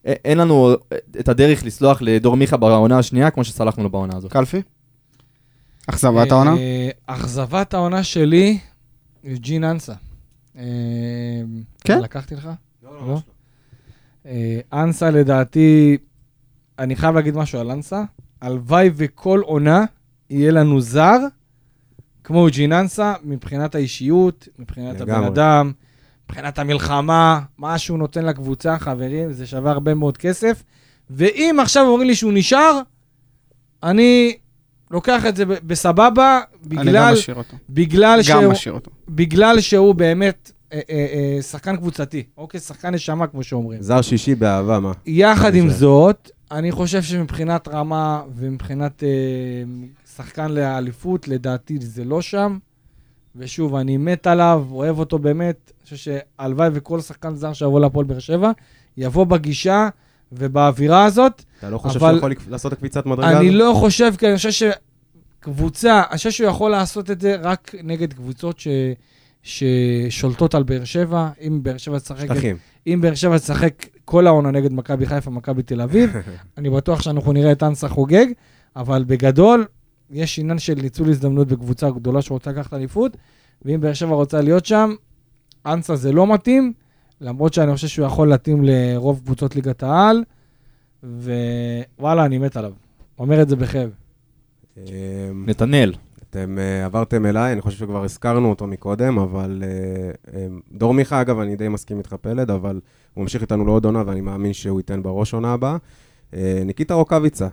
אין 0.06 0.38
לנו 0.38 0.74
את 1.20 1.28
הדרך 1.28 1.64
לסלוח 1.64 2.02
לדור 2.02 2.36
מיכה 2.36 2.56
בעונה 2.56 2.98
השנייה 2.98 3.30
כמו 3.30 3.44
שסלחנו 3.44 3.82
לו 3.82 3.90
בעונה 3.90 4.16
הזאת. 4.16 4.32
קלפי? 4.32 4.62
אכזבת 5.86 6.32
העונה? 6.32 6.56
אה, 6.56 6.88
אכזבת 7.06 7.74
העונה 7.74 8.02
שלי, 8.02 8.58
ג'ין 9.24 9.64
אנסה. 9.64 9.92
אה, 10.58 10.62
כן? 11.80 12.00
לקחתי 12.00 12.34
לך? 12.34 12.48
לא? 12.82 13.18
אה, 14.26 14.60
אנסה 14.72 15.10
לדעתי, 15.10 15.98
אני 16.78 16.96
חייב 16.96 17.14
להגיד 17.14 17.36
משהו 17.36 17.60
על 17.60 17.70
אנסה. 17.70 18.02
הלוואי 18.40 18.90
וכל 18.94 19.40
עונה 19.44 19.84
יהיה 20.30 20.50
לנו 20.50 20.80
זר, 20.80 21.18
כמו 22.24 22.46
ג'ין 22.50 22.72
אנסה, 22.72 23.14
מבחינת 23.24 23.74
האישיות, 23.74 24.48
מבחינת 24.58 25.00
הבן. 25.00 25.24
אדם, 25.24 25.72
מבחינת 26.30 26.58
המלחמה, 26.58 27.40
מה 27.58 27.78
שהוא 27.78 27.98
נותן 27.98 28.24
לקבוצה, 28.24 28.78
חברים, 28.78 29.32
זה 29.32 29.46
שווה 29.46 29.72
הרבה 29.72 29.94
מאוד 29.94 30.16
כסף. 30.16 30.62
ואם 31.10 31.56
עכשיו 31.62 31.86
אומרים 31.86 32.08
לי 32.08 32.14
שהוא 32.14 32.32
נשאר, 32.32 32.80
אני 33.82 34.36
לוקח 34.90 35.26
את 35.26 35.36
זה 35.36 35.44
בסבבה, 35.46 36.40
אני 36.66 36.76
גם 36.76 36.82
בגלל, 36.82 37.12
משאיר 37.12 37.36
אותו. 37.36 37.56
בגלל, 37.70 38.18
גם 38.18 38.40
שהוא, 38.40 38.52
משאיר 38.52 38.74
אותו. 38.74 38.90
בגלל 39.08 39.60
שהוא 39.60 39.94
באמת 39.94 40.52
אה, 40.72 40.80
אה, 40.90 41.06
אה, 41.36 41.42
שחקן 41.42 41.76
קבוצתי, 41.76 42.22
אוקיי? 42.36 42.60
שחקן 42.60 42.94
נשמה, 42.94 43.26
כמו 43.26 43.42
שאומרים. 43.42 43.82
זר 43.82 44.02
שישי 44.02 44.34
באהבה, 44.34 44.80
מה? 44.80 44.92
יחד 45.06 45.54
עם 45.54 45.68
זה. 45.68 45.74
זאת, 45.74 46.30
אני 46.50 46.72
חושב 46.72 47.02
שמבחינת 47.02 47.68
רמה 47.68 48.22
ומבחינת 48.36 49.02
אה, 49.02 49.08
שחקן 50.16 50.50
לאליפות, 50.50 51.28
לדעתי 51.28 51.78
זה 51.80 52.04
לא 52.04 52.22
שם. 52.22 52.58
ושוב, 53.38 53.74
אני 53.74 53.96
מת 53.96 54.26
עליו, 54.26 54.64
אוהב 54.70 54.98
אותו 54.98 55.18
באמת. 55.18 55.72
אני 55.78 55.84
חושב 55.84 55.96
שהלוואי 55.96 56.68
וכל 56.72 57.00
שחקן 57.00 57.34
זר 57.34 57.52
שיבוא 57.52 57.80
להפועל 57.80 58.04
באר 58.04 58.18
שבע, 58.18 58.50
יבוא 58.96 59.24
בגישה 59.24 59.88
ובאווירה 60.32 61.04
הזאת. 61.04 61.42
אתה 61.58 61.70
לא 61.70 61.78
חושב 61.78 61.98
שהוא 61.98 62.12
יכול 62.16 62.34
לעשות 62.48 62.72
את 62.72 62.78
הקפיצת 62.78 63.06
מדרגה 63.06 63.38
אני 63.38 63.48
הזאת? 63.48 63.58
לא 63.58 63.74
חושב, 63.76 64.12
כי 64.18 64.26
אני 64.26 64.36
חושב 64.36 64.72
שקבוצה, 65.40 66.02
אני 66.10 66.16
חושב 66.16 66.30
שהוא 66.30 66.48
יכול 66.48 66.70
לעשות 66.70 67.10
את 67.10 67.20
זה 67.20 67.36
רק 67.42 67.74
נגד 67.82 68.12
קבוצות 68.12 68.58
ש... 68.58 68.68
ששולטות 69.46 70.54
על 70.54 70.62
באר 70.62 70.84
שבע. 70.84 71.28
אם 71.40 71.62
באר 71.62 71.76
שבע 71.76 71.98
תשחק 71.98 72.24
שטחים. 72.24 72.56
אם 72.86 72.98
באר 73.00 73.14
שבע 73.14 73.38
תשחק 73.38 73.86
כל 74.04 74.26
העונה 74.26 74.50
נגד 74.50 74.72
מכבי 74.72 75.06
חיפה, 75.06 75.30
מכבי 75.30 75.62
תל 75.62 75.80
אביב, 75.80 76.16
אני 76.58 76.70
בטוח 76.70 77.02
שאנחנו 77.02 77.32
נראה 77.32 77.52
את 77.52 77.62
אנסה 77.62 77.88
חוגג, 77.88 78.26
אבל 78.76 79.04
בגדול, 79.06 79.64
יש 80.10 80.38
עניין 80.38 80.58
של 80.58 80.74
ניצול 80.74 81.10
הזדמנות 81.10 81.48
בקבוצה 81.48 81.90
גדולה 81.90 82.22
שרוצה 82.22 82.50
לקחת 82.50 82.74
אליפות, 82.74 83.16
ואם 83.62 83.80
באר 83.80 83.92
שבע 83.92 84.14
רוצה 84.14 84.40
להיות 84.40 84.66
שם, 84.66 84.94
אנסה 85.66 85.96
זה 85.96 86.12
לא 86.12 86.34
מתאים, 86.34 86.72
למרות 87.20 87.54
שאני 87.54 87.74
חושב 87.74 87.88
שהוא 87.88 88.06
יכול 88.06 88.28
להתאים 88.28 88.64
לרוב 88.64 89.20
קבוצות 89.24 89.56
ליגת 89.56 89.82
העל, 89.82 90.24
ווואלה, 91.02 92.24
אני 92.24 92.38
מת 92.38 92.56
עליו. 92.56 92.72
אומר 93.18 93.42
את 93.42 93.48
זה 93.48 93.56
בכאב. 93.56 93.90
אמ, 94.76 94.82
נתנאל, 95.46 95.94
אתם 96.30 96.58
אה, 96.58 96.84
עברתם 96.84 97.26
אליי, 97.26 97.52
אני 97.52 97.60
חושב 97.60 97.78
שכבר 97.78 98.04
הזכרנו 98.04 98.50
אותו 98.50 98.66
מקודם, 98.66 99.18
אבל 99.18 99.62
אה, 99.66 100.10
אה, 100.34 100.46
דור 100.72 100.94
מיכה, 100.94 101.20
אגב, 101.20 101.38
אני 101.38 101.56
די 101.56 101.68
מסכים 101.68 101.98
איתך 101.98 102.14
פלד, 102.20 102.50
אבל 102.50 102.80
הוא 103.14 103.22
ממשיך 103.22 103.42
איתנו 103.42 103.64
לעוד 103.64 103.84
עונה, 103.84 104.02
ואני 104.06 104.20
מאמין 104.20 104.52
שהוא 104.52 104.80
ייתן 104.80 105.02
בראש 105.02 105.34
עונה 105.34 105.52
הבאה. 105.52 105.76
אה, 106.34 106.62
ניקיטה 106.64 106.94
רוקאביצה, 106.94 107.48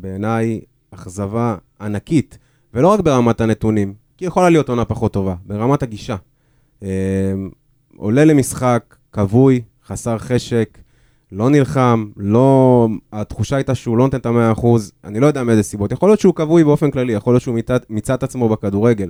בעיניי 0.00 0.60
אכזבה 0.90 1.56
ענקית, 1.80 2.38
ולא 2.74 2.88
רק 2.88 3.00
ברמת 3.00 3.40
הנתונים, 3.40 3.94
כי 4.16 4.24
יכולה 4.24 4.50
להיות 4.50 4.68
עונה 4.68 4.84
פחות 4.84 5.12
טובה, 5.12 5.34
ברמת 5.46 5.82
הגישה. 5.82 6.16
אה, 6.82 6.88
עולה 7.96 8.24
למשחק, 8.24 8.96
כבוי, 9.12 9.62
חסר 9.86 10.18
חשק, 10.18 10.78
לא 11.32 11.50
נלחם, 11.50 12.06
לא... 12.16 12.88
התחושה 13.12 13.56
הייתה 13.56 13.74
שהוא 13.74 13.98
לא 13.98 14.04
נותן 14.04 14.16
את 14.16 14.26
המאה 14.26 14.52
אחוז, 14.52 14.92
אני 15.04 15.20
לא 15.20 15.26
יודע 15.26 15.44
מאיזה 15.44 15.62
סיבות. 15.62 15.92
יכול 15.92 16.08
להיות 16.08 16.20
שהוא 16.20 16.34
כבוי 16.34 16.64
באופן 16.64 16.90
כללי, 16.90 17.12
יכול 17.12 17.32
להיות 17.32 17.42
שהוא 17.42 17.58
מיצה- 17.90 18.14
את 18.14 18.22
עצמו 18.22 18.48
בכדורגל, 18.48 19.08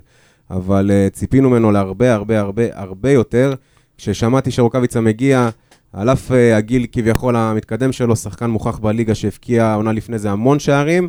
אבל 0.50 0.90
uh, 0.90 1.14
ציפינו 1.14 1.50
ממנו 1.50 1.70
להרבה 1.72 2.14
הרבה 2.14 2.40
הרבה 2.40 2.62
הרבה 2.72 3.10
יותר. 3.10 3.54
כששמעתי 3.98 4.50
שרוקאביצה 4.50 5.00
מגיע, 5.00 5.50
על 5.92 6.10
אף 6.10 6.30
uh, 6.30 6.34
הגיל 6.56 6.86
כביכול 6.92 7.36
המתקדם 7.36 7.92
שלו, 7.92 8.16
שחקן 8.16 8.50
מוכח 8.50 8.78
בליגה 8.78 9.14
שהבקיע 9.14 9.74
עונה 9.74 9.92
לפני 9.92 10.18
זה 10.18 10.30
המון 10.30 10.58
שערים, 10.58 11.08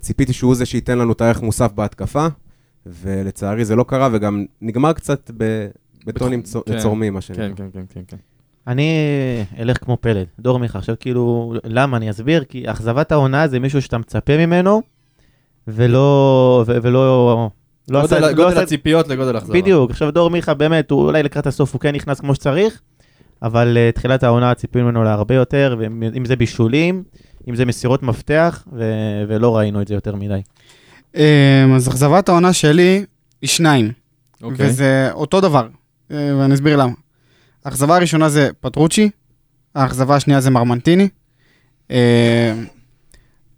ציפיתי 0.00 0.32
שהוא 0.32 0.54
זה 0.54 0.66
שייתן 0.66 0.98
לנו 0.98 1.12
את 1.12 1.20
הערך 1.20 1.42
מוסף 1.42 1.72
בהתקפה, 1.72 2.26
ולצערי 2.86 3.64
זה 3.64 3.76
לא 3.76 3.84
קרה, 3.88 4.08
וגם 4.12 4.44
נגמר 4.60 4.92
קצת. 4.92 5.30
בטונים 6.06 6.42
כן. 6.66 6.78
צורמים, 6.78 7.14
מה 7.14 7.20
שנקרא. 7.20 7.48
כן, 7.48 7.54
כן, 7.56 7.68
כן, 7.72 7.82
כן, 7.94 8.00
כן. 8.08 8.16
אני 8.66 8.90
אלך 9.58 9.84
כמו 9.84 9.96
פלד, 10.00 10.26
דור 10.38 10.58
מיכה. 10.58 10.78
עכשיו 10.78 10.94
כאילו, 11.00 11.54
למה? 11.64 11.96
אני 11.96 12.10
אסביר, 12.10 12.44
כי 12.44 12.70
אכזבת 12.70 13.12
העונה 13.12 13.48
זה 13.48 13.58
מישהו 13.60 13.82
שאתה 13.82 13.98
מצפה 13.98 14.46
ממנו, 14.46 14.82
ולא, 15.68 16.64
ולא, 16.66 17.50
לא 17.88 18.00
עשה, 18.00 18.20
גודל- 18.20 18.28
לא 18.28 18.44
גודל 18.44 18.58
הציפיות 18.62 19.08
לגודל 19.08 19.38
אכזבה. 19.38 19.54
בדיוק, 19.54 19.90
עכשיו 19.90 20.10
דור 20.10 20.30
מיכה 20.30 20.54
באמת, 20.54 20.90
הוא 20.90 21.02
אולי 21.06 21.22
לקראת 21.22 21.46
הסוף 21.46 21.72
הוא 21.72 21.80
כן 21.80 21.94
נכנס 21.94 22.20
כמו 22.20 22.34
שצריך, 22.34 22.80
אבל 23.42 23.76
uh, 23.76 23.94
תחילת 23.94 24.22
העונה 24.22 24.54
ציפינו 24.54 24.84
ממנו 24.84 25.04
להרבה 25.04 25.34
יותר, 25.34 25.76
ואם 25.78 26.24
זה 26.24 26.36
בישולים, 26.36 27.02
אם 27.48 27.56
זה 27.56 27.64
מסירות 27.64 28.02
מפתח, 28.02 28.64
ו- 28.72 29.24
ולא 29.28 29.56
ראינו 29.56 29.82
את 29.82 29.88
זה 29.88 29.94
יותר 29.94 30.16
מדי. 30.16 30.40
אמ, 31.14 31.74
אז 31.76 31.88
אכזבת 31.88 32.28
העונה 32.28 32.52
שלי 32.52 33.04
היא 33.42 33.48
שניים, 33.48 33.92
אוקיי. 34.42 34.66
וזה 34.66 35.08
אותו 35.12 35.40
דבר, 35.40 35.68
אה, 36.10 36.36
ואני 36.38 36.54
אסביר 36.54 36.76
למה. 36.76 36.92
האכזבה 37.64 37.96
הראשונה 37.96 38.28
זה 38.28 38.48
פטרוצ'י, 38.60 39.10
האכזבה 39.74 40.16
השנייה 40.16 40.40
זה 40.40 40.50
מרמנטיני. 40.50 41.08
אמ, 41.90 41.96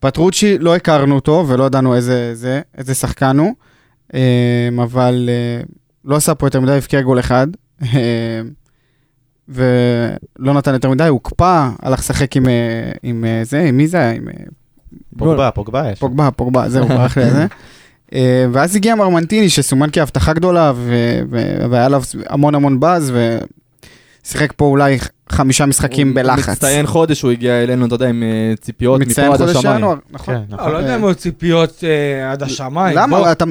פטרוצ'י, 0.00 0.58
לא 0.58 0.76
הכרנו 0.76 1.14
אותו 1.14 1.44
ולא 1.48 1.64
ידענו 1.64 1.94
איזה, 1.94 2.34
זה, 2.34 2.60
איזה 2.78 2.94
שחקן 2.94 3.38
הוא, 3.38 3.54
אמ, 4.14 4.80
אבל 4.80 5.28
אה, 5.32 5.62
לא 6.04 6.16
עשה 6.16 6.34
פה 6.34 6.46
יותר 6.46 6.60
מדי, 6.60 6.72
הבקיע 6.72 7.00
גול 7.00 7.20
אחד, 7.20 7.46
ולא 9.48 10.54
נתן 10.54 10.72
יותר 10.72 10.90
מדי, 10.90 11.06
הוקפא, 11.08 11.68
הלך 11.82 11.98
לשחק 11.98 12.36
עם, 12.36 12.48
אה, 12.48 12.92
עם 13.02 13.24
אה, 13.24 13.40
זה, 13.44 13.60
עם 13.60 13.76
מי 13.76 13.86
זה 13.86 13.96
היה? 13.96 14.10
עם 14.10 14.28
אה, 14.28 14.34
פוגבה, 15.18 15.50
פוגבה 15.50 15.90
יש. 15.92 15.98
פוגבה, 15.98 16.30
פוגבה, 16.30 16.68
זהו, 16.68 16.88
ברח 16.88 17.16
לי 17.18 17.24
על 17.24 17.30
זה. 17.30 17.46
ואז 18.52 18.76
הגיע 18.76 18.94
מרמנטיני 18.94 19.48
שסומן 19.48 19.88
כהבטחה 19.92 20.32
גדולה 20.32 20.72
ו- 20.76 21.20
והיה 21.70 21.84
עליו 21.84 22.02
המון 22.26 22.54
המון 22.54 22.80
באז 22.80 23.12
ושיחק 24.24 24.52
פה 24.56 24.64
אולי 24.64 24.98
חמישה 25.34 25.66
משחקים 25.66 26.08
הוא 26.08 26.14
בלחץ. 26.16 26.48
מצטיין 26.48 26.86
חודש, 26.86 27.22
הוא 27.22 27.30
הגיע 27.30 27.62
אלינו, 27.62 27.86
אתה 27.86 27.94
יודע, 27.94 28.08
עם 28.08 28.22
אה, 28.22 28.54
ציפיות 28.60 29.00
מצטיין 29.00 29.26
מפה 29.28 29.34
עד 29.34 29.40
חודש 29.40 29.56
השמיים. 29.56 29.76
ינואר, 29.76 29.96
נכון. 30.10 30.34
כן, 30.34 30.40
לא, 30.50 30.56
נכון. 30.56 30.72
לא 30.72 30.76
יודע 30.78 30.96
אם 30.96 31.04
היו 31.04 31.14
ציפיות 31.14 31.84
אה, 31.84 32.32
עד 32.32 32.42
השמיים. 32.42 32.94
בוא, 32.94 33.02
למה? 33.02 33.32
אתה- 33.32 33.44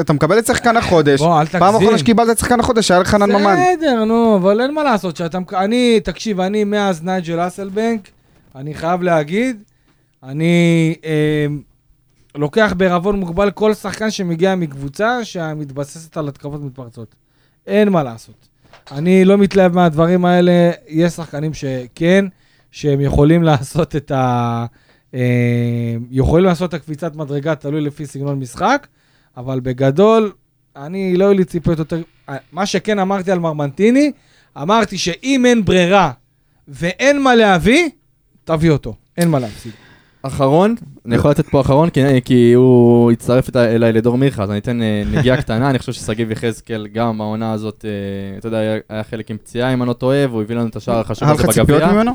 אתה 0.00 0.12
מקבל 0.12 0.38
את 0.38 0.46
שחקן 0.46 0.76
החודש. 0.76 1.20
בוא, 1.20 1.40
אל 1.40 1.46
תגזים. 1.46 1.60
פעם 1.60 1.76
אחרונה 1.76 1.98
שקיבלת 1.98 2.30
את 2.30 2.38
שחקן 2.38 2.60
החודש 2.60 2.90
היה 2.90 3.00
לך 3.00 3.08
חנן 3.08 3.32
ממן. 3.32 3.56
בסדר, 3.76 4.04
נו, 4.04 4.36
אבל 4.36 4.60
אין 4.60 4.74
מה 4.74 4.82
לעשות, 4.82 5.20
אני, 5.54 6.00
תקשיב, 6.00 6.40
אני 6.40 6.64
מאז 6.64 7.02
נייג'ל 7.02 7.46
אסלבנק, 7.46 8.08
אני 8.56 8.74
חייב 8.74 9.02
להגיד, 9.02 9.62
אני 10.22 10.94
אה, 11.04 11.46
לוקח 12.34 12.74
בערבון 12.76 13.20
מוגבל 13.20 13.50
כל 13.50 13.74
שחקן 13.74 14.10
שמגיע 14.10 14.54
מקבוצה 14.54 15.24
שמתבססת 15.24 16.16
על 16.16 16.28
התקפות 16.28 16.62
מתפרצות. 16.62 17.14
אין 17.66 17.88
מה 17.88 18.02
לעשות. 18.02 18.48
אני 18.92 19.24
לא 19.24 19.38
מתלהב 19.38 19.74
מהדברים 19.74 20.24
האלה, 20.24 20.70
יש 20.88 21.12
שחקנים 21.12 21.54
שכן, 21.54 22.24
שהם 22.70 23.00
יכולים 23.00 23.42
לעשות 23.48 23.96
את 23.96 24.10
ה... 24.10 24.66
אה, 25.14 25.96
יכולים 26.10 26.46
לעשות 26.46 26.68
את 26.68 26.74
הקפיצת 26.74 27.16
מדרגה, 27.16 27.54
תלוי 27.54 27.80
לפי 27.80 28.06
סגנון 28.06 28.38
משחק, 28.38 28.86
אבל 29.36 29.60
בגדול, 29.60 30.32
אני 30.76 31.16
לא 31.16 31.24
היו 31.24 31.34
לי 31.34 31.44
ציפיות 31.44 31.78
יותר... 31.78 32.02
מה 32.52 32.66
שכן 32.66 32.98
אמרתי 32.98 33.32
על 33.32 33.38
מרמנטיני, 33.38 34.12
אמרתי 34.62 34.98
שאם 34.98 35.46
אין 35.46 35.64
ברירה 35.64 36.12
ואין 36.68 37.22
מה 37.22 37.34
להביא, 37.34 37.88
תביא 38.44 38.70
אותו. 38.70 38.94
אין 39.16 39.28
מה 39.28 39.38
להפסיד. 39.38 39.72
אחרון, 40.26 40.74
אני 41.06 41.14
יכול 41.14 41.30
לתת 41.30 41.48
פה 41.48 41.60
אחרון, 41.60 41.90
כי, 41.90 42.00
כי 42.24 42.52
הוא 42.52 43.12
הצטרף 43.12 43.56
אליי 43.56 43.92
לדור 43.92 44.18
מיכה, 44.18 44.42
אז 44.42 44.50
אני 44.50 44.58
אתן 44.58 44.82
אה, 44.82 45.02
נגיעה 45.12 45.36
קטנה, 45.42 45.70
אני 45.70 45.78
חושב 45.78 45.92
ששגיב 45.92 46.30
יחזקאל 46.30 46.86
גם 46.86 47.20
העונה 47.20 47.52
הזאת, 47.52 47.84
אה, 47.84 48.38
אתה 48.38 48.48
יודע, 48.48 48.58
היה- 48.58 48.78
היה 48.88 49.04
חלק 49.04 49.30
עם 49.30 49.38
פציעה, 49.38 49.72
אם 49.72 49.82
אני 49.82 49.88
לא 49.88 49.92
טועה, 49.92 50.28
והוא 50.30 50.42
הביא 50.42 50.56
לנו 50.56 50.68
את 50.68 50.76
השער 50.76 50.98
החשוב 50.98 51.28
היה 51.28 51.34
הזה 51.34 51.42
לך 51.44 51.50
ציפיות 51.50 51.68
בגביע. 51.82 51.92
ממנו? 51.92 52.12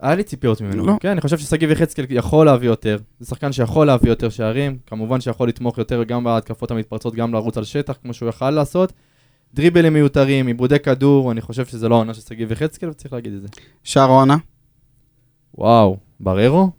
היה 0.00 0.14
לי 0.14 0.22
ציפיות 0.22 0.60
ממנו. 0.60 0.86
לא. 0.86 0.92
כן, 1.00 1.08
אני 1.08 1.20
חושב 1.20 1.38
ששגיב 1.38 1.70
יחזקאל 1.70 2.04
יכול 2.10 2.46
להביא 2.46 2.68
יותר. 2.68 2.98
זה 3.20 3.26
שחקן 3.26 3.52
שיכול 3.52 3.86
להביא 3.86 4.10
יותר 4.10 4.28
שערים, 4.28 4.76
כמובן 4.86 5.20
שיכול 5.20 5.48
לתמוך 5.48 5.78
יותר 5.78 6.02
גם 6.04 6.24
בהתקפות 6.24 6.70
המתפרצות, 6.70 7.14
גם 7.14 7.32
לרוץ 7.34 7.58
על 7.58 7.64
שטח, 7.64 7.94
כמו 8.02 8.14
שהוא 8.14 8.28
יכל 8.28 8.50
לעשות. 8.50 8.92
דריבלים 9.54 9.92
מיותרים, 9.92 10.46
עיבודי 10.46 10.78
כדור, 10.78 11.32
אני 11.32 11.40
חושב 11.40 11.66
שזה 11.66 11.88
לא 11.88 11.94
העונה 11.94 12.14
של 12.14 12.20
שגיב 12.20 12.52
יחזקאל, 12.52 12.88
וצריך 12.88 13.12
להגיד 13.12 13.32
את 13.32 13.42
זה. 13.42 13.48
שער 13.84 14.10
העונה? 14.10 14.36
וואו, 15.58 15.96
בררו? 16.20 16.70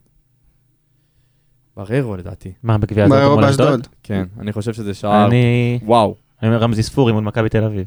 בררו 1.78 2.16
לדעתי. 2.18 2.52
מה, 2.64 2.78
בגביע 2.78 3.06
הזאת 3.06 3.18
בררו? 3.18 3.38
באשדוד. 3.38 3.88
כן, 4.04 4.24
אני 4.40 4.54
חושב 4.54 4.74
שזה 4.74 4.94
שער. 4.94 5.26
אני 5.28 5.80
וואו. 5.84 6.16
אני 6.42 6.50
אומר 6.50 6.62
רמזי 6.62 6.84
ספורי 6.84 7.14
מול 7.14 7.24
מכבי 7.24 7.50
תל 7.50 7.64
אביב. 7.64 7.86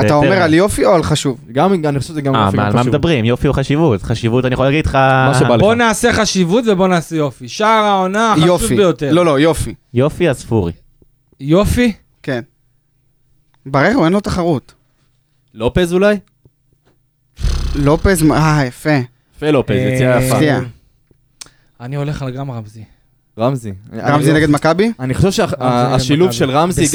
אתה 0.00 0.14
אומר. 0.14 0.32
על 0.32 0.54
יופי 0.54 0.84
או 0.84 0.94
על 0.94 1.02
חשוב? 1.02 1.40
גם, 1.52 1.72
אני 1.86 1.98
חושב 1.98 2.08
שזה 2.12 2.20
גם 2.22 2.34
אה, 2.34 2.44
יופי, 2.44 2.56
מה, 2.56 2.62
גם 2.70 2.78
על 2.78 2.84
מה. 2.84 2.90
מדברים? 2.90 3.24
יופי 3.24 3.48
או 3.48 3.52
חשיבות? 3.52 4.02
חשיבות, 4.02 4.44
אני 4.44 4.54
יכול 4.54 4.66
להגיד 4.66 4.86
לך... 4.86 4.94
מה 4.94 5.32
שבא 5.38 5.54
לך. 5.56 5.60
בוא 5.60 5.74
נעשה 5.74 6.12
חשיבות 6.12 6.64
ובוא 6.66 6.88
נעשה 6.88 7.16
יופי. 7.16 7.48
שער 7.48 7.84
העונה 7.84 8.32
החשוב 8.32 8.46
יופי. 8.46 8.76
ביותר. 8.76 9.12
לא, 9.12 9.24
לא, 9.26 9.40
יופי. 9.40 9.74
יופי 9.94 10.30
אז 10.30 10.38
ספורי. 10.38 10.72
יופי? 11.40 11.92
כן. 12.22 12.40
בררו, 13.66 14.04
אין 14.04 14.12
לו 14.12 14.20
תחרות. 14.20 14.74
לופז 15.54 15.92
אולי? 15.92 16.16
לופז, 17.74 18.30
אה, 18.30 18.64
יפה. 18.66 18.98
יפה 19.36 19.50
לופז, 19.50 19.76
יציאה 19.76 20.18
אה, 20.18 20.22
יפה. 20.24 20.66
אני 21.80 21.96
הולך 21.96 22.22
על 22.22 22.30
גם 22.30 22.50
רמזי. 22.50 22.84
רמזי. 23.38 23.72
רמזי 23.96 24.32
נגד 24.32 24.50
מכבי? 24.50 24.92
אני 25.00 25.14
חושב 25.14 25.30
שהשילוב 25.30 26.30
של. 26.32 26.50
רמזי, 26.50 26.86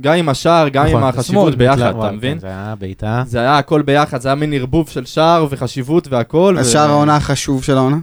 גם. 0.00 0.12
עם- 0.12 0.28
השער, 0.28 0.68
גם 0.68 0.86
עם 0.86 0.90
נכון, 0.96 1.02
החשיבות 1.08 1.54
ביחד, 1.54 1.94
אתה 1.98 2.10
מבין? 2.12 2.38
זה 2.38 2.46
היה 2.46 2.74
בעיטה. 2.78 3.22
זה 3.26 3.38
היה 3.38 3.58
הכל 3.58 3.82
ביחד, 3.82 4.20
זה 4.20 4.28
היה 4.28 4.34
מין 4.34 4.52
ערבוב 4.52 4.88
של 4.88 5.04
שער 5.04 5.46
וחשיבות 5.50 6.08
והכל. 6.08 6.56
אז 6.58 6.70
שער 6.70 6.90
העונה 6.90 7.16
החשוב 7.16 7.62
של 7.64 7.76
העונה? 7.76 7.96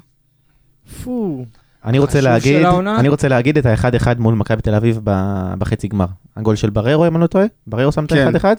פו. 1.03 1.45
אני 1.85 1.99
רוצה 1.99 2.21
להגיד? 2.21 2.65
אני 2.99 3.09
רוצה 3.09 3.27
להגיד 3.27 3.57
את 3.57 3.65
האחד-אחד 3.65 4.19
מול 4.19 4.35
מכבי 4.35 4.61
תל 4.61 4.75
אביב 4.75 4.99
בחצי 5.57 5.87
גמר. 5.87 6.05
הגול 6.37 6.55
של 6.55 6.69
בררו, 6.69 7.07
אם 7.07 7.15
אני 7.15 7.21
לא 7.21 7.27
טועה? 7.27 7.45
בררו 7.67 7.91
שם 7.91 8.05
את 8.05 8.09
כן. 8.09 8.17
האחד-אחד? 8.17 8.55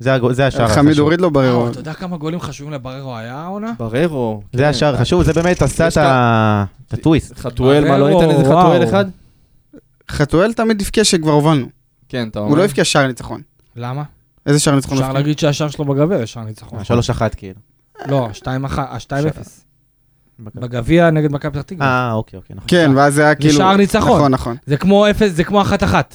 זה 0.00 0.16
זה 0.30 0.46
השער 0.46 0.68
חמיד 0.68 0.88
החשוב. 0.88 1.02
הוריד 1.04 1.20
לו 1.20 1.30
בררו. 1.30 1.64
אה, 1.64 1.70
אתה 1.70 1.80
יודע 1.80 1.94
כמה 1.94 2.16
גולים 2.16 2.40
חשובים 2.40 2.72
לבררו 2.72 3.16
היה 3.16 3.34
העונה? 3.34 3.72
בררו. 3.78 4.42
זה 4.52 4.68
השער 4.68 4.94
החשוב, 4.94 5.22
זה 5.22 5.32
באמת 5.32 5.62
עשה 5.62 5.88
את 5.88 6.92
הטוויסט. 6.92 7.38
חתואל, 7.38 7.88
מה, 7.88 7.98
לא 7.98 8.10
ניתן 8.10 8.30
איזה. 8.30 8.44
חתואל 8.44 8.84
אחד? 8.88 9.04
חתואל 10.10 10.52
תמיד 10.52 10.80
הבקיע 10.80 11.04
שכבר 11.04 11.32
הובלנו. 11.32 11.66
כן, 12.08 12.28
אתה 12.28 12.38
אומר. 12.38 12.50
הוא 12.50 12.58
לא 12.58 12.64
הבקיע 12.64 12.84
שער 12.84 13.06
ניצחון. 13.06 13.40
למה? 13.76 14.02
איזה 14.46 14.60
שער 14.60 14.74
ניצחון 14.74 14.98
אפשר? 14.98 15.12
להגיד 15.12 15.38
שהשער 15.38 15.68
שלו 15.68 15.84
בגביע 15.84 16.18
יש 16.18 16.32
שער 16.32 16.44
ניצחון. 16.44 16.84
שלוש 16.84 17.10
אחת 17.10 17.34
כאילו. 17.34 17.60
לא, 18.06 18.28
2-1, 18.34 18.46
ה-2-0. 18.78 19.38
בגביע 20.38 21.10
נגד 21.10 21.32
מכבי 21.32 21.52
פתח 21.52 21.62
תקווה. 21.62 21.86
אה, 21.86 22.12
אוקיי, 22.12 22.36
אוקיי, 22.36 22.56
נכון. 22.56 22.68
כן, 22.68 22.90
ואז 22.96 23.14
זה 23.14 23.24
היה 23.24 23.34
כאילו... 23.34 23.54
שער 23.54 23.76
ניצחון. 23.76 24.18
נכון, 24.18 24.32
נכון. 24.32 24.56
זה 24.66 24.76
כמו 24.76 25.10
0, 25.10 25.30
זה 25.30 25.44
כמו 25.44 25.62
1-1. 25.62 25.64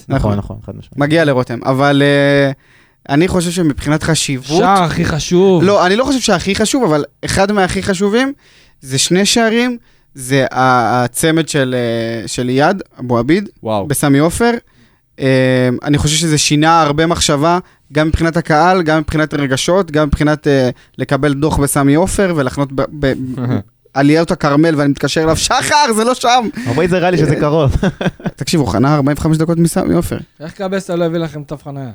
נכון, 0.07 0.37
נכון, 0.37 0.57
חד 0.65 0.75
משמעית. 0.75 0.97
מגיע 0.97 1.25
לרותם. 1.25 1.59
אבל 1.65 2.01
אה, 2.05 2.51
אני 3.09 3.27
חושב 3.27 3.51
שמבחינת 3.51 4.03
חשיבות... 4.03 4.57
שער 4.57 4.83
הכי 4.83 5.05
חשוב. 5.05 5.63
לא, 5.63 5.85
אני 5.85 5.95
לא 5.95 6.03
חושב 6.03 6.19
שהכי 6.19 6.55
חשוב, 6.55 6.83
אבל 6.83 7.03
אחד 7.25 7.51
מהכי 7.51 7.83
חשובים 7.83 8.33
זה 8.81 8.97
שני 8.97 9.25
שערים, 9.25 9.77
זה 10.15 10.45
הצמד 10.51 11.49
של, 11.49 11.75
אה, 11.77 12.27
של 12.27 12.49
אייד, 12.49 12.81
אבו 12.99 13.17
עביד, 13.17 13.49
וואו. 13.63 13.87
בסמי 13.87 14.19
עופר. 14.19 14.51
אה, 15.19 15.69
אני 15.83 15.97
חושב 15.97 16.15
שזה 16.15 16.37
שינה 16.37 16.81
הרבה 16.81 17.05
מחשבה, 17.05 17.59
גם 17.93 18.07
מבחינת 18.07 18.37
הקהל, 18.37 18.81
גם 18.83 18.99
מבחינת 18.99 19.33
הרגשות, 19.33 19.91
גם 19.91 20.07
מבחינת 20.07 20.47
אה, 20.47 20.69
לקבל 20.97 21.33
דוח 21.33 21.57
בסמי 21.57 21.95
עופר 21.95 22.33
ולחנות 22.35 22.71
ב- 22.71 22.85
ב- 22.99 23.13
עליות 23.93 24.31
הכרמל, 24.31 24.75
ואני 24.75 24.89
מתקשר 24.89 25.23
אליו, 25.23 25.37
שחר, 25.37 25.93
זה 25.95 26.03
לא 26.03 26.13
שם. 26.13 26.47
אבל 26.69 26.87
זה 26.87 26.95
נראה 26.95 27.11
לי 27.11 27.17
שזה 27.17 27.35
קרוב. 27.35 27.75
תקשיב, 28.35 28.59
הוא 28.59 28.67
חנה 28.67 28.95
45 28.95 29.37
דקות 29.37 29.57
מסמי 29.57 29.93
עופר. 29.93 30.17
איך 30.39 30.53
קבסה 30.53 30.95
לא 30.95 31.05
הביא 31.05 31.19
לכם 31.19 31.43
תו 31.43 31.57
חניה? 31.57 31.91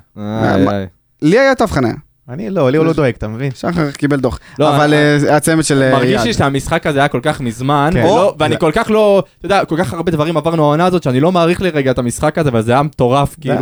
לי 1.23 1.39
היה 1.39 1.55
תו 1.55 1.67
חניה, 1.67 1.95
אני 2.29 2.51
לא, 2.51 2.71
לי 2.71 2.77
הוא 2.79 2.87
לא 2.87 2.93
דואג, 2.93 3.13
אתה 3.19 3.29
מבין? 3.29 3.51
שחר 3.55 3.91
קיבל 3.91 4.21
דוח. 4.21 4.39
לא, 4.59 4.77
אבל 4.77 4.95
אה, 4.95 5.37
הצמד 5.37 5.65
של 5.65 5.83
אה, 5.83 5.93
מרגיש. 5.93 6.23
לי 6.23 6.33
שהמשחק 6.33 6.87
הזה 6.87 6.99
היה 6.99 7.09
כל 7.09 7.21
כך 7.23 7.41
מזמן, 7.41 7.91
כן. 7.93 8.07
ואני 8.39 8.59
כל 8.59 8.73
כך 8.75 8.91
לא, 8.91 9.23
אתה 9.39 9.47
יודע, 9.47 9.65
כל 9.65 9.77
כך 9.79 9.93
הרבה 9.93 10.13
דברים 10.13 10.37
עברנו 10.37 10.63
העונה 10.65 10.87
הזאת, 10.87 11.03
שאני 11.03 11.21
לא 11.21 11.33
מעריך 11.33 11.63
לרגע 11.63 11.91
את 11.91 11.99
המשחק 11.99 12.39
הזה, 12.39 12.49
אבל 12.49 12.63
זה 12.63 12.73
היה 12.73 12.83
מטורף, 12.83 13.37
כאילו. 13.41 13.55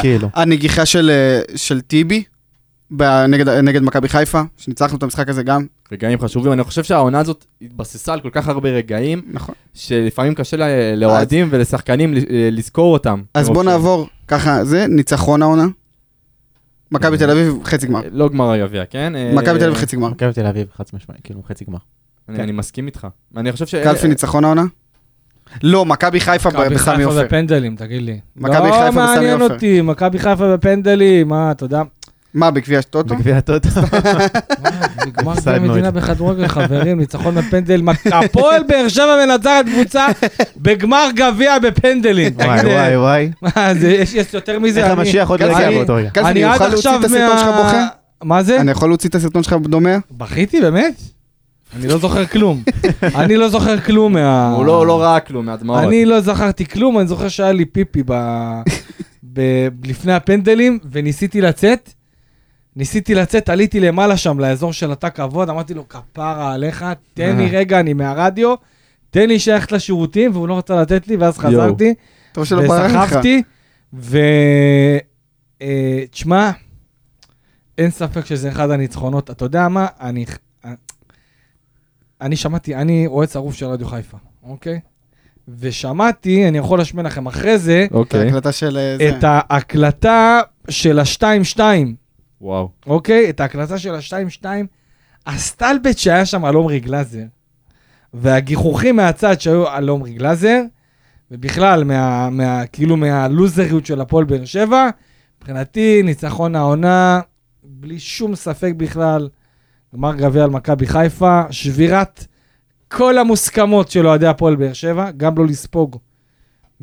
כאילו. 0.00 0.28
הנגיחה 0.34 0.86
של, 0.86 1.10
אה, 1.10 1.56
של 1.56 1.80
טיבי 1.80 2.22
נגד, 3.28 3.48
נגד 3.48 3.82
מכבי 3.82 4.08
חיפה, 4.08 4.40
שניצחנו 4.56 4.98
את 4.98 5.02
המשחק 5.02 5.28
הזה 5.28 5.42
גם, 5.42 5.66
רגעים 5.92 6.18
חשובים, 6.20 6.52
אני 6.52 6.62
חושב 6.64 6.84
שהעונה 6.84 7.18
הזאת 7.20 7.44
התבססה 7.62 8.12
על 8.12 8.20
כל 8.20 8.30
כך 8.32 8.48
הרבה 8.48 8.68
רגעים, 8.68 9.22
נכון. 9.32 9.54
שלפעמים 9.74 10.34
קשה 10.34 10.56
לאוהדים 10.96 11.48
ולשחקנים 11.50 12.14
ל- 12.14 12.18
לזכור 12.58 12.92
אותם. 12.92 13.20
אז 13.34 13.48
בוא 13.48 13.62
ש- 13.62 13.66
נעבור 13.66 14.06
ככה, 14.28 14.64
זה 14.64 14.86
ניצחון 14.88 15.42
העונה. 15.42 15.66
מכבי 16.92 17.18
כן. 17.18 17.24
תל 17.26 17.30
אביב 17.30 17.54
חצי 17.64 17.86
גמר. 17.86 18.00
לא 18.12 18.28
גמר 18.28 18.50
הגביע, 18.52 18.84
כן? 18.90 19.16
אה, 19.16 19.32
מכבי 19.34 19.58
תל 19.58 19.64
אביב 19.64 19.74
חצי 19.78 19.96
גמר. 19.96 20.08
מכבי 20.08 20.32
תל 20.32 20.46
אביב, 20.46 20.66
חד 20.76 20.84
משמעית, 20.94 21.20
כאילו 21.24 21.42
חצי 21.48 21.64
גמר. 21.64 21.78
אני 22.28 22.42
אני 22.42 22.52
מסכים 22.52 22.86
איתך. 22.86 23.06
אני 23.36 23.52
חושב 23.52 23.66
ש... 23.66 23.74
קלפי 23.74 24.08
ניצחון 24.08 24.44
העונה? 24.44 24.64
לא, 25.62 25.84
מכבי 25.84 26.20
חיפה 26.20 26.50
ב- 26.50 26.52
מכבי 26.52 26.74
בסמי 26.74 26.78
חיפה 26.96 27.04
עופר. 27.04 27.24
בפנדלים, 27.24 27.76
תגיד 27.76 28.02
לי. 28.02 28.20
מכבי 28.36 28.54
חיפה 28.56 28.84
לא 28.84 28.90
בסמי 28.90 29.02
מעניין 29.02 29.40
עופר. 29.40 29.54
אותי, 29.54 29.80
מכבי 29.80 30.18
חיפה 30.18 30.54
בפנדלים, 30.56 31.28
מה, 31.28 31.50
אתה 31.50 31.64
יודע? 31.64 31.82
מה, 32.34 32.50
בגביע 32.50 32.80
טוטו? 32.82 33.14
בגביע 33.14 33.36
הטוטו. 33.36 33.68
נגמר 35.06 35.22
גביע 35.22 35.32
הפסדנו 35.32 35.68
מדינה 35.72 35.88
את 35.88 35.94
זה. 35.94 36.00
בכדורגל, 36.00 36.48
חברים, 36.56 36.98
ניצחון 37.00 37.34
בפנדל. 37.34 37.82
הפועל 38.12 38.62
באר 38.68 38.88
שבע 38.88 39.16
מנצחת 39.26 39.64
קבוצה 39.74 40.06
בגמר 40.56 41.08
גביע 41.16 41.58
בפנדלים. 41.58 42.32
וואי 42.36 42.60
וואי 42.66 42.96
וואי. 42.96 43.30
מה, 43.42 43.74
זה- 43.74 43.88
יש 43.90 44.34
יותר 44.34 44.58
מזה? 44.58 44.84
איך 44.84 44.98
המשיח 44.98 45.28
עוד 45.30 45.42
לא 45.42 45.58
אני- 45.58 45.74
באותו 45.74 45.94
רגע. 45.94 46.10
אני 46.16 46.44
עד 46.44 46.62
עכשיו 46.62 47.00
את 47.00 47.04
הסרטון 47.04 47.38
שלך 47.38 47.48
מה- 47.48 47.62
בוכה? 47.62 47.86
מה 48.22 48.42
זה? 48.42 48.60
אני 48.60 48.70
יכול 48.70 48.88
להוציא 48.88 49.08
את 49.10 49.14
הסרטון 49.14 49.42
שלך 49.42 49.52
דומע? 49.62 49.96
בכיתי, 50.10 50.60
באמת? 50.60 50.94
אני 51.76 51.86
לא 51.88 51.98
זוכר 51.98 52.26
כלום. 52.26 52.62
אני 53.20 53.36
לא 53.36 53.48
זוכר 53.48 53.80
כלום 53.80 54.12
מה... 54.12 54.52
הוא 54.56 54.64
לא 54.66 54.86
לא 54.86 55.02
ראה 55.02 55.20
כלום 55.20 55.46
מהדמעות. 55.46 55.84
אני 55.84 56.04
לא 56.04 56.20
זכרתי 56.20 56.66
כלום, 56.66 56.98
אני 56.98 57.06
זוכר 57.06 57.28
שהיה 57.28 57.52
לי 57.52 57.64
פיפי 57.64 58.02
ב... 58.06 58.12
ב... 59.32 59.40
לפני 59.84 60.12
הפנדלים, 60.12 60.78
וניסיתי 60.92 61.40
לצאת. 61.40 61.92
ניסיתי 62.76 63.14
לצאת, 63.14 63.48
עליתי 63.48 63.80
למעלה 63.80 64.16
שם, 64.16 64.40
לאזור 64.40 64.72
של 64.72 64.92
התא 64.92 65.08
כבוד, 65.08 65.48
אמרתי 65.48 65.74
לו, 65.74 65.88
כפרה 65.88 66.52
עליך, 66.52 66.84
תן 67.14 67.36
לי 67.36 67.48
רגע, 67.50 67.80
אני 67.80 67.92
מהרדיו, 67.92 68.54
תן 69.10 69.28
לי 69.28 69.38
שייכת 69.38 69.72
לשירותים, 69.72 70.30
והוא 70.32 70.48
לא 70.48 70.58
רצה 70.58 70.80
לתת 70.80 71.08
לי, 71.08 71.16
ואז. 71.16 71.38
חזרתי. 71.38 71.94
וסחבתי, 72.38 73.42
ו... 73.94 74.18
אה, 75.62 76.04
תשמע, 76.10 76.50
אין 77.78 77.90
ספק 77.90 78.26
שזה 78.26 78.48
אחד 78.48 78.70
הניצחונות. 78.70 79.30
אתה 79.30 79.44
יודע 79.44 79.68
מה? 79.68 79.86
אני... 80.00 80.24
אני 82.20 82.36
שמעתי, 82.36 82.74
אני 82.74 83.06
רואה 83.06 83.26
צרוף 83.26 83.54
של 83.54 83.66
רדיו 83.66 83.86
חיפה, 83.86 84.16
אוקיי? 84.42 84.80
ושמעתי, 85.58 86.48
אני 86.48 86.58
יכול 86.58 86.78
להשמיע 86.78 87.04
לכם 87.04 87.26
אחרי 87.26 87.58
זה, 87.58 87.86
את 87.90 87.94
אוקיי, 87.94 88.20
ההקלטה 88.20 88.52
של 88.52 88.78
אה, 88.78 88.96
זה. 88.98 89.08
את 89.18 89.24
ההקלטה 89.24 90.40
של 90.68 90.98
ה-2-2, 90.98 91.60
וואו. 92.42 92.68
אוקיי? 92.86 93.30
את 93.30 93.40
ההקלטה 93.40 93.78
של 93.78 93.94
ה-2-2, 93.94 94.46
הסטלבט 95.26 95.98
שהיה 95.98 96.26
שם 96.26 96.44
על 96.44 96.54
עומרי 96.54 96.80
גלאזר, 96.80 97.24
והגיחוכים 98.14 98.96
מהצד 98.96 99.40
שהיו 99.40 99.68
על 99.68 99.88
עומרי 99.88 100.12
גלאזר, 100.12 100.62
ובכלל, 101.30 101.84
מה, 101.84 102.30
מה, 102.30 102.66
כאילו 102.66 102.96
מהלוזריות 102.96 103.86
של 103.86 104.00
הפועל 104.00 104.24
באר 104.24 104.44
שבע, 104.44 104.88
מבחינתי, 105.38 106.02
ניצחון 106.02 106.56
העונה, 106.56 107.20
בלי 107.64 107.98
שום 107.98 108.34
ספק 108.34 108.72
בכלל, 108.76 109.28
גמר 109.94 110.14
גביע 110.14 110.44
על 110.44 110.50
מכבי 110.50 110.86
חיפה, 110.86 111.42
שבירת 111.50 112.26
כל 112.88 113.18
המוסכמות 113.18 113.90
של 113.90 114.06
אוהדי 114.06 114.26
הפועל 114.26 114.56
באר 114.56 114.72
שבע, 114.72 115.10
גם 115.10 115.38
לא 115.38 115.46
לספוג 115.46 115.96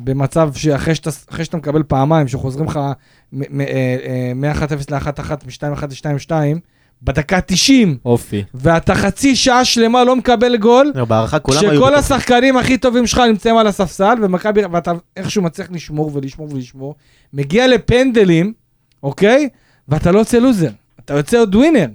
במצב 0.04 0.50
שאחרי 0.54 0.94
שאתה, 0.94 1.10
אחרי 1.30 1.44
שאתה 1.44 1.56
מקבל 1.56 1.82
פעמיים, 1.82 2.28
שחוזרים 2.28 2.66
לך 2.66 2.80
מ- 3.32 3.60
אה, 3.60 4.32
מ-1-0 4.34 4.90
ל-1-1, 4.90 5.30
מ-2-1 5.46 5.86
ל-2-2, 5.86 6.32
בדקה 7.02 7.40
90, 7.40 7.98
אופי. 8.04 8.44
ואתה 8.54 8.94
חצי 8.94 9.36
שעה 9.36 9.64
שלמה 9.64 10.04
לא 10.04 10.16
מקבל 10.16 10.56
גול, 10.56 10.92
לא, 10.94 11.04
בהערכה 11.04 11.38
כולם 11.38 11.58
היו... 11.60 11.70
כשכל. 11.70 11.94
השחקנים 11.94 12.56
הכי 12.56 12.78
טובים 12.78 13.06
שלך 13.06 13.18
נמצאים 13.18 13.56
על 13.56 13.66
הספסל, 13.66 14.18
ומכבי, 14.22 14.60
ואתה 14.72 14.92
איכשהו 15.16 15.42
מצליח 15.42 15.68
לשמור 15.70 16.10
ולשמור 16.14 16.48
ולשמור, 16.54 16.94
מגיע 17.32 17.66
לפנדלים, 17.68 18.52
אוקיי? 19.02 19.48
ואתה 19.88 20.12
לא 20.12 20.18
יוצא 20.18 20.38
לוזר, 20.38 20.70
אתה 21.04 21.14
יוצא 21.14 21.38
עוד 21.38 21.54
ווינר. 21.54 21.86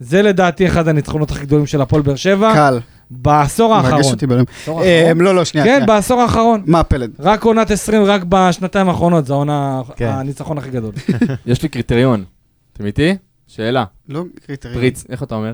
זה 0.00 0.22
לדעתי 0.22 0.66
אחד 0.66 0.88
הניצחונות 0.88 1.30
הכי 1.30 1.46
גדולים 1.46 1.66
של 1.66 1.80
הפועל 1.80 2.02
באר 2.02 2.16
שבע, 2.16 2.54
קל, 2.54 2.78
בעשור 3.10 3.74
מרגש 3.74 3.92
האחרון. 3.92 4.12
אותי 4.12 4.26
בלם. 4.26 4.44
אה? 4.68 5.12
לא, 5.16 5.34
לא, 5.34 5.44
שנייה. 5.44 5.66
כן. 5.66 5.86
בעשור 5.86 6.20
האחרון. 6.20 6.62
מה 6.66 6.82
פלד? 6.82 7.10
רק 7.18 7.44
עונת 7.44 7.70
20, 7.70 8.04
רק 8.04 8.22
בשנתיים 8.28 8.88
האחרונות, 8.88 9.26
זו 9.26 9.34
העונה, 9.34 9.82
כן. 9.96 10.06
הניצחון 10.08 10.58
הכי 10.58 10.70
גדול. 10.70 10.92
יש 11.46 11.62
לי 11.62 11.68
קריטריון. 11.68 12.24
אתם 12.72 12.86
איתי? 12.86 13.16
שאלה. 13.46 13.84
לא 14.08 14.24
קריטריון. 14.46 14.78
פריץ, 14.78 15.04
איך 15.08 15.22
אתה 15.22 15.34
אומר? 15.34 15.52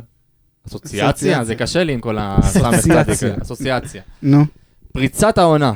אסוציאציה? 0.69 1.45
זה 1.45 1.55
קשה 1.55 1.85
לי 1.85 1.93
עם 1.93 2.01
כל 2.01 2.17
הסמך 2.21 2.65
אסוציאציה. 2.75 3.35
אסוציאציה. 3.43 4.03
נו. 4.23 4.45
פריצת 4.93 5.39
העונה. 5.39 5.73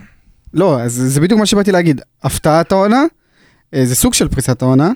לא, 0.55 0.81
אז 0.81 0.93
זה 0.93 1.21
בדיוק 1.21 1.41
מה 1.41 1.47
שבאתי 1.47 1.73
להגיד. 1.73 2.01
הפתעת 2.23 2.73
העונה, 2.73 3.05
אה, 3.75 3.87
זה 3.87 3.95
סוג 3.95 4.15
של 4.15 4.29
פריצת 4.29 4.63
העונה, 4.63 4.91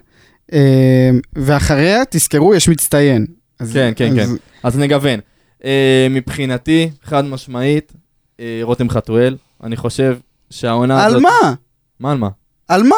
אה, 0.53 1.11
ואחריה, 1.35 2.03
תזכרו, 2.11 2.55
יש 2.55 2.68
מצטיין. 2.68 3.26
כן, 3.72 3.93
כן, 3.97 4.16
כן. 4.16 4.26
אז 4.62 4.78
נגוון. 4.78 5.20
אה, 5.65 6.07
מבחינתי, 6.11 6.91
חד 7.03 7.25
משמעית, 7.25 7.93
אה, 8.41 8.61
רותם 8.62 8.91
חתואל. 8.91 9.37
אני 9.62 9.77
חושב 9.77 10.17
שהעונה 10.51 11.05
על 11.05 11.11
הזאת... 11.11 11.23
מה? 11.23 11.55
מה 12.01 12.12
על 12.12 12.19
מה? 12.19 12.29
על 12.69 12.83
מה? 12.83 12.97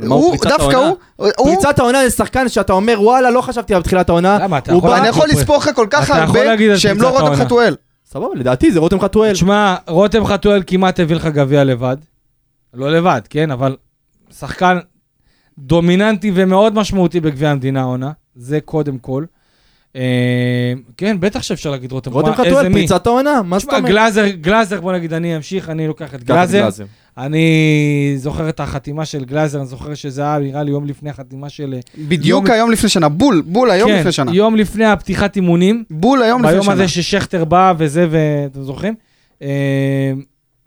על 0.00 0.08
מה 0.08 0.14
הוא 0.14 0.36
דווקא 0.42 0.76
העונה? 0.76 0.92
הוא, 1.16 1.28
הוא, 1.36 1.54
פריצת 1.54 1.78
העונה 1.78 2.04
זה 2.04 2.10
שחקן 2.10 2.48
שאתה 2.48 2.72
אומר, 2.72 2.98
וואלה, 3.00 3.30
לא 3.30 3.40
חשבתי 3.40 3.72
עליו 3.72 3.82
בתחילת 3.82 4.08
העונה. 4.08 4.38
למה, 4.38 4.58
אתה 4.58 4.72
יכול 4.72 4.90
אני 4.90 5.08
יכול 5.08 5.28
לספור 5.28 5.56
לך 5.56 5.70
כל 5.74 5.86
כך 5.90 6.10
הרבה 6.10 6.52
על 6.52 6.76
שהם 6.76 7.00
לא 7.00 7.20
רותם. 7.20 7.34
חתואל. 7.34 7.76
סבבה, 8.06 8.34
לדעתי 8.34 8.72
זה 8.72 8.80
רותם 8.80 9.00
חתואל. 9.00 9.32
תשמע, 9.32 9.76
רותם 9.88 10.24
חתואל 10.24 10.62
כמעט 10.66 11.00
הביא 11.00 11.16
לך 11.16 11.26
גביע 11.26 11.64
לבד. 11.64 11.96
לא 12.74 12.92
לבד, 12.92 13.20
כן, 13.30 13.50
אבל 13.50 13.76
שחקן 14.38 14.78
דומיננטי 15.58 16.32
ומאוד 16.34 16.74
משמעותי 16.74 17.20
בגביע 17.20 17.50
המדינה 17.50 17.80
העונה, 17.80 18.10
זה 18.34 18.60
קודם 18.60 18.98
כל. 18.98 19.24
אה, 19.96 20.02
כן, 20.96 21.16
בטח 21.20 21.42
שאפשר 21.42 21.70
להגיד 21.70 21.92
רותם. 21.92 22.12
רותם 22.12 22.32
חתואל? 22.34 22.72
פריצת 22.72 23.06
העונה, 23.06 23.42
מה 23.42 23.58
זאת 23.58 23.68
אומרת? 23.68 23.84
גלאזר, 23.84 24.28
גלאזר, 24.28 24.80
בוא 24.80 24.92
נגיד, 24.92 25.12
אני 25.12 25.36
אמשיך, 25.36 25.70
אני 25.70 25.86
לוקח 25.88 26.04
את 26.04 26.10
קח 26.10 26.20
את 26.20 26.24
גלאזר. 26.24 26.68
אני 27.18 28.14
זוכר 28.16 28.48
את 28.48 28.60
החתימה 28.60 29.04
של 29.04 29.24
גלאזר, 29.24 29.58
אני 29.58 29.66
זוכר 29.66 29.94
שזה 29.94 30.22
היה 30.22 30.38
נראה 30.38 30.62
לי 30.62 30.70
יום 30.70 30.86
לפני 30.86 31.10
החתימה 31.10 31.48
של... 31.48 31.74
בדיוק 31.98 32.44
יום- 32.44 32.54
היום 32.54 32.70
לפני 32.70 32.88
שנה, 32.88 33.08
בול, 33.08 33.42
בול 33.46 33.70
היום 33.70 33.90
כן, 33.90 33.98
לפני 34.00 34.12
שנה. 34.12 34.34
יום 34.34 34.56
לפני 34.56 34.84
הפתיחת 34.84 35.36
אימונים. 35.36 35.84
בול 35.90 36.22
היום 36.22 36.40
לפני 36.40 36.52
ביום 36.52 36.64
שנה. 36.64 36.72
הזה 36.74 36.88
ששכטר 36.88 37.44
בא 37.44 37.72
וזה, 37.78 38.06
ואתם 38.10 38.62
זוכרים? 38.62 38.94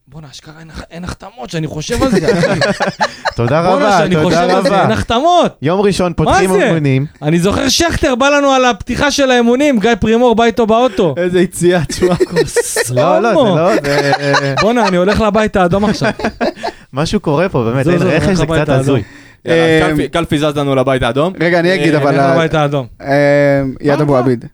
בואנה, 0.08 0.28
אשכרה 0.32 0.53
אין, 0.91 1.03
החתמות, 1.03 1.49
שאני 1.49 1.68
חושב 1.68 2.03
על 2.03 2.12
זה, 2.12 2.18
אחי. 2.39 2.60
תודה 3.36 3.62
בואנה, 3.62 3.86
רבה, 3.86 3.97
שאני 3.97 4.16
חושב 4.24 4.41
תודה 4.41 4.58
על 4.58 4.64
זה, 4.64 4.70
אין 4.70 4.84
רבה. 4.84 4.93
החתמות. 4.93 5.58
יום 5.62 5.82
ראשון 5.82 6.14
פותחים? 6.14 6.56
אימונים. 6.56 7.06
אני 7.22 7.39
זוכר 7.39 7.70
שכטר 7.70 8.16
בא 8.16 8.30
לנו 8.30 8.51
על 8.51 8.66
הפתיחה 8.66 9.12
של 9.12 9.32
האימונים, 9.32 9.80
גיא 9.80 9.95
פרימור 9.99 10.36
בא 10.36 10.43
איתו 10.43 10.68
באוטו. 10.68 11.16
איזה 11.18 11.39
יציאה, 11.41 11.86
תשמע. 11.86 12.08
לא, 12.95 13.20
לא, 13.20 13.30
זה. 13.30 13.36
לא. 13.36 13.72
בואנה, 14.62 14.88
אני 14.88 14.97
הולך 14.97 15.22
לבית 15.22 15.56
האדום 15.56 15.86
עכשיו. 15.86 16.12
משהו 16.93 17.20
קורה 17.20 17.49
פה, 17.49 17.64
באמת, 17.64 17.88
אין 17.88 18.01
רכש 18.01 18.36
זה 18.38 18.45
קצת. 18.45 18.70
הזוי. 18.70 19.03
אה, 19.47 19.91
קלפי- 20.12 20.38
זז 20.38 20.58
לנו 20.58 20.76
לבית 20.76 21.03
האדום. 21.03 21.34
רגע, 21.39 21.60
אני 21.60 21.76
אגיד, 21.76 21.95
אה, 21.95 22.01
אבל... 22.01 22.34
לבית 22.34 22.53
האדום. 22.53 22.88
אה, 23.01 23.08
יד 23.82 24.01
אבו 24.01 24.18
עביד. 24.18 24.45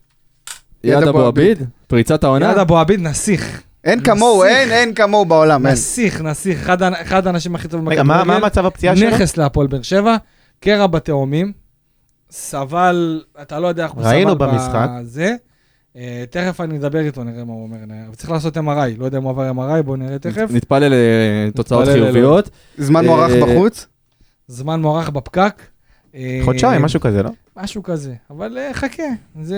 יד 0.84 1.04
אבו 1.08 1.26
עביד, 1.26 1.64
פריצת 1.88 2.24
העונה. 2.24 2.52
יד 2.52 2.58
אבו 2.58 2.80
עביד 2.80 3.02
נסיך. 3.02 3.62
אין 3.84 4.04
כמוהו. 4.04 4.44
אין, 4.44 4.72
אין 4.72 4.94
כמוהו 4.94 5.26
בעולם. 5.26 5.68
נסיך, 5.68 6.22
נסיך. 6.22 6.70
אחד 6.94 7.28
האנשים 7.28 7.56
הכי 7.56 7.68
טובים 7.68 7.90
רגע, 7.90 8.04
מה 8.04 8.24
מה 8.24 8.40
מצב 8.40 8.66
הפציעה 8.66 8.96
שלו? 8.96 9.10
נכס 9.10 9.38
להפועל 9.38 9.68
באר 9.68 9.82
שבע, 9.82 10.16
קרע 10.60 10.88
בתאומים, 10.88 11.52
סבל, 12.32 13.24
אתה 13.42 13.60
לא 13.60 13.68
יודע 13.68 13.84
איך 13.84 13.92
הוא 13.92 14.04
סבל 14.04 14.12
ראינו 14.12 14.36
במשחק. 14.36 14.88
בזה. 15.00 15.36
אה, 15.96 16.24
תכף 16.30 16.62
אני 16.62 16.78
אדבר 16.78 17.00
איתו, 17.00 17.24
נראה 17.24 17.44
מה 17.44 17.54
הוא 17.54 17.64
אומר. 17.64 17.78
אבל 18.08 18.16
צריך 18.16 18.32
לעשות 18.32 18.58
MRI, 18.58 18.98
לא 18.98 19.06
יודע 19.06 19.18
אם 19.18 19.24
הוא 19.24 19.32
עבר 19.32 19.52
MRI, 19.52 19.82
בוא 19.82 19.98
נראה 19.98 20.20
תכף. 20.20 20.48
נתפלל 20.50 20.94
לתוצאות 21.48 21.88
נתפלל 21.88 22.04
חיוביות. 22.04 22.50
זמן 22.78 23.02
אה, 23.06 23.10
מוערך 23.10 23.32
בחוץ. 23.44 23.88
זמן 24.48 24.82
מוערך 24.82 25.10
בפקק. 25.10 25.62
אה, 26.16 26.42
חודשיים, 26.46 26.82
משהו 26.82 27.00
כזה, 27.00 27.24
לא? 27.24 27.30
משהו 27.58 27.84
כזה, 27.84 28.14
אבל 28.30 28.58
אה, 28.58 28.74
חכה, 28.74 29.04
זה 29.42 29.58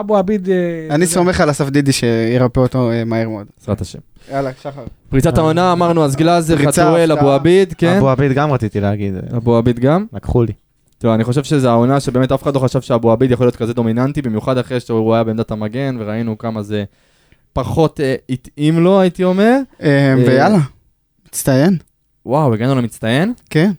אבו 0.00 0.16
עביד... 0.16 0.48
אה, 0.48 0.94
אני. 0.94 1.06
סומך 1.06 1.40
על 1.40 1.50
אסף 1.50 1.68
דידי 1.68 1.92
שירפא 1.92 2.60
אותו 2.60 2.90
מהר 3.06 3.28
מאוד. 3.28 3.46
בעזרת 3.60 3.80
השם. 3.80 3.98
יאללה, 4.30 4.50
שחר. 4.62 4.84
פריצת 5.10 5.38
העונה, 5.38 5.72
אמרנו 5.72 6.04
אז 6.04 6.16
גלאזר, 6.16 6.56
חתואל. 6.56 7.12
אבו 7.12 7.30
עביד, 7.30 7.74
כן? 7.78 7.96
אבו 7.96 8.10
עביד 8.10 8.32
גם 8.32 8.52
רציתי 8.52 8.80
להגיד, 8.80 9.14
אבו 9.36 9.56
עביד 9.56 9.78
גם. 9.78 10.06
לקחו 10.12 10.42
לי. 10.42 10.52
תראה, 10.98 11.14
אני 11.14 11.24
חושב 11.24 11.44
שזו 11.44 11.68
העונה 11.68 12.00
שבאמת 12.00 12.32
אף 12.32 12.42
אחד 12.42 12.54
לא 12.54 12.60
חשב 12.60 12.80
שאבו 12.80 13.12
עביד 13.12 13.30
יכול 13.30 13.46
להיות 13.46 13.56
כזה 13.56 13.74
דומיננטי, 13.74 14.22
במיוחד 14.22 14.58
אחרי 14.58 14.80
שהוא 14.80 15.14
היה 15.14 15.24
בעמדת 15.24 15.50
המגן, 15.50 15.96
וראינו 16.00 16.38
כמה 16.38 16.62
זה 16.62 16.84
פחות 17.52 18.00
התאים 18.30 18.78
לו, 18.78 19.00
הייתי 19.00 19.24
אומר. 19.24 19.58
ויאללה, 20.26 20.58
מצטיין. 21.26 21.76
וואו, 22.26 22.54
הגענו 22.54 22.74
למצטיין? 22.74 23.32
כן. 23.50 23.70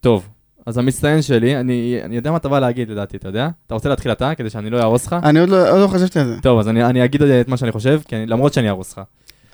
טוב, 0.00 0.28
אז 0.66 0.78
המצטיין 0.78 1.22
שלי, 1.22 1.56
אני, 1.56 1.98
אני 2.04 2.16
יודע 2.16 2.30
מה 2.30 2.36
אתה 2.36 2.48
בא 2.48 2.58
להגיד 2.58 2.90
לדעתי, 2.90 3.16
אתה 3.16 3.28
יודע? 3.28 3.48
אתה 3.66 3.74
רוצה 3.74 3.88
להתחיל 3.88 4.12
אתה, 4.12 4.34
כדי 4.34 4.50
שאני 4.50 4.70
לא 4.70 4.78
אהרוס 4.78 5.06
לך? 5.06 5.16
אני 5.22 5.38
עוד 5.40 5.48
לא 5.48 5.70
עוד 5.70 5.80
לא 5.80 5.86
חשבתי 5.88 6.18
על 6.20 6.26
זה. 6.26 6.34
טוב, 6.42 6.58
אז 6.58 6.68
אני, 6.68 6.84
אני 6.84 7.04
אגיד 7.04 7.22
את 7.22 7.48
מה 7.48 7.56
שאני 7.56 7.72
חושב, 7.72 8.00
כי 8.08 8.16
אני, 8.16 8.26
למרות 8.26 8.52
שאני 8.54 8.68
אהרוס 8.68 8.92
לך. 8.92 9.00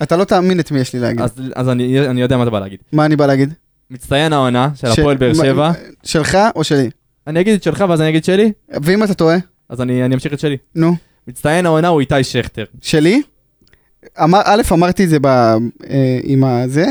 אתה 0.03 0.17
לא 0.17 0.25
תאמין 0.25 0.61
את 0.61 0.71
מי 0.71 0.81
יש 0.81 0.93
לי 0.93 1.01
להגיד. 1.01 1.21
אז, 1.21 1.43
אז 1.55 1.69
אני, 1.69 2.09
אני 2.09 2.21
יודע 2.21 2.37
מה 2.37 2.43
אתה 2.43 2.51
בא 2.51 2.61
להגיד. 2.61 2.79
מה 2.93 3.05
אני 3.07 3.17
בא 3.17 3.27
להגיד? 3.27 3.55
מצטיין 3.91 4.33
העונה 4.33 4.69
של 4.75 4.93
ש- 4.93 4.99
הפועל 4.99 5.17
באר 5.17 5.35
שבע. 5.35 5.73
שלך 6.05 6.39
או 6.57 6.65
שלי? 6.65 6.91
אני 7.27 7.41
אגיד 7.41 7.55
את 7.55 7.63
שלך 7.63 7.85
ואז 7.89 8.01
אני 8.01 8.09
אגיד 8.09 8.25
שלי, 8.25 8.53
ואם 8.83 9.03
אתה 9.05 9.15
טועה? 9.15 9.37
אז 9.69 9.81
אני, 9.81 10.05
אני 10.05 10.15
אמשיך 10.15 10.33
את 10.33 10.41
שלי. 10.41 10.57
נו. 10.75 10.95
מצטיין 11.29 11.67
העונה 11.67 11.89
הוא 11.89 12.01
איתי 12.01 12.25
שכטר. 12.25 12.65
שלי? 12.83 13.23
אמר, 14.23 14.41
א', 14.45 14.63
אמרתי 14.73 15.05
את 15.05 15.09
זה 15.09 15.19
ב, 15.21 15.27
אה, 15.27 15.59
עם 16.23 16.45
הזה, 16.45 16.87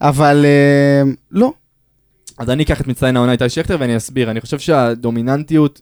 אבל 0.00 0.44
אה, 0.44 1.02
לא. 1.30 1.52
אז 2.38 2.50
אני 2.50 2.62
אקח 2.62 2.80
את 2.80 2.86
מצטיין 2.86 3.16
העונה 3.16 3.32
איתי 3.32 3.48
שכטר 3.48 3.76
ואני 3.80 3.96
אסביר. 3.96 4.30
אני 4.30 4.40
חושב 4.40 4.58
שהדומיננטיות 4.58 5.80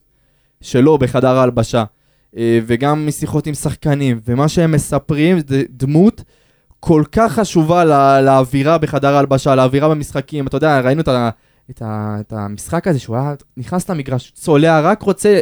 שלו 0.61 0.98
בחדר 0.98 1.36
ההלבשה, 1.36 1.84
אה, 2.36 2.59
וגם 2.66 3.07
משיחות 3.07 3.46
עם 3.46 3.55
שחקנים, 3.55 4.20
ומה 4.24 4.48
שהם 4.48 4.72
מספרים, 4.72 5.38
זה 5.48 5.62
דמות 5.70 6.22
כל 6.80 7.05
כך 7.12 7.32
חשובה 7.32 7.84
לא, 7.84 8.20
לאווירה 8.20 8.78
בחדר 8.78 9.14
ההלבשה, 9.14 9.55
לאווירה 9.55 9.88
במשחקים. 9.88 10.46
אתה 10.46 10.57
יודע, 10.57 10.80
ראינו 10.80 11.00
את, 11.00 11.09
ה, 11.09 11.30
את, 11.70 11.82
ה, 11.82 12.16
את 12.20 12.32
המשחק 12.32 12.88
הזה 12.88 12.98
שהוא 12.98 13.16
היה 13.16 13.34
נכנס 13.57 13.90
למגרש, 13.90 14.32
צולע, 14.34 14.80
רק 14.80 15.02
רוצה... 15.02 15.40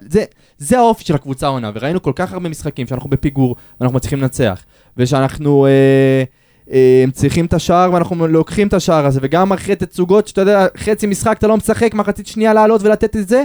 זה, 0.00 0.24
זה 0.58 0.78
האופי 0.78 1.04
של 1.04 1.14
הקבוצה 1.14 1.46
העונה, 1.46 1.70
וראינו 1.74 2.02
כל 2.02 2.12
כך 2.14 2.32
הרבה 2.32 2.48
משחקים 2.48 2.86
שאנחנו 2.86 3.10
בפיגור 3.10 3.56
ואנחנו 3.80 3.96
מצליחים 3.96 4.20
לנצח, 4.20 4.64
ושאנחנו 4.96 5.66
אה, 5.66 6.24
אה, 6.72 7.04
צריכים 7.12 7.46
את 7.46 7.52
השער 7.52 7.92
ואנחנו 7.92 8.26
לוקחים 8.26 8.68
את 8.68 8.74
השער 8.74 9.06
הזה, 9.06 9.20
וגם 9.22 9.52
אחרי 9.52 9.76
תצוגות 9.76 10.28
שאתה 10.28 10.40
יודע, 10.40 10.66
חצי 10.76 11.06
משחק 11.06 11.36
אתה 11.38 11.46
לא 11.46 11.56
משחק, 11.56 11.94
מחצית 11.94 12.26
שנייה 12.26 12.54
לעלות 12.54 12.82
ולתת 12.82 13.16
את 13.16 13.28
זה, 13.28 13.44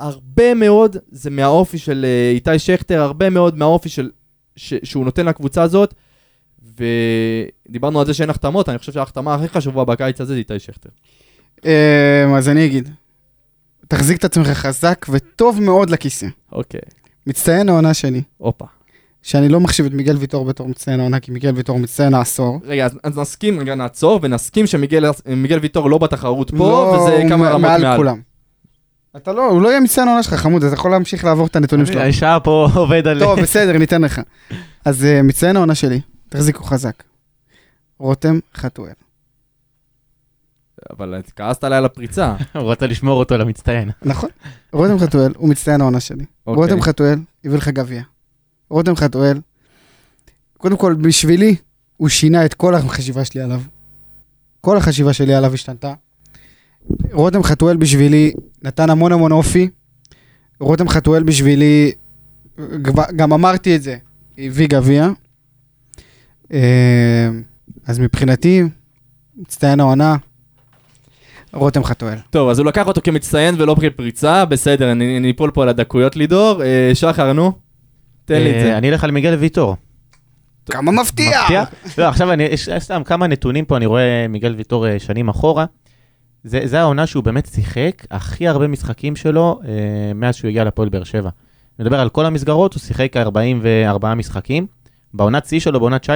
הרבה 0.00 0.54
מאוד 0.54 0.96
זה 1.10 1.30
מהאופי 1.30 1.78
של 1.78 2.04
אה, 2.08 2.30
איתי 2.34 2.58
שכטר, 2.58 3.00
הרבה 3.00 3.30
מאוד 3.30 3.58
מהאופי 3.58 3.88
של, 3.88 4.10
ש, 4.56 4.74
שהוא 4.82 5.04
נותן 5.04 5.26
לקבוצה 5.26 5.62
הזאת, 5.62 5.94
ודיברנו 7.68 8.00
על 8.00 8.06
זה 8.06 8.14
שאין 8.14 8.30
החתמות, 8.30 8.68
אני 8.68 8.78
חושב 8.78 8.92
שההחתמה 8.92 9.34
הכי 9.34 9.48
חשובה 9.48 9.84
בקיץ 9.84 10.20
הזה 10.20 10.32
זה 10.32 10.38
איתי 10.38 10.58
שכטר. 10.58 10.90
אה, 11.66 12.36
אז 12.36 12.48
אני 12.48 12.66
אגיד, 12.66 12.88
תחזיק 13.88 14.18
את 14.18 14.24
עצמך 14.24 14.46
חזק 14.46 15.06
וטוב 15.08 15.60
מאוד 15.62 15.90
לכיסא. 15.90 16.26
אוקיי, 16.52 16.80
מצטיין 17.26 17.68
העונה 17.68 17.94
שלי, 17.94 18.22
הופה. 18.38 18.75
שאני 19.26 19.48
לא 19.48 19.60
מחשיב 19.60 19.86
את 19.86 19.92
מיגל 19.92 20.16
ויטור 20.16 20.44
בתור 20.44 20.68
מצטיין 20.68 21.00
העונה, 21.00 21.20
כי 21.20 21.30
מיגל 21.30 21.52
ויטור 21.56 21.78
מצטיין 21.78 22.14
העשור. 22.14 22.60
רגע, 22.64 22.84
אז, 22.86 22.98
אז 23.02 23.18
נסכים, 23.18 23.60
רגע 23.60 23.74
נעצור, 23.74 24.20
ונסכים 24.22 24.66
שמיגל 24.66 25.04
מיגל 25.26 25.58
ויטור 25.58 25.90
לא 25.90 25.98
בתחרות 25.98 26.50
פה, 26.50 26.56
לא, 26.56 26.98
וזה 26.98 27.22
כמה 27.28 27.48
רמות 27.48 27.60
מעל. 27.60 27.82
מעל 27.82 27.96
כולם. 27.96 28.20
אתה 29.16 29.32
לא, 29.32 29.50
הוא 29.50 29.62
לא 29.62 29.68
יהיה 29.68 29.80
מצטיין 29.80 30.08
העונה 30.08 30.22
שלך, 30.22 30.34
חמוד, 30.34 30.64
אתה 30.64 30.74
יכול 30.74 30.90
להמשיך 30.90 31.24
לעבור 31.24 31.46
את 31.46 31.56
הנתונים 31.56 31.86
שלו. 31.86 32.00
האישה 32.00 32.38
פה 32.44 32.68
עובד 32.74 33.06
על... 33.06 33.18
טוב, 33.18 33.40
בסדר, 33.40 33.78
ניתן 33.78 34.02
לך. 34.02 34.20
אז 34.84 35.04
אה, 35.04 35.22
מצטיין 35.22 35.56
העונה 35.56 35.74
שלי, 35.74 36.00
תחזיקו 36.28 36.64
חזק. 36.64 37.02
רותם 37.98 38.38
חתואל. 38.54 38.92
אבל 40.90 41.20
כעסת 41.36 41.64
עליי 41.64 41.78
על 41.78 41.84
הפריצה. 41.84 42.34
הוא 42.54 42.62
רוצה 42.62 42.86
לשמור 42.86 43.18
אותו 43.18 43.36
למצטיין. 43.36 43.90
נכון. 44.02 44.30
רותם 44.72 44.98
חתואל 44.98 45.32
הוא 45.36 45.48
מצטיין 45.48 45.80
העונה 45.80 46.00
שלי. 46.00 46.24
אוקיי. 46.46 46.62
רותם 46.62 46.82
חתואל 46.82 47.18
הביא 47.44 47.58
לך 47.58 47.68
גביע. 47.68 48.02
רותם 48.70 48.96
חתואל, 48.96 49.40
קודם 50.58 50.76
כל, 50.76 50.94
בשבילי, 50.94 51.56
הוא 51.96 52.08
שינה 52.08 52.44
את 52.44 52.54
כל 52.54 52.74
החשיבה 52.74 53.24
שלי 53.24 53.40
עליו. 53.40 53.60
כל 54.60 54.76
החשיבה 54.76 55.12
שלי 55.12 55.34
עליו 55.34 55.54
השתנתה. 55.54 55.94
רותם 57.12 57.42
חתואל 57.42 57.76
בשבילי 57.76 58.32
נתן 58.62 58.90
המון 58.90 59.12
המון 59.12 59.32
אופי. 59.32 59.68
רותם 60.60 60.88
חתואל 60.88 61.22
בשבילי, 61.22 61.92
גם 63.16 63.32
אמרתי 63.32 63.76
את 63.76 63.82
זה, 63.82 63.96
הביא 64.38 64.68
גביע. 64.68 65.08
אה, 66.52 67.28
אז 67.86 67.98
מבחינתי, 67.98 68.62
מצטיין 69.36 69.80
העונה, 69.80 70.16
רותם 71.52 71.84
חתואל. 71.84 72.18
טוב, 72.30 72.48
אז 72.48 72.58
הוא 72.58 72.66
לקח 72.66 72.86
אותו 72.86 73.00
כמצטיין 73.04 73.54
ולא 73.58 73.76
כפריצה, 73.80 74.44
בסדר, 74.44 74.92
אני 74.92 75.18
אני 75.18 75.30
אפול 75.30 75.50
פה 75.50 75.62
על 75.62 75.68
הדקויות 75.68 76.16
לידור. 76.16 76.62
אה, 76.62 76.90
שחר, 76.94 77.32
נו, 77.32 77.52
תן 78.26 78.42
לי 78.42 78.50
את 78.50 78.54
אה, 78.54 78.62
זה. 78.62 78.78
אני 78.78 78.90
אלך 78.90 79.04
על 79.04 79.10
מיגל 79.10 79.34
ויטור. 79.34 79.76
כמה 80.70 80.92
מפתיע! 80.92 81.40
מפתיע? 81.42 81.64
לא, 81.98 82.04
עכשיו 82.04 82.32
אני, 82.32 82.42
יש 82.42 82.68
סתם 82.78 83.02
כמה 83.04 83.26
נתונים 83.26 83.64
פה, 83.64 83.76
אני 83.76 83.86
רואה 83.86 84.26
מיגל 84.28 84.54
ויטור 84.56 84.88
אה, 84.88 84.98
שנים 84.98 85.28
אחורה. 85.28 85.64
זה, 86.44 86.60
זה 86.64 86.80
העונה 86.80 87.06
שהוא 87.06 87.24
באמת 87.24 87.46
שיחק 87.46 88.06
הכי 88.10 88.48
הרבה 88.48 88.66
משחקים 88.66 89.16
שלו 89.16 89.60
אה, 89.64 89.70
מאז 90.14 90.34
שהוא 90.34 90.48
הגיע 90.48 90.64
לפועל 90.64 90.88
באר 90.88 91.04
שבע. 91.04 91.30
אני 91.78 91.84
מדבר 91.84 92.00
על 92.00 92.08
כל 92.08 92.26
המסגרות, 92.26 92.74
הוא 92.74 92.80
שיחק 92.80 93.16
44 93.16 94.14
משחקים. 94.14 94.66
בעונת 95.14 95.46
שיא 95.46 95.60
שלו, 95.60 95.80
בעונת 95.80 96.04
19-20 96.04 96.08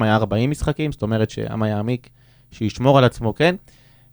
היה 0.00 0.16
40 0.16 0.50
משחקים, 0.50 0.92
זאת 0.92 1.02
אומרת 1.02 1.30
שאמה 1.30 1.68
יעמיק, 1.68 2.08
שישמור 2.50 2.98
על 2.98 3.04
עצמו, 3.04 3.34
כן? 3.34 3.54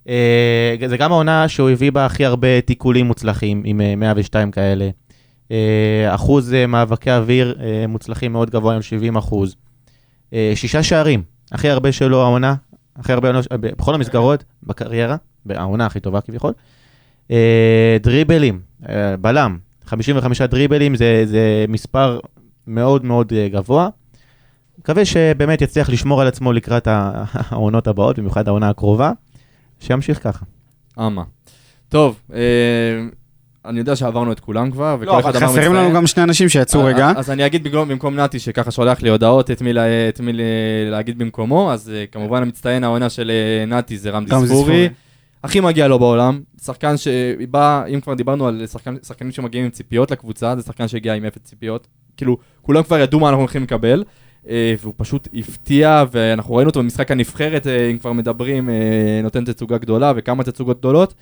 אה, 0.10 0.76
זה 0.88 0.98
גם 0.98 1.12
העונה 1.12 1.48
שהוא 1.48 1.70
הביא 1.70 1.92
בה 1.92 2.06
הכי 2.06 2.26
הרבה 2.26 2.62
תיקולים 2.62 3.06
מוצלחים, 3.06 3.62
עם 3.66 3.82
אה, 3.82 3.96
102 3.96 4.52
כאלה. 4.52 4.90
אה, 5.52 6.16
אחוז 6.16 6.54
אה, 6.54 6.68
מאבקי 6.68 7.12
אוויר 7.12 7.58
אה, 7.60 7.88
מוצלחים 7.88 8.32
מאוד 8.32 8.50
גבוה, 8.50 8.76
עם 8.76 8.82
70 8.82 9.16
אחוז. 9.16 9.56
שישה 10.56 10.84
שערים, 10.84 11.24
הכי 11.52 11.70
הרבה 11.70 11.92
שלו 11.92 12.22
העונה, 12.22 12.56
הכי 12.96 13.14
הרבה 13.14 13.28
עונות, 13.28 13.48
אה, 13.52 13.58
בכל 13.58 13.96
המסגרות 13.96 14.44
בקריירה, 14.64 15.16
העונה 15.50 15.86
הכי 15.86 16.00
טובה 16.00 16.22
כביכול. 16.22 16.54
דריבלים, 18.02 18.60
בלם, 19.22 19.58
55 19.86 20.42
דריבלים 20.42 20.96
זה, 20.96 21.24
זה 21.26 21.66
מספר 21.68 22.20
מאוד 22.68 23.06
מאוד 23.06 23.34
גבוה. 23.52 23.90
מקווה 24.80 25.06
שבאמת 25.06 25.62
יצליח 25.62 25.90
לשמור 25.90 26.22
על 26.22 26.28
עצמו 26.28 26.54
לקראת 26.54 26.88
העונות 27.50 27.88
הבאות, 27.88 28.20
במיוחד 28.20 28.48
העונה 28.48 28.70
הקרובה, 28.70 29.12
שימשיך 29.80 30.24
ככה. 30.24 30.46
אמה. 31.00 31.24
טוב, 31.90 32.20
אני 33.68 33.80
יודע 33.80 33.96
שעברנו 33.96 34.32
את 34.32 34.40
כולם 34.40 34.72
כבר, 34.72 34.98
וכל 35.00 35.12
לא, 35.12 35.20
אחד 35.20 35.30
אבל 35.30 35.38
אמר 35.38 35.48
חסרים 35.48 35.72
מצטיין. 35.72 35.86
לנו 35.86 35.96
גם 35.96 36.08
שני 36.08 36.24
אנשים 36.24 36.50
שיצאו 36.50 36.80
אה, 36.80 36.86
רגע. 36.86 37.12
אז 37.16 37.32
אני 37.32 37.46
אגיד 37.46 37.64
במקום, 37.64 37.90
במקום 37.90 38.20
נתי, 38.20 38.40
שככה 38.40 38.72
שולח 38.72 39.02
לי 39.02 39.10
הודעות 39.10 39.52
את 39.52 39.62
מי, 39.62 39.74
לה, 39.74 40.10
את 40.10 40.20
מי 40.20 40.34
לה, 40.34 40.44
להגיד 40.92 41.18
במקומו, 41.18 41.74
אז 41.74 41.92
אה, 41.96 42.06
כמובן 42.12 42.42
המצטיין 42.42 42.84
העונה 42.84 43.10
של 43.10 43.32
אה, 43.32 43.66
נתי 43.66 43.98
זה 43.98 44.10
רמזי 44.10 44.36
רמזי 44.36 44.48
ספורי. 44.48 44.90
הכי 45.44 45.60
מגיע 45.60 45.88
לו 45.88 46.00
בעולם, 46.00 46.40
שחקן 46.64 46.98
שבא, 46.98 47.84
אם 47.94 48.02
כבר 48.02 48.14
דיברנו 48.14 48.48
על 48.48 48.64
שחקן, 48.72 48.96
שחקנים 49.08 49.32
שמגיעים 49.32 49.66
עם 49.66 49.72
ציפיות 49.72 50.12
לקבוצה, 50.12 50.56
זה 50.56 50.62
שחקן 50.62 50.88
שהגיע 50.88 51.14
עם 51.14 51.26
אפס 51.26 51.42
ציפיות. 51.44 51.88
כאילו, 52.18 52.38
כולם 52.62 52.84
כבר 52.84 53.00
ידעו 53.00 53.20
מה 53.20 53.30
אנחנו 53.30 53.42
הולכים 53.42 53.64
לקבל, 53.64 54.04
והוא 54.82 54.94
פשוט 54.98 55.28
הפתיע, 55.34 56.04
ואנחנו 56.12 56.56
ראינו 56.56 56.70
אותו 56.70 56.80
במשחק 56.80 57.12
הנבחרת, 57.12 57.68
אם 57.68 57.98
כבר 57.98 58.14
מדברים, 58.14 58.70
נותן 59.24 59.46
תצוגה 59.46 59.78
גדולה 59.78 60.14
וכמה 60.16 60.44
תצוגות 60.44 60.80
גדולות. 60.80 61.14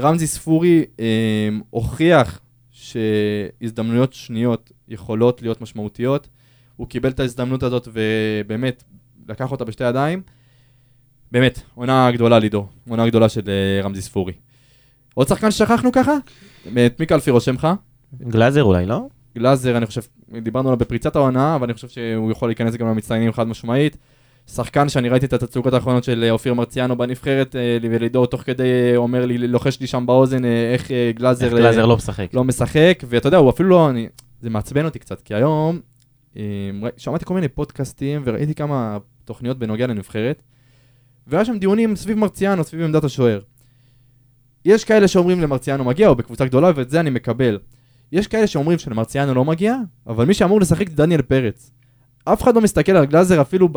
רמזי 0.00 0.26
ספורי 0.26 0.84
אה, 1.00 1.48
הוכיח 1.70 2.40
שהזדמנויות 2.70 4.12
שניות 4.12 4.72
יכולות 4.88 5.42
להיות 5.42 5.60
משמעותיות. 5.60 6.28
הוא 6.76 6.88
קיבל 6.88 7.10
את 7.10 7.20
ההזדמנות 7.20 7.62
הזאת 7.62 7.88
ובאמת 7.92 8.84
לקח 9.28 9.52
אותה 9.52 9.64
בשתי 9.64 9.84
ידיים. 9.84 10.22
באמת, 11.32 11.60
עונה 11.74 12.10
גדולה 12.10 12.38
לידור, 12.38 12.68
עונה 12.88 13.08
גדולה 13.08 13.28
של 13.28 13.42
אה, 13.48 13.82
רמזי 13.84 14.02
ספורי. 14.02 14.32
עוד 15.14 15.28
שחקן 15.28 15.50
ששכחנו 15.50 15.92
ככה? 15.92 16.16
את 16.86 17.00
מי 17.00 17.06
קלפי 17.06 17.30
רושם 17.30 17.54
לך? 17.54 17.68
גלאזר 18.22 18.62
אולי, 18.64 18.86
לא? 18.86 19.06
גלאזר, 19.34 19.76
אני 19.76 19.86
חושב, 19.86 20.00
דיברנו 20.42 20.68
עליו 20.68 20.78
בפריצת 20.78 21.16
העונה, 21.16 21.54
אבל 21.56 21.64
אני 21.64 21.74
חושב 21.74 21.88
שהוא 21.88 22.32
יכול 22.32 22.48
להיכנס 22.48 22.74
גם 22.74 22.88
למצטיינים 22.88 23.32
חד 23.32 23.46
משמעית. 23.46 23.96
שחקן 24.54 24.88
שאני 24.88 25.08
ראיתי 25.08 25.26
את 25.26 25.32
התצוגות 25.32 25.74
האחרונות 25.74 26.04
של 26.04 26.24
אה, 26.24 26.30
אופיר 26.30 26.54
מרציאנו 26.54 26.96
בנבחרת, 26.96 27.56
אה, 27.56 27.78
ולידור 27.82 28.26
תוך 28.26 28.42
כדי 28.42 28.92
אה, 28.92 28.96
אומר 28.96 29.26
לי, 29.26 29.38
לוחש 29.38 29.80
לי 29.80 29.86
שם 29.86 30.06
באוזן 30.06 30.44
איך 30.44 30.90
גלאזר, 31.14 31.46
איך 31.46 31.54
גלאזר 31.54 31.86
לא 31.86 31.96
משחק. 31.96 32.34
לא 32.34 32.44
משחק, 32.44 33.02
ואתה 33.08 33.28
יודע, 33.28 33.36
הוא 33.36 33.50
אפילו 33.50 33.68
לא, 33.68 33.90
אני, 33.90 34.08
זה 34.40 34.50
מעצבן 34.50 34.84
אותי 34.84 34.98
קצת, 34.98 35.20
כי 35.20 35.34
היום 35.34 35.80
שמעתי 36.96 37.24
כל 37.24 37.34
מיני 37.34 37.48
פודקאסטים 37.48 38.22
וראיתי 38.24 38.54
כמה 38.54 38.98
תוכניות 39.24 39.58
בנוגע 39.58 39.86
לנבחרת, 39.86 40.42
והיה 41.26 41.44
שם 41.44 41.58
דיונים 41.58 41.96
סביב 41.96 42.18
מרציאנו, 42.18 42.64
סביב 42.64 42.82
עמדת 42.82 43.04
השוער. 43.04 43.40
יש 44.64 44.84
כאלה 44.84 45.08
שאומרים 45.08 45.40
למרציאנו 45.40 45.84
מגיע, 45.84 46.08
או 46.08 46.14
בקבוצה 46.14 46.44
גדולה, 46.44 46.70
ואת 46.74 46.90
זה 46.90 47.00
אני 47.00 47.10
מקבל. 47.10 47.58
יש 48.12 48.26
כאלה 48.26 48.46
שאומרים 48.46 48.78
שלמרציאנו 48.78 49.34
לא 49.34 49.44
מגיע, 49.44 49.76
אבל 50.06 50.24
מי 50.24 50.34
שאמור 50.34 50.60
לשחק 50.60 50.88
זה 50.88 50.96
דניאל 50.96 51.22
פרץ. 51.22 51.70
אף 52.24 52.42
אחד 52.42 52.54
לא 52.54 52.60
מסתכל 52.60 52.92
על 52.92 53.06
גלאזר 53.06 53.40
אפילו. 53.40 53.68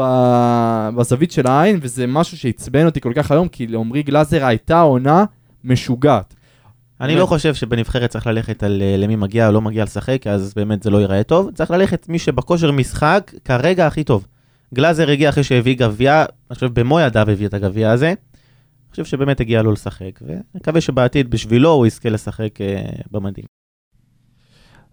בזווית 0.96 1.32
של 1.32 1.48
העין, 1.48 1.80
וזה 1.82 2.08
משהו 2.08 2.38
שעצבן 2.38 2.86
אותי 2.86 3.02
כל 3.02 3.12
כך 3.16 3.32
היום, 3.32 3.48
כי 3.48 3.68
לעומרי 3.68 4.04
גלאזר 4.04 4.46
הייתה 4.46 4.82
עונה 4.82 5.26
משוגעת. 5.64 6.34
אני. 7.02 7.16
לא 7.16 7.26
חושב 7.26 7.54
שבנבחרת 7.54 8.10
צריך 8.10 8.28
ללכת 8.28 8.64
על 8.64 8.82
אה, 8.82 8.98
למי 8.98 9.16
מגיע 9.16 9.48
או 9.48 9.52
לא 9.52 9.62
מגיע 9.62 9.84
לשחק, 9.84 10.28
אז 10.28 10.54
באמת 10.56 10.84
זה 10.84 10.90
לא 10.90 10.98
ייראה 10.98 11.24
טוב. 11.24 11.52
צריך 11.54 11.72
ללכת 11.72 12.10
מי 12.10 12.20
שבכושר 12.20 12.72
משחק 12.72 13.32
כרגע 13.46 13.88
הכי 13.88 14.04
טוב. 14.04 14.28
גלאזר 14.74 15.10
הגיע 15.10 15.30
אחרי 15.30 15.44
שהביא 15.44 15.78
גביע, 15.78 16.26
אני 16.50 16.56
חושב 16.56 16.80
במו 16.80 17.00
ידיו 17.00 17.30
הביא 17.30 17.48
את 17.48 17.54
הגביע 17.54 17.92
הזה. 17.92 18.08
אני 18.08 18.16
חושב 18.92 19.06
שבאמת 19.06 19.40
הגיע 19.40 19.62
לו 19.62 19.72
לשחק, 19.72 20.20
ונקווה 20.22 20.82
שבעתיד 20.82 21.30
בשבילו 21.30 21.70
הוא 21.70 21.86
יזכה 21.86 22.10
לשחק 22.10 22.62
אה, 22.62 22.82
במדים. 23.12 23.46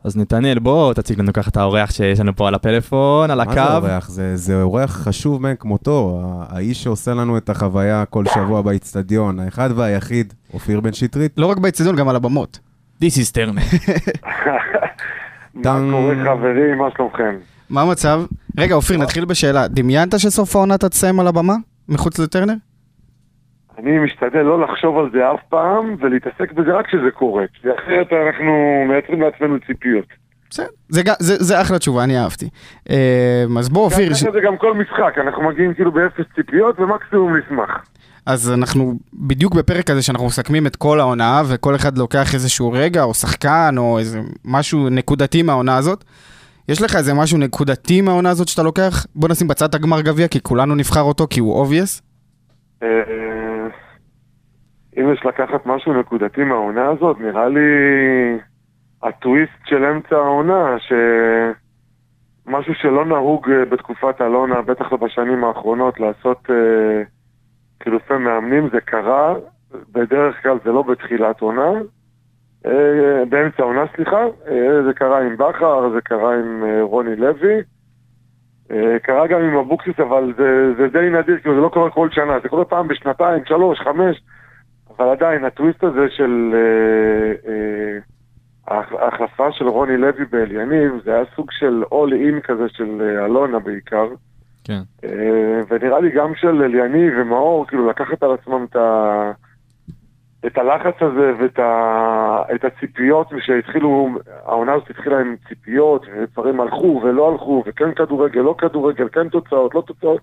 אז 0.04 0.16
נתנאל, 0.16 0.58
בוא 0.58 0.94
תציג 0.94 1.20
לנו 1.20 1.32
ככה 1.32 1.50
את 1.50 1.56
האורח 1.56 1.90
שיש 1.90 2.20
לנו 2.20 2.36
פה 2.36 2.48
על 2.48 2.54
הפלאפון, 2.54 3.30
על 3.30 3.38
מה 3.44 3.54
זה 3.54 3.62
הקו. 3.62 3.86
אורח? 3.86 4.08
זה, 4.08 4.36
זה 4.36 4.62
אורח 4.62 4.90
חשוב 4.90 5.42
מאין 5.42 5.56
כמותו, 5.56 6.20
האיש 6.48 6.82
שעושה 6.82 7.14
לנו 7.14 7.36
את 7.36 7.48
החוויה 7.48 8.04
כל 8.04 8.24
שבוע 8.34 8.62
באיצטדיון, 8.62 9.40
האחד 9.40 9.70
והיחיד, 9.76 10.34
אופיר 10.54 10.80
בן 10.80 10.92
שטרית. 10.92 11.32
לא 11.36 11.46
רק 11.46 11.58
באצטדיון, 11.58 11.96
גם 11.96 12.08
על 12.08 12.16
הבמות. 12.16 12.58
This 13.02 13.16
is 13.16 13.32
טרנר. 13.32 13.62
מה. 15.54 15.80
קורה 15.90 16.14
חברים, 16.24 16.78
מה 16.78 16.88
שלומכם? 16.96 17.34
מה 17.70 17.82
המצב? 17.82 18.22
רגע, 18.58 18.74
אופיר, 18.74 18.96
נתחיל 18.98 19.24
בשאלה. 19.24 19.68
דמיינת 19.68 20.20
שסוף 20.20 20.56
העונה 20.56 20.78
תסיים 20.78 21.20
על 21.20 21.26
הבמה? 21.26 21.54
מחוץ 21.88 22.18
לטרנר? 22.18 22.54
אני 23.78 23.98
משתדל 23.98 24.42
לא 24.42 24.60
לחשוב 24.60 24.98
על 24.98 25.10
זה 25.12 25.30
אף 25.34 25.40
פעם, 25.48 25.96
ולהתעסק 26.00 26.52
בזה 26.52 26.72
רק 26.72 26.86
כשזה 26.86 27.10
קורה. 27.10 27.44
כי 27.52 27.68
אחרת 27.78 28.12
אנחנו 28.12 28.84
מייצרים 28.88 29.22
לעצמנו 29.22 29.56
ציפיות. 29.66 30.06
בסדר, 30.50 30.66
זה, 30.88 31.02
זה, 31.18 31.36
זה 31.36 31.60
אחלה 31.60 31.78
תשובה, 31.78 32.04
אני 32.04 32.18
אהבתי. 32.18 32.48
אה, 32.90 33.44
אז 33.58 33.68
בוא 33.68 33.84
אופיר, 33.84 34.14
ש... 34.14 34.22
זה 34.22 34.40
גם 34.44 34.56
כל 34.56 34.74
משחק, 34.74 35.18
אנחנו 35.18 35.42
מגיעים 35.42 35.74
כאילו 35.74 35.92
באפס 35.92 36.24
ציפיות, 36.34 36.80
ומקסימום 36.80 37.36
נשמח. 37.36 37.84
אז 38.26 38.52
אנחנו 38.52 38.94
בדיוק 39.12 39.54
בפרק 39.54 39.90
הזה 39.90 40.02
שאנחנו 40.02 40.26
מסכמים 40.26 40.66
את 40.66 40.76
כל 40.76 41.00
העונה, 41.00 41.42
וכל 41.48 41.74
אחד 41.74 41.98
לוקח 41.98 42.34
איזשהו 42.34 42.72
רגע, 42.72 43.02
או 43.02 43.14
שחקן, 43.14 43.74
או 43.78 43.98
איזה 43.98 44.20
משהו 44.44 44.88
נקודתי 44.90 45.42
מהעונה 45.42 45.76
הזאת. 45.76 46.04
יש 46.68 46.82
לך 46.82 46.96
איזה 46.96 47.14
משהו 47.14 47.38
נקודתי 47.38 48.00
מהעונה 48.00 48.30
הזאת 48.30 48.48
שאתה 48.48 48.62
לוקח? 48.62 49.06
בוא 49.14 49.28
נשים 49.28 49.48
בצד 49.48 49.74
הגמר 49.74 50.00
גביע, 50.00 50.28
כי 50.28 50.40
כולנו 50.40 50.74
נבחר 50.74 51.02
אותו, 51.02 51.26
כי 51.30 51.40
הוא 51.40 51.66
obvious. 51.66 52.02
אה, 54.96 55.02
אם 55.02 55.12
יש 55.12 55.26
לקחת 55.26 55.66
משהו 55.66 55.92
נקודתי 56.00 56.44
מהעונה 56.44 56.88
הזאת, 56.88 57.20
נראה 57.20 57.48
לי 57.48 57.60
הטוויסט 59.02 59.66
של 59.66 59.84
אמצע 59.84 60.16
העונה, 60.16 60.76
שמשהו 62.46 62.74
שלא 62.74 63.04
נהוג 63.04 63.50
אה, 63.50 63.64
בתקופת 63.64 64.20
אלונה, 64.20 64.62
בטח 64.62 64.92
לא 64.92 64.98
בשנים 64.98 65.44
האחרונות, 65.44 66.00
לעשות 66.00 66.50
אה, 66.50 67.02
חילופי 67.82 68.14
מאמנים, 68.14 68.68
זה 68.72 68.80
קרה, 68.80 69.34
בדרך 69.92 70.42
כלל 70.42 70.58
זה 70.64 70.72
לא 70.72 70.82
בתחילת 70.82 71.40
עונה, 71.40 71.70
אה, 72.66 73.24
באמצע 73.28 73.62
העונה, 73.62 73.84
סליחה, 73.96 74.20
אה, 74.48 74.82
זה 74.86 74.92
קרה 74.94 75.20
עם 75.20 75.36
בכר, 75.36 75.90
זה 75.90 76.00
קרה 76.00 76.34
עם 76.34 76.64
אה, 76.64 76.82
רוני 76.82 77.16
לוי. 77.16 77.54
אה, 78.70 78.98
קרה 78.98 79.26
גם 79.26 79.40
עם 79.40 79.56
אבוקסיס, 79.56 80.00
אבל 80.00 80.32
זה, 80.36 80.74
זה 80.76 80.88
די 80.88 81.10
נדיר, 81.10 81.38
כאילו 81.38 81.54
זה 81.54 81.60
לא 81.60 81.68
קורה 81.68 81.90
כל 81.90 82.08
שנה, 82.10 82.40
זה 82.42 82.48
קורה 82.48 82.64
פעם 82.64 82.88
בשנתיים, 82.88 83.44
שלוש, 83.44 83.80
חמש, 83.80 84.22
אבל 85.00 85.08
עדיין 85.08 85.44
הטוויסט 85.44 85.84
הזה 85.84 86.06
של 86.10 86.54
אה, 86.54 87.50
אה, 87.52 87.98
ההח- 88.68 89.00
ההחלפה 89.00 89.52
של 89.52 89.68
רוני 89.68 89.96
לוי 89.96 90.24
באליניב, 90.24 90.92
זה 91.04 91.14
היה 91.14 91.24
סוג 91.36 91.46
של 91.50 91.82
אול 91.92 92.12
אין 92.12 92.40
כזה 92.40 92.68
של 92.68 93.00
אה, 93.00 93.24
אלונה 93.24 93.58
בעיקר, 93.58 94.06
כן. 94.64 94.80
אה, 95.04 95.60
ונראה 95.68 96.00
לי 96.00 96.10
גם 96.10 96.34
של 96.34 96.62
אליניב 96.62 97.12
ומאור, 97.16 97.66
כאילו 97.66 97.90
לקחת 97.90 98.22
על 98.22 98.30
עצמם 98.32 98.66
את 98.70 98.76
ה... 98.76 99.32
את 100.46 100.58
הלחץ 100.58 100.94
הזה 101.00 101.32
ואת 101.38 101.58
ה... 101.58 102.42
את 102.54 102.64
הציפיות 102.64 103.26
שהתחילו, 103.38 104.08
העונה 104.44 104.72
הזאת 104.72 104.90
התחילה 104.90 105.20
עם 105.20 105.36
ציפיות 105.48 106.06
ודברים 106.12 106.60
הלכו 106.60 107.00
ולא 107.04 107.32
הלכו 107.32 107.62
וכן 107.66 107.94
כדורגל, 107.94 108.40
לא 108.40 108.54
כדורגל, 108.58 109.08
כן 109.08 109.28
תוצאות, 109.28 109.74
לא 109.74 109.82
תוצאות 109.86 110.20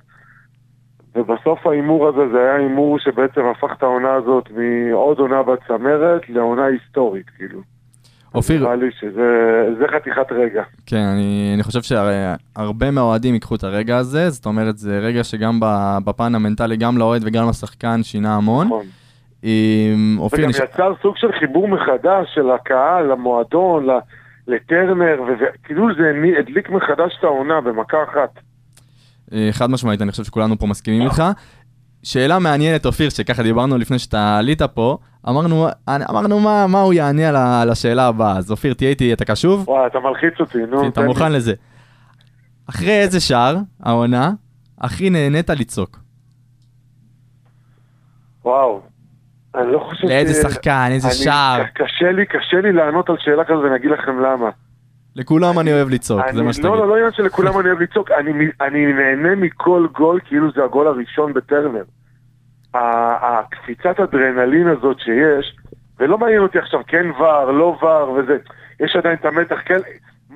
ובסוף 1.18 1.68
ההימור 1.68 2.08
הזה 2.08 2.30
זה 2.32 2.38
היה 2.38 2.56
הימור 2.56 3.00
שבעצם 3.00 3.42
הפך 3.46 3.72
את 3.78 3.84
העונה 3.84 4.14
הזאת 4.14 4.50
מעוד 4.52 5.20
עונה 5.20 5.44
בצמרת 5.44 6.30
לעונה 6.30 6.66
היסטורית, 6.66 7.30
כאילו. 7.38 7.60
אופיר, 8.36 8.62
נראה 8.62 8.76
לי 8.76 8.92
שזה 9.00 9.66
זה 9.80 9.86
חתיכת 9.96 10.32
רגע. 10.32 10.64
כן, 10.86 11.04
אני, 11.14 11.52
אני 11.56 11.64
חושב 11.64 11.82
שהרבה 11.82 12.92
מהאוהדים 12.92 13.34
ייקחו 13.34 13.56
את 13.56 13.64
הרגע 13.64 13.98
הזה, 13.98 14.30
זאת 14.30 14.46
אומרת, 14.46 14.78
זה 14.78 15.00
רגע 15.00 15.24
שגם 15.24 15.60
בפן 16.06 16.36
המנטלי, 16.36 16.78
גם 16.78 16.98
לאוהד 16.98 17.22
וגם 17.26 17.50
לשחקן, 17.50 18.04
שינה 18.04 18.36
המון. 18.36 18.68
נכון. 18.68 18.86
עם 19.44 20.16
אופיר, 20.20 20.40
וגם 20.40 20.50
נש... 20.50 20.60
יצר 20.60 20.94
סוג 21.02 21.18
של 21.18 21.32
חיבור 21.40 21.68
מחדש 21.68 22.28
של 22.34 22.52
הקהל, 22.52 23.12
למועדון, 23.12 23.88
לטרנר, 24.48 25.22
וכאילו 25.28 25.88
זה 25.98 26.12
הדליק 26.40 26.70
מחדש 26.70 27.16
את 27.20 27.24
העונה 27.24 27.62
במכה 27.62 28.04
אחת. 28.04 28.40
אה, 29.34 29.50
חד 29.52 29.70
משמעית, 29.70 30.02
אני 30.02 30.12
חושב 30.12 30.24
שכולנו 30.24 30.60
פה 30.60 30.68
מסכימים 30.68 31.02
איתך. 31.02 31.24
שאלה 32.04 32.40
מעניינת, 32.40 32.86
אופיר, 32.86 33.10
שככה 33.10 33.44
דיברנו 33.44 33.78
לפני 33.78 34.00
שאתה 34.00 34.38
עלית 34.38 34.62
פה, 34.62 34.98
אמרנו, 35.30 35.68
אמרנו 35.90 36.40
מה, 36.40 36.68
מה 36.68 36.82
הוא 36.82 36.94
יענה 36.94 37.62
על 37.62 37.70
השאלה 37.70 38.08
הבאה. 38.08 38.38
אז 38.38 38.52
אופיר, 38.52 38.74
תהיה 38.74 38.90
איתי, 38.90 39.14
אתה 39.14 39.26
קשוב? 39.26 39.70
וואי, 39.70 39.88
אתה 39.88 40.00
מלחיץ 40.00 40.40
אותי, 40.40 40.58
נו. 40.70 40.88
אתה. 40.88 41.02
מוכן 41.02 41.32
לזה. 41.32 41.54
אחרי 42.70 43.02
איזה 43.02 43.20
שער, 43.20 43.58
העונה, 43.84 44.32
הכי 44.82 45.10
נהנית 45.10 45.50
לצעוק? 45.50 46.00
וואו. 48.46 48.82
אני 49.56 49.72
לא 49.72 49.80
חושב 49.90 50.08
לאיזה 50.08 50.50
שחקן, 50.50 50.88
איזה 50.92 51.12
שער. 51.12 51.64
קשה 51.74 52.12
לי, 52.12 52.26
קשה 52.26 52.62
לי 52.62 52.72
לענות 52.72 53.10
על 53.10 53.16
שאלה 53.20 53.44
כזו 53.46 53.60
ואני 53.64 53.76
אגיד 53.76 53.92
לכם 53.92 54.20
למה. 54.20 54.50
לכולם 55.18 55.60
אני 55.60 55.74
אוהב 55.74 55.90
לצעוק, 55.90 56.22
זה 56.34 56.44
מה 56.44 56.54
שתגיד. 56.54 56.72
לא, 56.72 56.78
לא, 56.78 56.88
לא 56.88 56.96
עניין 56.96 57.12
שלכולם 57.12 57.60
אני 57.60 57.70
אוהב 57.70 57.82
לצעוק, 57.82 58.12
אני, 58.62 58.94
נהנה 58.94 59.36
מכל 59.36 59.88
גול 59.94 60.20
כאילו 60.26 60.52
זה 60.52 60.64
הגול 60.64 60.88
הראשון 60.88 61.34
בטרנר. 61.34 61.84
הקפיצת 62.74 64.00
אדרנלין 64.00 64.68
הזאת 64.68 65.00
שיש, 65.00 65.56
ולא 66.00 66.18
מעניין 66.18 66.42
אותי 66.42 66.60
עכשיו 66.60 66.80
כן 66.88 67.06
ור, 67.20 67.52
לא 67.52 67.78
ור 67.82 68.10
וזה, 68.12 68.38
יש 68.80 68.96
עדיין 68.96 69.16
את 69.16 69.26
המתח, 69.26 69.58
כן, 69.66 69.80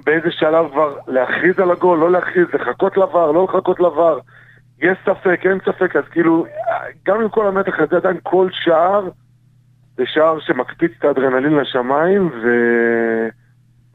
באיזה 0.05 0.31
שלב 0.31 0.71
כבר 0.71 0.95
להכריז 1.07 1.59
על 1.59 1.71
הגול, 1.71 1.99
לא 1.99 2.11
להכריז, 2.11 2.47
לחכות 2.53 2.97
לבר, 2.97 3.31
לא 3.31 3.43
לחכות 3.43 3.79
לבר, 3.79 4.19
יש 4.81 4.97
ספק, 5.05 5.41
אין 5.45 5.59
ספק, 5.65 5.95
אז 5.95 6.03
כאילו, 6.11 6.45
גם 7.05 7.21
עם 7.21 7.29
כל 7.29 7.47
המתח 7.47 7.79
הזה, 7.79 7.95
עדיין 7.95 8.17
כל 8.23 8.47
שער 8.51 9.09
זה 9.97 10.03
שער 10.05 10.39
שמקפיץ 10.39 10.91
את 10.99 11.05
האדרנלין 11.05 11.53
לשמיים, 11.53 12.29
ו... 12.43 12.47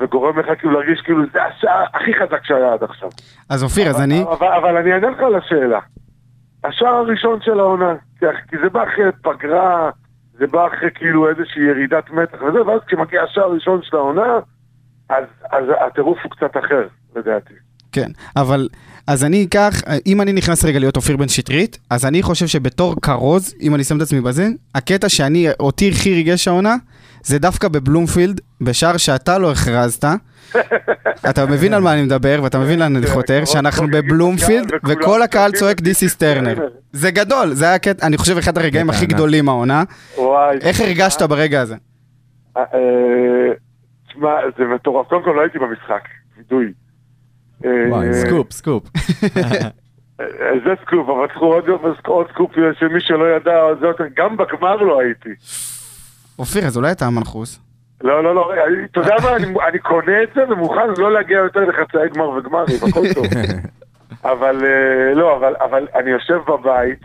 וגורם 0.01 0.39
לך 0.39 0.47
כאילו 0.59 0.73
להרגיש 0.73 1.01
כאילו 1.01 1.23
זה 1.33 1.45
השער 1.45 1.85
הכי 1.95 2.15
חזק 2.15 2.45
שהיה 2.45 2.73
עד 2.73 2.83
עכשיו. 2.83 3.09
אז 3.49 3.63
אופיר, 3.63 3.89
אז 3.89 4.01
אני... 4.01 4.23
אבל, 4.23 4.47
אבל 4.47 4.77
אני 4.77 4.93
אענה 4.93 5.11
לך 5.11 5.21
על 5.21 5.35
השאלה. 5.35 5.81
השער 6.65 6.95
הראשון 6.95 7.39
של 7.43 7.61
העונה, 7.61 7.95
כי, 8.19 8.27
כי 8.49 8.57
זה 8.63 8.69
בא 8.69 8.83
אחרי 8.83 9.05
פגרה, 9.23 9.91
זה 10.39 10.47
בא 10.47 10.67
אחרי 10.67 10.89
כאילו 10.95 11.29
איזושהי 11.29 11.63
ירידת 11.63 12.11
מתח 12.11 12.43
וזה, 12.43 12.63
ואז 12.67 12.81
כשמגיע 12.87 13.23
השער 13.23 13.45
הראשון 13.45 13.81
של 13.83 13.97
העונה, 13.97 14.39
אז, 15.09 15.25
אז 15.53 15.65
הטירוף 15.87 16.19
הוא 16.23 16.31
קצת 16.31 16.57
אחר, 16.65 16.87
לדעתי. 17.17 17.55
כן, 17.93 18.11
אבל 18.37 18.69
אז 19.07 19.25
אני 19.25 19.45
אקח, 19.45 19.83
אם 20.07 20.21
אני 20.21 20.33
נכנס 20.33 20.65
רגע 20.65 20.79
להיות 20.79 20.97
אופיר 20.97 21.17
בן 21.17 21.29
שטרית, 21.29 21.79
אז 21.91 22.07
אני 22.07 22.23
חושב 22.23 22.47
שבתור 22.47 22.95
כרוז, 23.03 23.55
אם 23.61 23.75
אני 23.75 23.85
שם 23.85 23.97
את 23.97 24.03
עצמי 24.03 24.21
בזה, 24.21 24.49
הקטע 24.75 25.09
שאני, 25.09 25.47
אותי 25.61 25.91
הכי 25.91 26.15
ריגש 26.15 26.49
העונה, 26.49 26.75
זה 27.27 27.39
דווקא 27.39 27.69
בבלומפילד, 27.69 28.41
בשער 28.61 28.97
שאתה 28.97 29.39
לא 29.39 29.53
הכרזת. 29.53 30.05
אתה 31.31 31.47
מבין 31.47 31.75
על 31.75 31.83
מה 31.83 31.93
אני 31.93 32.03
מדבר, 32.03 32.41
ואתה 32.43 32.59
מבין 32.59 32.79
לאן 32.79 32.97
אני 32.97 33.07
חותר, 33.07 33.45
שאנחנו 33.45 33.87
בבלומפילד, 33.93 34.73
וכל 34.89 35.23
הקהל 35.23 35.53
צועק 35.53 35.79
This 35.79 36.09
is 36.09 36.21
Turner. 36.21 36.61
זה 36.93 37.11
גדול, 37.11 37.53
זה 37.53 37.65
היה 37.65 37.79
קטע, 37.79 38.07
אני 38.07 38.17
חושב 38.17 38.39
אחד 38.39 38.59
הרגעים 38.59 38.91
הכי 38.91 39.07
גדולים 39.07 39.49
העונה. 39.49 39.83
איך 40.61 40.81
הרגשת 40.81 41.23
ברגע 41.23 41.61
הזה? 41.61 41.75
אה, 42.57 42.63
אה, 42.75 43.53
תשמע, 44.09 44.35
זה 44.59 44.65
מטורף. 44.65 45.07
קודם 45.09 45.25
כל 45.25 45.31
לא 45.31 45.41
הייתי 45.41 45.59
במשחק, 45.59 46.03
וידוי. 46.37 46.73
אה, 47.65 47.71
וואי, 47.89 48.15
סקופ, 48.15 48.53
סקופ. 48.53 48.83
זה 50.65 50.75
סקופ, 50.83 51.09
אבל 51.09 51.27
קחו 51.35 51.55
עוד 52.05 52.27
סקופ 52.31 52.53
שמי 52.79 53.01
שלא 53.01 53.37
ידע, 53.37 53.53
גם 54.17 54.37
בגמר 54.37 54.77
לא 54.77 55.01
הייתי. 55.01 55.31
אופיר, 56.39 56.67
אז 56.67 56.77
אולי 56.77 56.93
אתה 56.93 57.07
המנחוס. 57.07 57.61
לא, 58.01 58.25
לא, 58.25 58.35
לא, 58.35 58.53
אתה 58.91 59.01
יודע 59.01 59.15
מה, 59.23 59.37
אני- 59.69 59.79
קונה 59.79 60.23
את 60.23 60.29
זה 60.35 60.41
ומוכן 60.49 60.89
לא 60.99 61.13
להגיע 61.13 61.39
יותר 61.39 61.61
לחצאי 61.61 62.09
גמר 62.15 62.29
וגמרים, 62.29 62.77
הכל 62.89 63.15
טוב. 63.15 63.27
אבל 64.33 64.65
אה, 64.65 65.15
לא, 65.15 65.37
אבל, 65.65 65.89
אני 65.95 66.11
יושב 66.11 66.39
בבית 66.49 67.01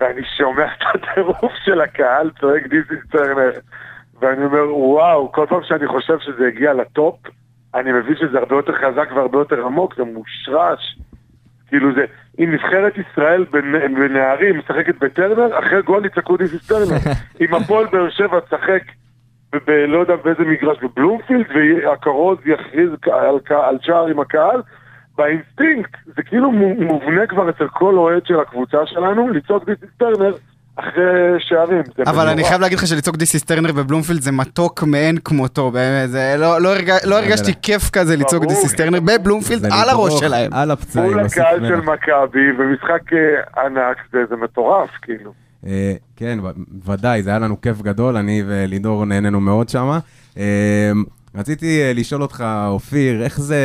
ואני 0.00 0.20
שומע 0.38 0.64
את 0.64 0.82
הטירוף 1.04 1.52
של 1.64 1.80
הקהל 1.80 2.30
צועק 2.40 2.66
This 2.66 2.89
is 2.89 3.00
Turner 3.12 3.50
ואני 4.20 4.44
אומר 4.44 4.76
וואו, 4.78 5.32
כל 5.32 5.46
פעם 5.48 5.60
שאני 5.64 5.88
חושב 5.88 6.18
שזה 6.20 6.46
הגיע 6.46 6.72
לטופ 6.72 7.16
אני 7.74 7.92
מבין 7.92 8.14
שזה 8.16 8.38
הרבה 8.38 8.56
יותר 8.56 8.72
חזק 8.72 9.08
והרבה 9.14 9.38
יותר 9.38 9.66
עמוק, 9.66 9.94
זה 9.96 10.04
מושרש 10.04 10.98
כאילו 11.68 11.94
זה, 11.94 12.04
אם 12.40 12.52
נבחרת 12.52 12.92
ישראל 12.98 13.44
בנ- 13.52 13.94
בנערים 14.00 14.58
משחקת 14.58 14.94
בטרנר, 15.00 15.58
אחרי 15.58 15.82
גול 15.82 16.04
יצעקו 16.06 16.36
This 16.36 16.51
is 16.51 16.58
Turner 16.68 16.96
אם 17.40 17.54
הפועל 17.54 17.86
באר 17.86 18.10
שבע 18.10 18.40
תשחק 18.40 18.82
לא 19.68 19.98
יודע 19.98 20.16
באיזה 20.16 20.42
מגרש 20.42 20.78
בבלומפילד 20.82 21.46
והכרוז 21.54 22.38
יכריז 22.46 22.90
על, 23.12 23.36
על 23.48 23.78
שער 23.82 24.06
עם 24.06 24.20
הקהל. 24.20 24.62
באינסטינקט, 25.18 25.96
זה 26.06 26.22
כאילו 26.22 26.52
מו- 26.52 26.74
מובנה 26.74 27.26
כבר 27.26 27.50
אצל 27.50 27.68
כל 27.68 27.94
אוהד 27.94 28.26
של 28.26 28.40
הקבוצה 28.40 28.86
שלנו, 28.86 29.28
לצעוק 29.28 29.64
This 29.64 29.79
is 29.79 29.86
Turner 29.98 30.34
אחרי 30.80 31.02
שערים. 31.38 31.82
אבל 32.06 32.28
אני. 32.28 32.44
חייב 32.44 32.60
להגיד 32.60 32.78
לך 32.78 32.86
שלצעוק 32.86 33.16
This 33.16 33.33
is 33.33 33.42
Turner 33.42 33.72
בבלומפילד 33.72 34.22
זה 34.22 34.32
מתוק 34.32 34.82
מאין 34.82 35.18
כמותו, 35.24 35.70
באמת, 35.70 36.10
זה 36.10 36.34
לא- 36.38 36.60
לא 36.60 36.76
הרג- 36.76 37.04
לא 37.04 37.18
הרגשתי 37.18 37.52
כיף 37.62 37.90
כזה 37.90 38.16
לצעוק 38.16 38.42
ברור. 38.44 38.54
This 38.54 38.67
is 38.67 38.74
Turner 38.74 39.00
בבלומפילד 39.00 39.64
על 39.64 39.88
הראש 39.88 40.20
שלהם. 40.20 40.52
על 40.54 40.70
הפצעים. 40.70 41.04
מול 41.10 41.20
הקהל 41.20 41.68
של. 41.68 41.76
מכבי, 41.76 42.40
ומשחק 42.58 43.12
אה, 43.12 43.64
ענק, 43.64 43.96
זה 44.30 44.36
מטורף, 44.36 44.90
כאילו. 45.02 45.32
אה, 45.66 45.92
כן, 46.16 46.38
ודאי, 46.86 47.22
זה 47.22 47.30
היה 47.30 47.38
לנו 47.38 47.60
כיף 47.60 47.82
גדול, 47.82 48.16
אני 48.16 48.42
ולידור 48.46 49.04
נהנינו 49.04 49.40
מאוד 49.40 49.68
שמה. 49.68 49.98
אה, 50.38 50.92
רציתי 51.34 51.80
לשאול 51.94 52.22
אותך, 52.22 52.44
אופיר, 52.66 53.22
איך 53.24 53.40
זה 53.40 53.58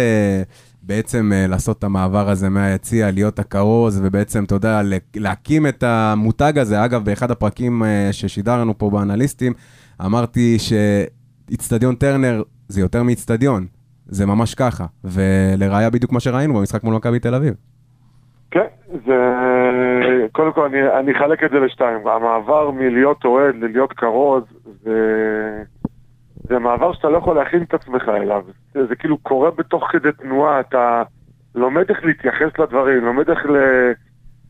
בעצם 0.88 1.31
אה, 1.33 1.47
לעשות 1.47 1.79
את 1.79 1.83
המעבר 1.83 2.29
הזה 2.29 2.49
מהיציע, 2.49 3.11
להיות 3.11 3.39
הכרוז, 3.39 4.01
ובעצם, 4.05 4.43
אתה 4.43 4.55
יודע, 4.55 4.81
להקים 5.15 5.67
את 5.67 5.83
המותג 5.83 6.53
הזה. 6.57 6.86
אגב, 6.86 7.05
באחד 7.05 7.31
הפרקים 7.31 7.83
אה, 7.83 8.09
ששידרנו 8.11 8.77
פה 8.77 8.89
באנליסטים, 8.89 9.53
אמרתי 10.05 10.57
שאיצטדיון 10.59 11.95
טרנר 11.95 12.43
זה 12.67 12.81
יותר 12.81 13.03
מאיצטדיון, 13.03 13.65
זה 14.05 14.25
ממש 14.25 14.55
ככה. 14.55 14.86
ולראיה 15.03 15.89
בדיוק 15.89 16.11
מה 16.11 16.19
שראינו 16.19 16.53
במשחק 16.53 16.83
מול 16.83 16.95
מכבי 16.95 17.19
תל 17.19 17.36
אביב. 17.36 17.53
כן, 18.51 18.67
זה... 19.05 19.15
קודם 20.31 20.53
כל 20.53 20.65
אני, 20.65 20.77
אני 20.99 21.11
אחלק 21.11 21.43
את 21.43 21.49
זה 21.51 21.59
לשתיים. 21.59 22.07
המעבר 22.07 22.71
מלהיות 22.71 23.25
אוהד 23.25 23.55
ללהיות 23.55 23.93
כרוז, 23.93 24.43
זה... 24.83 24.91
זה 26.48 26.60
מעבר 26.60 26.93
שאתה 26.93 27.10
לא 27.10 27.18
יכול 27.18 27.36
להכין 27.36 27.64
את 27.64 27.74
עצמך 27.74 28.10
אליו. 28.10 28.43
זה, 28.74 28.86
זה 28.86 28.96
כאילו 28.96 29.18
קורה 29.18 29.52
בתוך 29.52 29.88
כדי 29.91 30.12
תנועה, 30.12 30.60
אתה 30.60 31.04
לומד 31.56 31.89
איך 31.89 32.06
להתייחס 32.06 32.60
לדברים, 32.60 33.06
לומד 33.06 33.30
איך 33.30 33.46
ל... 33.46 33.56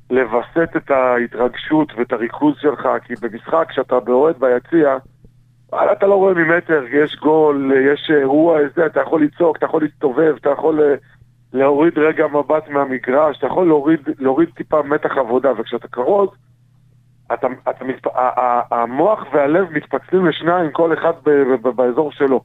לווסת 0.10 0.70
את 0.78 0.91
ההתרגשות 0.91 1.93
ואת 1.98 2.14
הריכוז 2.14 2.56
שלך, 2.60 2.89
כי 3.04 3.14
במשחק 3.22 3.68
שאתה 3.72 4.00
באוהד 4.00 4.36
ביציע, 4.39 4.98
וואלה, 5.72 5.91
אתה 5.91 6.08
לא 6.08 6.16
רואה 6.16 6.34
ממטר, 6.34 6.84
יש 6.91 7.16
גול, 7.16 7.72
יש 7.91 8.12
אירוע, 8.20 8.60
זה, 8.76 8.86
אתה 8.86 9.02
יכול 9.02 9.24
לצעוק, 9.24 9.58
אתה 9.58 9.66
יכול 9.66 9.84
להסתובב, 9.84 10.36
אתה 10.41 10.50
יכול 10.50 10.82
אה, 10.82 10.96
להוריד 11.54 11.98
רגע 11.98 12.28
מבט 12.28 12.70
מהמגרש, 12.70 13.38
אתה 13.38 13.48
יכול 13.48 13.68
להוריד, 13.68 14.00
להוריד 14.20 14.50
טיפה 14.56 14.82
מתח 14.84 15.18
עבודה, 15.18 15.52
וכשאתה 15.58 15.88
כרוז, 15.88 16.30
אתה, 17.34 17.47
אתה 17.69 17.86
מתפ... 17.86 18.07
המוח 18.71 19.26
והלב 19.34 19.71
מתפצלים 19.71 20.26
לשניים, 20.26 20.71
כל 20.71 20.93
אחד 20.93 21.13
ב- 21.26 21.30
ב- 21.30 21.67
ב- 21.67 21.76
באזור 21.76 22.11
שלו. 22.11 22.41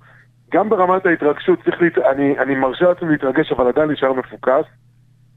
גם 0.52 0.68
ברמת 0.68 1.06
ההתרגשות, 1.06 1.58
צריך 1.64 1.82
להת... 1.82 1.98
אני, 1.98 2.38
אני 2.38 2.54
מרשה 2.54 2.84
לעצמי 2.88 3.08
להתרגש, 3.08 3.52
אבל 3.52 3.68
עדיין 3.68 3.88
להישאר 3.88 4.12
מפוקס, 4.12 4.64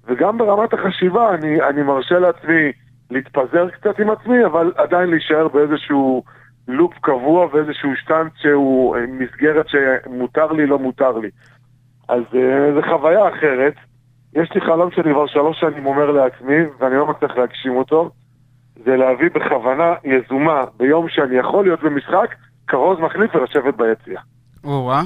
וגם 0.08 0.38
ברמת 0.38 0.74
החשיבה, 0.74 1.34
אני, 1.34 1.62
אני 1.62 1.84
מרשה 1.84 2.20
לעצמי 2.20 2.72
להתפזר 3.12 3.70
קצת 3.70 4.00
עם 4.00 4.10
עצמי, 4.10 4.46
אבל 4.46 4.72
עדיין 4.78 5.10
להישאר 5.10 5.48
באיזשהו 5.48 6.24
לופ 6.68 6.94
קבוע 7.02 7.48
ואיזשהו 7.52 7.96
שטנץ 7.96 8.32
שהוא 8.36 8.96
אה, 8.96 9.02
מסגרת 9.08 9.66
שמותר 9.70 10.52
לי, 10.52 10.66
לא 10.66 10.80
מותר 10.80 11.18
לי. 11.18 11.30
אז 12.10 12.24
אה, 12.36 12.74
זו 12.74 12.82
חוויה 12.82 13.28
אחרת. 13.28 13.74
יש 14.36 14.52
לי 14.56 14.62
חלום 14.62 14.92
שאני 14.92 15.14
כבר 15.14 15.28
שלוש 15.28 15.60
שנים 15.60 15.86
אומר 15.86 16.12
לעצמי, 16.12 16.58
ואני 16.80 16.96
לא 16.96 17.08
מצליח 17.08 17.38
להגשים 17.38 17.76
אותו, 17.76 18.12
זה 18.86 18.96
להביא 18.96 19.30
בכוונה 19.34 19.94
יזומה 20.04 20.62
ביום 20.78 21.10
שאני 21.10 21.36
יכול 21.38 21.66
להיות 21.66 21.84
במשחק, 21.84 22.36
כרוז 22.68 23.00
מחליף 23.00 23.36
ולשבת 23.36 23.74
ביציע. 23.78 24.20
או-אה, 24.64 25.02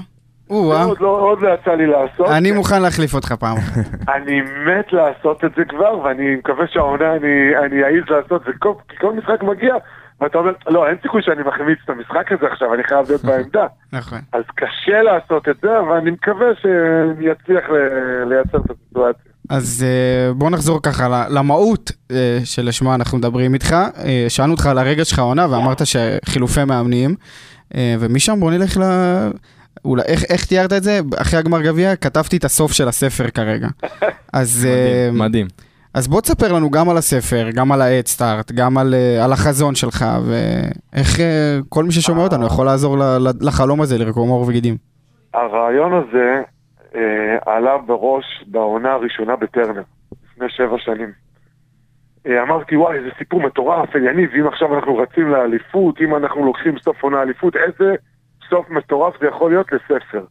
או-אה. 0.49 0.83
עוד 0.83 1.01
לא, 1.01 1.19
עוד 1.21 1.41
לא 1.41 1.49
יצא 1.53 1.71
לי 1.71 1.87
לעשות. 1.87 2.27
אני 2.37 2.51
מוכן 2.51 2.81
להחליף 2.81 3.13
אותך 3.13 3.31
פעם. 3.31 3.57
אני 4.15 4.41
מת 4.41 4.93
לעשות 4.93 5.45
את 5.45 5.51
זה 5.57 5.65
כבר, 5.65 5.99
ואני 5.99 6.35
מקווה 6.35 6.65
שהעונה 6.67 7.15
אני, 7.15 7.57
אני 7.65 7.83
אעז 7.83 8.09
לעשות 8.09 8.41
זה, 8.45 8.51
כי 8.89 8.97
כל 8.97 9.13
משחק 9.13 9.43
מגיע, 9.43 9.75
ואתה 10.21 10.37
אומר, 10.37 10.51
לא, 10.67 10.87
אין 10.87 10.95
סיכוי 11.01 11.21
שאני 11.21 11.43
מחמיץ 11.43 11.79
את 11.85 11.89
המשחק 11.89 12.31
הזה 12.31 12.47
עכשיו, 12.47 12.73
אני 12.73 12.83
חייב 12.83 13.05
להיות 13.07 13.23
בעמדה. 13.23 13.67
נכון. 13.99 14.19
אז 14.33 14.43
קשה 14.55 15.01
לעשות 15.01 15.49
את 15.49 15.55
זה, 15.61 15.79
אבל 15.79 15.97
אני 15.97 16.11
מקווה 16.11 16.47
שאני 16.61 17.31
אצליח 17.31 17.65
לייצר 18.25 18.57
את 18.57 18.71
הסיטואציה. 18.71 19.31
אז 19.49 19.85
אה, 19.87 20.33
בוא 20.33 20.49
נחזור 20.49 20.79
ככה 20.83 21.07
ל- 21.07 21.37
למהות 21.37 21.91
אה, 22.11 22.39
שלשמה 22.43 22.95
אנחנו 22.95 23.17
מדברים 23.17 23.53
איתך. 23.53 23.73
אה, 23.73 24.25
שאלנו 24.29 24.51
אותך 24.51 24.65
על 24.65 24.77
הרגע 24.77 25.05
שלך 25.05 25.19
העונה 25.19 25.47
ואמרת 25.49 25.81
שחילופי 25.85 26.63
מאמנים, 26.63 27.15
ומשם 27.99 28.39
בוא 28.39 28.51
נלך 28.51 28.77
ל... 28.77 28.83
אולי, 29.85 30.01
איך, 30.05 30.23
איך 30.29 30.45
תיארת 30.45 30.73
את 30.73 30.83
זה? 30.83 30.99
אחרי 31.17 31.39
הגמר 31.39 31.61
גביע 31.61 31.95
כתבתי 31.95 32.37
את 32.37 32.45
הסוף 32.45 32.71
של 32.71 32.87
הספר 32.87 33.29
כרגע. 33.29 33.67
אז, 34.33 34.67
מדהים, 34.67 35.19
מדהים. 35.19 35.47
אז 35.93 36.07
בוא 36.07 36.21
תספר 36.21 36.53
לנו 36.53 36.71
גם 36.71 36.89
על 36.89 36.97
הספר, 36.97 37.49
גם 37.53 37.71
על 37.71 37.81
ה-Head 37.81 38.21
גם 38.53 38.77
על, 38.77 38.93
על 39.23 39.33
החזון 39.33 39.75
שלך, 39.75 40.05
ואיך 40.25 41.19
כל 41.69 41.83
מי 41.83 41.91
ששומע 41.91 42.23
אותנו 42.23 42.45
יכול 42.45 42.65
לעזור 42.65 42.97
ל- 42.97 43.03
ל- 43.03 43.31
לחלום 43.47 43.81
הזה 43.81 43.97
לרקום 43.97 44.29
עור 44.29 44.47
וגידים. 44.47 44.77
הרעיון 45.33 45.91
הזה 45.93 46.41
עלה 47.45 47.77
בראש 47.77 48.43
בעונה 48.47 48.93
הראשונה 48.93 49.35
בטרנר, 49.35 49.83
לפני 50.23 50.49
שבע 50.49 50.77
שנים. 50.77 51.11
אה, 52.27 52.43
אמרתי, 52.43 52.75
וואי, 52.75 53.01
זה 53.01 53.09
סיפור 53.17 53.41
מטורף, 53.41 53.95
יניב, 53.95 54.31
אם 54.33 54.47
עכשיו 54.47 54.75
אנחנו 54.75 54.97
רצים 54.97 55.29
לאליפות, 55.29 56.01
אם 56.01 56.15
אנחנו 56.15 56.45
לוקחים 56.45 56.79
סוף 56.79 57.03
עונה 57.03 57.21
אליפות, 57.21 57.55
איזה 57.55 57.95
סוף 58.49 58.69
מטורף 58.69 59.19
זה 59.19 59.27
יכול 59.27 59.51
להיות 59.51 59.67
לספר. 59.71 60.25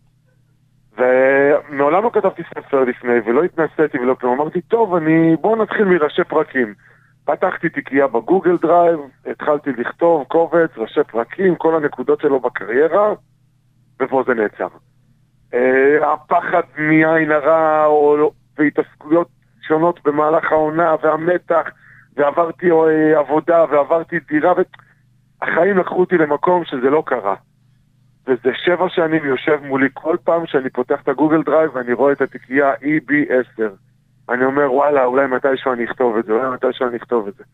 ומעולם 0.98 2.04
לא 2.04 2.11
כתבתי 2.12 2.42
ספר 2.54 2.84
לפני, 2.84 3.14
ולא 3.24 3.44
התנסיתי 3.44 3.98
ולא 3.98 4.14
כלום. 4.14 4.40
אמרתי, 4.40 4.61
טוב, 4.61 4.94
אני... 4.94 5.36
בואו 5.40 5.62
נתחיל 5.62 5.84
מראשי 5.84 6.24
פרקים. 6.24 6.74
פתחתי 7.24 7.68
תיקייה 7.68 8.07
ב 8.07 8.14
Google 8.14 8.57
Drive, 8.57 9.01
התחלתי 9.26 9.70
לכתוב 9.78 10.24
קובץ, 10.24 10.70
ראשי 10.76 11.04
פרקים, 11.04 11.54
כל 11.57 11.76
הנקודות 11.76 12.20
שלו 12.20 12.40
בקריירה, 12.40 13.14
ופה 14.00 14.22
זה 14.26 14.34
נעצר. 14.34 14.68
אה, 15.55 16.12
הפחד 16.12 16.62
מעין 16.78 17.32
הרע, 17.32 17.84
או, 17.84 18.30
והתעסקויות 18.59 19.28
שונות 19.62 20.01
במהלך 20.05 20.53
העונה, 20.53 20.94
והמתח, 21.03 21.70
ועברתי 22.16 22.70
אה, 22.70 23.18
עבודה, 23.18 23.64
ועברתי 23.70 24.18
דירה, 24.28 24.53
והחיים 25.42 25.78
לקחו 25.78 26.01
אותי 26.01 26.18
למקום 26.18 26.64
שזה 26.64 26.90
לא 26.90 27.03
קרה. 27.07 27.34
וזה 28.26 28.51
שבע 28.55 28.88
שנים 28.88 29.24
יושב 29.24 29.59
מולי 29.62 29.88
כל 29.94 30.16
פעם 30.24 30.47
שאני 30.47 30.70
פותח 30.70 31.01
את 31.03 31.09
ה 31.09 31.13
Google 31.13 31.42
Drive 31.42 31.76
ואני 31.76 31.92
רואה 31.92 32.12
את 32.12 32.20
התיקייה 32.20 32.74
EB10. 32.74 33.62
אני 34.28 34.44
אומר, 34.44 34.72
וואלה, 34.72 35.05
אולי 35.05 35.26
מתישהו 35.26 35.72
אני 35.72 35.84
אכתוב 35.84 36.16
את 36.16 36.24
זה, 36.24 36.32
אולי 36.32 36.51
מתישהו 36.51 36.88
אני 36.88 36.97
אכתוב 36.97 37.28
את 37.28 37.34
זה. 37.34 37.44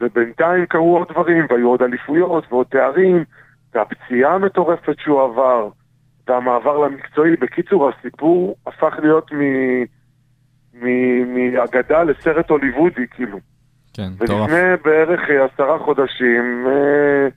ובינתיים 0.00 0.66
קרו 0.66 0.98
עוד 0.98 1.08
דברים, 1.08 1.46
והיו 1.50 1.68
עוד 1.68 1.82
אליפויות 1.82 2.52
ועוד 2.52 2.66
תארים, 2.66 3.24
והפציעה 3.74 4.34
המטורפת 4.34 4.98
שהוא 4.98 5.22
עבר, 5.22 5.68
והמעבר 6.30 6.78
למקצועי. 6.78 7.36
בקיצור, 7.36 7.90
הסיפור 7.90 8.56
הפך 8.66 8.94
להיות 9.02 9.32
מ... 9.32 9.40
מ- 10.74 11.34
מאגדה 11.34 12.02
לסרט 12.02 12.50
הוליוודי, 12.50 13.06
כאילו. 13.10 13.38
כן, 13.94 14.08
מטורף. 14.20 14.50
ולפני 14.50 14.76
בערך 14.84 15.20
אה, 15.30 15.44
עשרה 15.44 15.78
חודשים, 15.78 16.66
אה, 16.66 17.28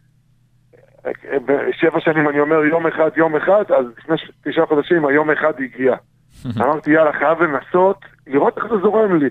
אה, 1.05 1.71
שבע 1.71 1.99
שנים 1.99 2.29
אני 2.29 2.39
אומר 2.39 2.65
יום 2.65 2.87
אחד, 2.87 3.09
יום 3.15 3.35
אחד, 3.35 3.63
אז 3.77 3.85
לפני 3.97 4.15
תשעה 4.43 4.65
חודשים 4.65 5.05
היום 5.05 5.31
אחד 5.31 5.53
הגיע. 5.59 5.95
אמרתי 6.61 6.91
יאללה, 6.91 7.13
חייב 7.13 7.41
לנסות, 7.41 8.05
לראות 8.27 8.57
איך 8.57 8.65
זה 8.67 8.77
זורם 8.81 9.15
לי. 9.15 9.29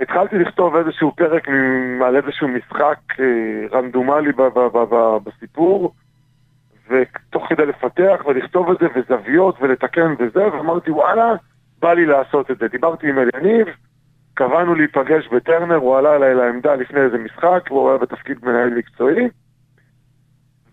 התחלתי 0.00 0.38
לכתוב 0.38 0.76
איזשהו 0.76 1.12
פרק 1.16 1.48
על 2.06 2.16
איזשהו 2.16 2.48
משחק 2.48 2.98
רנדומלי 3.72 4.32
בסיפור, 5.24 5.94
ותוך 6.86 7.19
כדי 7.60 7.66
לפתח 7.68 8.24
ולכתוב 8.26 8.70
את 8.70 8.78
זה, 8.78 8.86
וזוויות 8.94 9.56
ולתקן 9.60 10.14
וזה, 10.18 10.46
ואמרתי 10.52 10.90
וואלה, 10.90 11.32
בא 11.78 11.92
לי 11.92 12.06
לעשות 12.06 12.50
את 12.50 12.58
זה. 12.58 12.68
דיברתי 12.68 13.08
עם 13.08 13.18
אליניב, 13.18 13.66
קבענו 14.34 14.74
להיפגש 14.74 15.28
בטרנר, 15.28 15.74
הוא 15.76 15.96
עלה 15.96 16.16
אליי 16.16 16.34
לעמדה 16.34 16.74
לפני 16.74 17.00
איזה 17.00 17.18
משחק, 17.18 17.68
הוא 17.68 17.88
היה 17.88 17.98
בתפקיד 17.98 18.38
מנהל 18.42 18.70
מקצועי, 18.70 19.28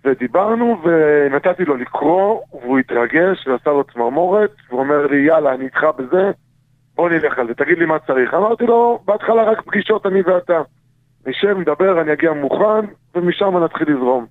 ודיברנו 0.06 0.82
ונתתי 0.84 1.66
לו 1.66 1.76
לקרוא, 1.76 2.42
והוא 2.52 2.80
התרגש 2.80 3.48
ועשה 3.48 3.70
לו 3.70 3.84
צמרמורת, 3.84 4.52
והוא 4.70 4.80
אומר 4.80 5.08
לי, 5.08 5.18
יאללה, 5.18 5.54
אני 5.54 5.66
איתך 5.66 5.84
בזה, 5.98 6.32
בוא 6.96 7.10
נלך 7.10 7.40
על 7.40 7.48
זה, 7.48 7.54
תגיד 7.54 7.78
לי 7.78 7.86
מה 7.86 8.00
צריך. 8.00 8.34
אמרתי 8.34 8.66
לו, 8.66 9.00
בהתחלה 9.06 9.44
רק 9.44 9.62
פגישות 9.62 10.06
אני 10.06 10.22
ואתה. 10.22 10.62
נשב, 11.28 11.58
נדבר, 11.58 12.02
אני 12.02 12.14
אגיע 12.14 12.34
מוכן, 12.34 12.86
ומשם 13.16 13.58
נתחיל 13.58 13.92
לזרום. 13.92 14.26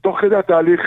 תוך 0.00 0.20
כדי 0.20 0.36
התהליך 0.36 0.80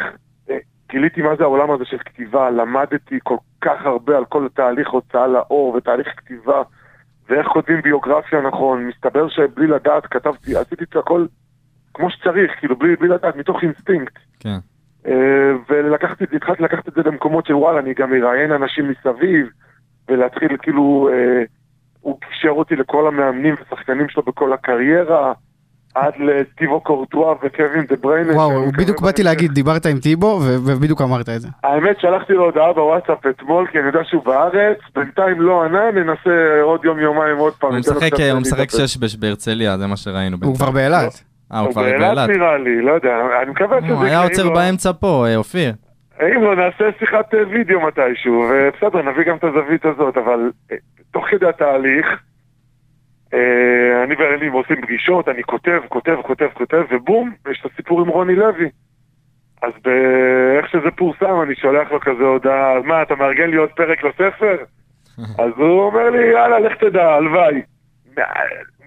גיליתי 0.89 1.21
מה 1.21 1.35
זה 1.35 1.43
העולם 1.43 1.71
הזה 1.71 1.85
של 1.85 1.97
כתיבה, 1.97 2.49
למדתי 2.49 3.19
כל 3.23 3.37
כך 3.61 3.85
הרבה 3.85 4.17
על 4.17 4.25
כל 4.25 4.47
תהליך 4.53 4.89
הוצאה 4.89 5.27
לאור 5.27 5.75
ותהליך 5.75 6.07
כתיבה, 6.17 6.61
ואיך 7.29 7.47
כותבים 7.47 7.81
ביוגרפיה 7.81 8.41
נכון. 8.41 8.87
מסתבר 8.87 9.29
שבלי 9.29 9.67
לדעת 9.67 10.05
כתבתי, 10.05 10.55
עשיתי 10.55 10.83
את 10.83 10.95
הכל 10.95 11.25
כמו 11.93 12.09
שצריך, 12.09 12.51
כאילו 12.59 12.75
בלי, 12.75 12.95
בלי 12.95 13.07
לדעת, 13.07 13.35
מתוך 13.35 13.63
אינסטינקט. 13.63 14.19
כן. 14.39 14.57
אה, 15.07 15.51
ולקחתי, 15.69 16.23
התחלתי 16.33 16.63
לקחת 16.63 16.87
את 16.87 16.93
זה 16.93 17.01
למקומות 17.05 17.45
של 17.45 17.53
וואלה, 17.53 17.79
אני 17.79 17.93
גם 17.93 18.13
אראיין 18.13 18.51
אנשים 18.51 18.89
מסביב, 18.89 19.47
ולהתחיל 20.09 20.57
כאילו, 20.61 21.09
אה, 21.11 21.43
הוא 22.01 22.19
קישר 22.21 22.49
אותי 22.49 22.75
לכל 22.75 23.07
המאמנים 23.07 23.53
ושחקנים 23.53 24.09
שלו 24.09 24.23
בכל 24.23 24.53
הקריירה, 24.53 25.33
עד 25.95 26.13
לטיבו 26.19 26.79
קורטואה 26.81 27.33
וקווין 27.43 27.85
דה 27.89 27.95
בריינר. 28.01 28.33
וואו, 28.35 28.71
בדיוק 28.77 29.01
באתי. 29.01 29.23
להגיד, 29.23 29.51
דיברת 29.51 29.85
עם 29.85 29.97
טיבו, 29.99 30.39
ובדיוק 30.65 31.01
אמרת 31.01 31.29
את 31.29 31.41
זה. 31.41 31.47
האמת, 31.63 31.99
שלחתי 31.99 32.33
לו 32.33 32.45
הודעה 32.45 32.73
בוואטסאפ 32.73 33.27
אתמול, 33.29 33.67
כי 33.71 33.79
אני 33.79 33.87
יודע 33.87 33.99
שהוא 34.03 34.23
בארץ, 34.25 34.77
בינתיים 34.95 35.41
לא 35.41 35.63
ענה, 35.63 35.91
ננסה 35.91 36.61
עוד 36.61 36.85
יום-יומיים 36.85 37.37
עוד 37.37 37.53
פעם. 37.53 37.71
הוא 37.71 37.79
משחק. 38.41 38.69
שש 38.71 38.97
בש- 38.97 39.15
בהרצליה, 39.15 39.77
זה 39.77 39.87
מה 39.87 39.97
שראינו. 39.97 40.37
הוא. 40.43 40.55
כבר 40.55 40.71
באילת. 40.71 41.23
אה, 41.53 41.59
הוא 41.59 41.71
כבר 41.71 41.81
באילת? 41.81 42.29
נראה 42.29 42.57
לי, 42.57 42.81
לא 42.81 42.91
יודע, 42.91 43.09
אני 43.43 43.51
מקווה 43.51 43.81
שזה... 43.81 43.93
הוא 43.93 44.03
היה 44.03 44.23
עוצר 44.23 44.49
באמצע 44.49 44.91
פה, 44.99 45.25
אה, 45.27 45.35
אופיר. 45.35 45.73
אם 46.21 46.43
לא 46.43 46.55
נעשה 46.55 46.85
שיחת 46.99 47.33
אה, 47.33 47.39
וידאו 47.49 47.79
מתישהו, 47.81 48.33
ובסדר, 48.49 49.01
נביא 49.01 49.23
גם 49.23 49.35
את 49.35 49.43
הזווית 49.43 49.85
הזאת, 49.85 50.17
אבל 50.17 50.51
אה, 50.71 50.75
תוך 51.11 51.25
כדי 51.31 51.45
התהליך, 51.47 52.05
אני 54.03 54.15
ואליניב 54.15 54.53
עושים 54.53 54.81
פגישות, 54.81 55.27
אני 55.27 55.43
כותב, 55.43 55.79
כותב, 55.89 56.15
כותב, 56.21 56.47
כותב, 56.53 56.81
ובום, 56.91 57.33
יש 57.51 57.61
את 57.61 57.71
הסיפור 57.71 58.01
עם 58.01 58.07
רוני 58.07 58.35
לוי. 58.35 58.69
אז 59.61 59.71
באיך 59.83 60.69
שזה 60.71 60.91
פורסם, 60.95 61.41
אני 61.43 61.55
שולח 61.55 61.91
לו 61.91 61.99
כזה 61.99 62.23
הודעה, 62.23 62.77
אז 62.77 62.83
מה, 62.83 63.01
אתה 63.01 63.15
מארגן 63.15 63.49
לי 63.49 63.57
עוד 63.57 63.69
פרק 63.69 64.03
לספר? 64.03 64.57
אז 65.43 65.51
הוא 65.57 65.83
אומר 65.83 66.09
לי, 66.09 66.27
יאללה, 66.27 66.59
לך 66.59 66.73
תדע, 66.77 67.13
הלוואי. 67.13 67.61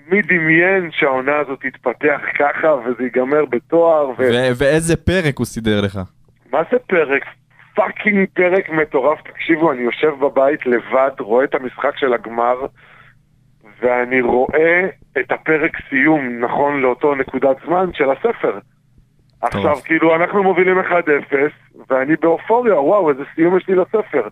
מי 0.09 0.23
דמיין 0.23 0.91
שהעונה 0.93 1.37
הזאת 1.39 1.61
תתפתח 1.61 2.21
ככה 2.39 2.75
וזה 2.75 3.03
ייגמר 3.03 3.45
בתואר? 3.45 4.09
ו... 4.09 4.15
ו- 4.19 4.53
ואיזה 4.59 4.97
פרק 4.97 5.39
הוא 5.39 5.47
סידר 5.47 5.81
לך? 5.81 5.99
מה 6.53 6.63
זה 6.73 6.79
פרק? 6.79 7.25
fucking 7.75 8.27
פרק 8.35 8.71
מטורף. 8.71 9.19
תקשיבו, 9.23 9.73
אני 9.73 9.83
יושב 9.83 10.11
בבית 10.21 10.67
לבד, 10.67 11.11
רואה 11.19 11.45
את 11.45 11.55
המשחק 11.55 11.97
של 11.97 12.13
הגמר, 12.13 12.57
ואני 13.83 14.21
רואה 14.21 14.87
את 15.21 15.33
הפרק 15.33 15.71
סיום, 15.89 16.41
נכון 16.41 16.81
לאותו 16.81 17.15
נקודת 17.15 17.57
זמן, 17.67 17.87
של 17.93 18.11
הספר. 18.11 18.59
עכשיו, 19.43 19.77
כאילו, 19.85 20.15
אנחנו 20.15 20.43
מובילים 20.43 20.79
1-0, 20.79 20.83
ואני 21.91 22.17
באופוריה, 22.21 22.81
וואו, 22.81 23.11
איזה 23.11 23.23
סיום 23.35 23.57
יש 23.57 23.69
לי 23.69 23.75
לספר. 23.75 24.29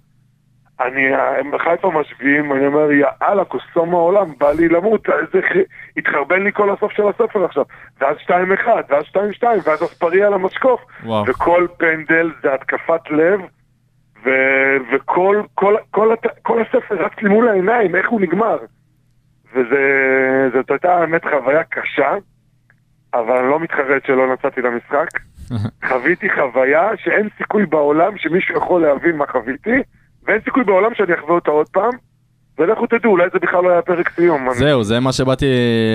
אני, 0.81 1.07
הם 1.17 1.59
חיפה 1.59 1.91
משווים, 1.91 2.53
אני 2.53 2.67
אומר, 2.67 2.89
יאללה, 2.93 3.45
כוסאומו 3.45 3.95
העולם, 3.95 4.27
בא 4.39 4.53
לי 4.53 4.69
למות, 4.69 5.07
איזה, 5.11 5.47
התחרבן 5.97 6.43
לי 6.43 6.53
כל 6.53 6.71
הסוף 6.71 6.93
של 6.93 7.03
הספר 7.09 7.45
עכשיו. 7.45 7.65
ואז 8.01 8.17
2-1, 8.17 8.33
ואז 8.89 9.05
2-2, 9.05 9.17
ואז 9.65 9.83
אספריה 9.83 10.27
על 10.27 10.35
המשקוף. 10.35 10.81
וואו. 11.05 11.25
וכל 11.29 11.67
פנדל 11.79 12.31
זה 12.43 12.55
התקפת 12.55 13.11
לב, 13.11 13.41
ו, 14.25 14.31
וכל 14.93 15.43
כל, 15.55 15.75
כל, 15.91 16.13
הת- 16.13 16.39
כל 16.43 16.63
הספר 16.63 16.95
רץ 17.05 17.13
לי 17.23 17.29
מול 17.29 17.49
העיניים, 17.49 17.95
איך 17.97 18.09
הוא 18.09 18.21
נגמר. 18.21 18.59
וזה, 19.53 19.83
זאת 20.53 20.71
הייתה 20.71 20.95
האמת 20.95 21.25
חוויה 21.25 21.65
קשה, 21.65 22.11
אבל 23.15 23.37
אני 23.37 23.49
לא 23.49 23.61
מתחרט 23.61 24.07
שלא 24.07 24.35
נסעתי 24.35 24.61
למשחק. 24.63 25.09
חוויתי 25.89 26.27
חוויה 26.31 26.89
שאין 26.97 27.29
סיכוי 27.39 27.67
בעולם 27.67 28.13
שמישהו 28.17 28.57
יכול 28.57 28.83
להבין 28.83 29.17
מה 29.17 29.25
חוויתי, 29.33 29.77
ואין 30.27 30.41
סיכוי 30.45 30.65
בעולם 30.65 30.95
שאני 30.95 31.15
אחווה 31.15 31.35
אותה 31.35 31.51
עוד 31.51 31.69
פעם, 31.69 31.91
ולכו 32.59 32.87
תדעו, 32.87 33.11
אולי 33.11 33.25
זה 33.33 33.39
בכלל 33.39 33.63
לא 33.63 33.71
היה 33.71 33.83
פרק 33.83 34.11
סיום. 34.15 34.49
זהו, 34.53 34.85
זה 34.85 35.01
מה 35.01 35.13
שבאתי 35.13 35.47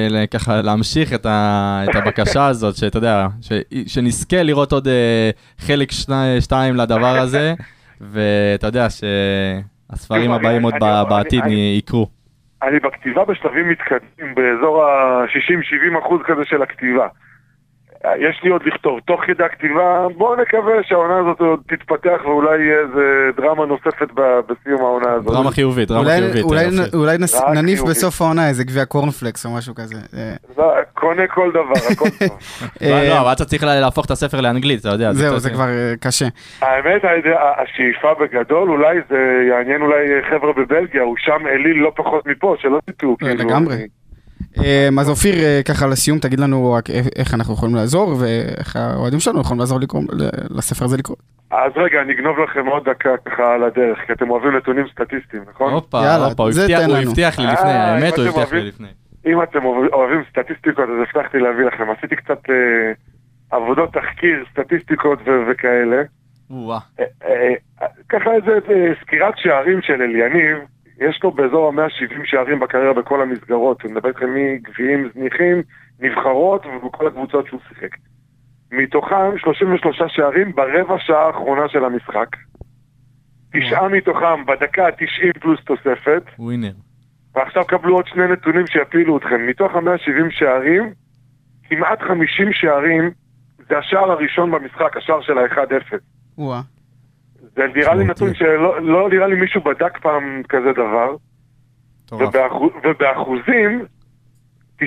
ל- 0.09 0.25
ככה 0.25 0.61
להמשיך 0.61 1.13
את, 1.13 1.25
ה, 1.25 1.81
את 1.89 1.95
הבקשה 2.05 2.45
הזאת, 2.47 2.75
שאתה 2.75 2.97
יודע, 2.97 3.27
ש, 3.41 3.51
שנזכה 3.87 4.43
לראות 4.43 4.71
עוד 4.71 4.87
אה, 4.87 5.29
חלק 5.57 5.91
שני, 5.91 6.41
שתיים 6.41 6.75
לדבר 6.75 7.17
הזה, 7.17 7.53
ואתה 8.11 8.67
יודע 8.67 8.87
שהספרים 8.89 10.31
הבאים 10.31 10.63
עוד 10.63 10.73
בעתיד 11.09 11.43
יקרו. 11.77 12.07
אני 12.63 12.79
בכתיבה 12.79 13.25
בשלבים 13.25 13.69
מתקדמים, 13.69 14.35
באזור 14.35 14.83
ה-60-70 14.83 15.99
אחוז 15.99 16.21
כזה 16.25 16.45
של 16.45 16.61
הכתיבה. 16.61 17.07
יש 18.19 18.39
לי 18.43 18.49
עוד 18.49 18.61
לכתוב 18.65 18.99
תוך 18.99 19.21
כדי 19.27 19.43
הכתיבה, 19.43 20.07
בואו 20.17 20.35
נקווה 20.41 20.73
שהעונה 20.83 21.17
הזאת 21.19 21.39
עוד 21.39 21.59
תתפתח 21.67 22.21
ואולי 22.25 22.61
יהיה 22.61 22.79
איזה 22.79 23.03
דרמה 23.37 23.65
נוספת 23.65 24.07
בסיום 24.47 24.81
העונה 24.81 25.11
הזאת. 25.11 25.33
דרמה 25.33 25.51
חיובית, 25.51 25.87
דרמה 25.87 26.01
אולי- 26.01 26.19
חיובית. 26.21 26.43
אולי-. 26.43 26.69
אולי 26.93 27.17
נס- 27.17 27.41
נניף 27.55 27.75
חיובי. 27.75 27.91
בסוף 27.91 28.21
העונה 28.21 28.47
איזה 28.49 28.63
גביע 28.63 28.85
קורנפלקס 28.85 29.45
או 29.45 29.51
משהו 29.57 29.75
כזה. 29.75 29.95
אה, 30.17 30.33
לא, 30.57 30.73
קונה 30.93 31.27
כל 31.27 31.49
דבר, 31.51 31.73
הכל 31.91 32.09
טוב. 32.09 32.37
לא, 32.81 32.87
אה, 32.95 33.09
לא, 33.09 33.21
אבל 33.21 33.31
אתה 33.33 33.45
צריך 33.45 33.63
לה- 33.63 33.79
להפוך 33.79 34.05
את 34.05 34.11
הספר 34.11 34.41
לאנגלית, 34.41 34.79
אתה 34.79 34.89
יודע. 34.89 35.13
זהו, 35.13 35.39
זה 35.39 35.49
כבר 35.49 35.67
אה, 35.69 35.93
קשה. 36.01 36.25
האמת, 36.61 37.01
השאיפה 37.57 38.13
בגדול, 38.19 38.69
אולי 38.69 38.97
זה 39.09 39.17
יעניין 39.49 39.81
אולי 39.81 39.97
חבר'ה 40.29 40.53
בבלגיה, 40.53 41.01
הוא 41.01 41.15
שם 41.19 41.47
אליל 41.47 41.77
לא 41.77 41.91
פחות 41.95 42.27
מפה, 42.27 42.55
שלא 42.59 42.79
תטעו. 42.85 43.11
אה, 43.23 43.27
כאילו, 43.27 43.49
לגמרי. 43.49 43.75
אה, 44.63 44.89
אז 44.99 45.09
אופיר, 45.09 45.35
אה, 45.43 45.61
ככה 45.67 45.87
לסיום, 45.87 46.19
תגיד 46.19 46.39
לנו 46.39 46.71
רק 46.71 46.89
איך- 46.89 47.33
אנחנו 47.33 47.53
יכולים 47.53 47.75
לעזור, 47.75 48.15
ואיך 48.19 48.75
האוהדים 48.75 49.19
שלנו 49.19 49.41
יכולים 49.41 49.59
לעזור 49.59 49.79
לקרוא- 49.79 50.03
לספר 50.49 50.85
הזה 50.85 50.97
לקרוא. 50.97 51.17
אז 51.51 51.71
רגע, 51.75 52.01
אני 52.01 52.13
אגנוב 52.13 52.39
לכם 52.39 52.65
עוד 52.67 52.89
דקה 52.89 53.09
ככה 53.25 53.53
על 53.53 53.63
הדרך, 53.63 53.97
כי 54.07 54.13
אתם 54.13 54.29
אוהבים 54.29 54.55
נתונים 54.57 54.85
סטטיסטיים, 54.91 55.43
נכון? 55.49 55.73
הופה, 55.73 55.97
יאללה, 55.97 56.25
הופה, 56.25 56.43
הוא 56.43 56.51
זה 56.51 56.61
הבטיח- 56.61 56.79
לי 57.39 57.45
אה, 57.45 57.53
לפני, 57.53 57.69
אם 57.69 57.75
האמת, 57.79 58.17
הוא 58.17 58.25
הבטיח 58.27 58.53
לי 58.53 58.63
לפני. 58.63 58.87
אם 59.27 59.43
אתם 59.43 59.65
אוהב- 59.65 59.93
אוהבים 59.93 60.23
סטטיסטיקות, 60.29 60.83
אז 60.89 60.95
הבטחתי 61.15 61.37
להביא 61.39 61.65
לכם. 61.65 61.83
עשיתי 61.97 62.15
קצת 62.15 62.39
אה, 62.49 62.91
עבודות 63.57 63.93
תחקיר, 63.93 64.43
סטטיסטיקות 64.51 65.19
וכאלה. 65.51 66.01
אה, 66.99 67.05
אה, 67.25 67.53
ככה 68.09 68.29
איזה 68.33 68.51
אה, 68.69 68.91
סקירת 69.01 69.33
שערים 69.37 69.79
של 69.81 69.93
אליניב, 70.01 70.57
יש 70.99 71.19
לו 71.23 71.31
באזור 71.31 71.67
ה-170 71.67 72.25
שערים 72.25 72.59
בקריירה 72.59 72.93
בכל 72.93 73.21
המסגרות. 73.21 73.85
אני 73.85 73.91
מדבר 73.91 74.09
איתכם 74.09 74.33
מגביעים 74.35 75.09
זניחים, 75.13 75.61
נבחרות 75.99 76.65
ובכל 76.65 77.07
הקבוצות 77.07 77.47
שהוא 77.47 77.59
שיחק. 77.69 77.95
מתוכם 78.71 79.37
33 79.37 80.01
שערים 80.07 80.51
ברבע 80.55 80.95
שעה 80.99 81.25
האחרונה 81.27 81.69
של 81.69 81.85
המשחק. 81.85 82.27
תשעה 83.53 83.87
מתוכם 83.87 84.45
בדקה 84.45 84.87
ה-90 84.87 85.39
פלוס 85.39 85.59
תוספת. 85.65 86.23
ווינר. 86.39 86.71
ועכשיו 87.35 87.65
קבלו 87.65 87.95
עוד 87.95 88.07
שני 88.07 88.27
נתונים 88.27 88.67
שיפילו 88.67 89.17
אתכם. 89.17 89.47
מתוך 89.47 89.75
ה-170 89.75 90.29
שערים, 90.29 90.93
כמעט 91.63 92.01
50 92.01 92.53
שערים 92.53 93.11
זה 93.69 93.77
השער 93.77 94.11
הראשון 94.11 94.51
במשחק, 94.51 94.97
השער 94.97 95.21
של 95.21 95.37
ה-1-0. 95.37 95.97
זה 97.55 97.63
נראה 97.75 97.95
לי. 97.95 98.05
נתון 98.05 98.33
שלא 98.33 98.81
לא 98.81 99.09
נראה 99.09 99.27
לי 99.27 99.35
מישהו 99.35 99.61
בדק 99.61 99.97
פעם 99.97 100.41
כזה 100.49 100.71
דבר. 100.71 101.15
ובאחוז, 102.11 102.71
ובאחוזים, 102.83 103.85
92% 104.81 104.83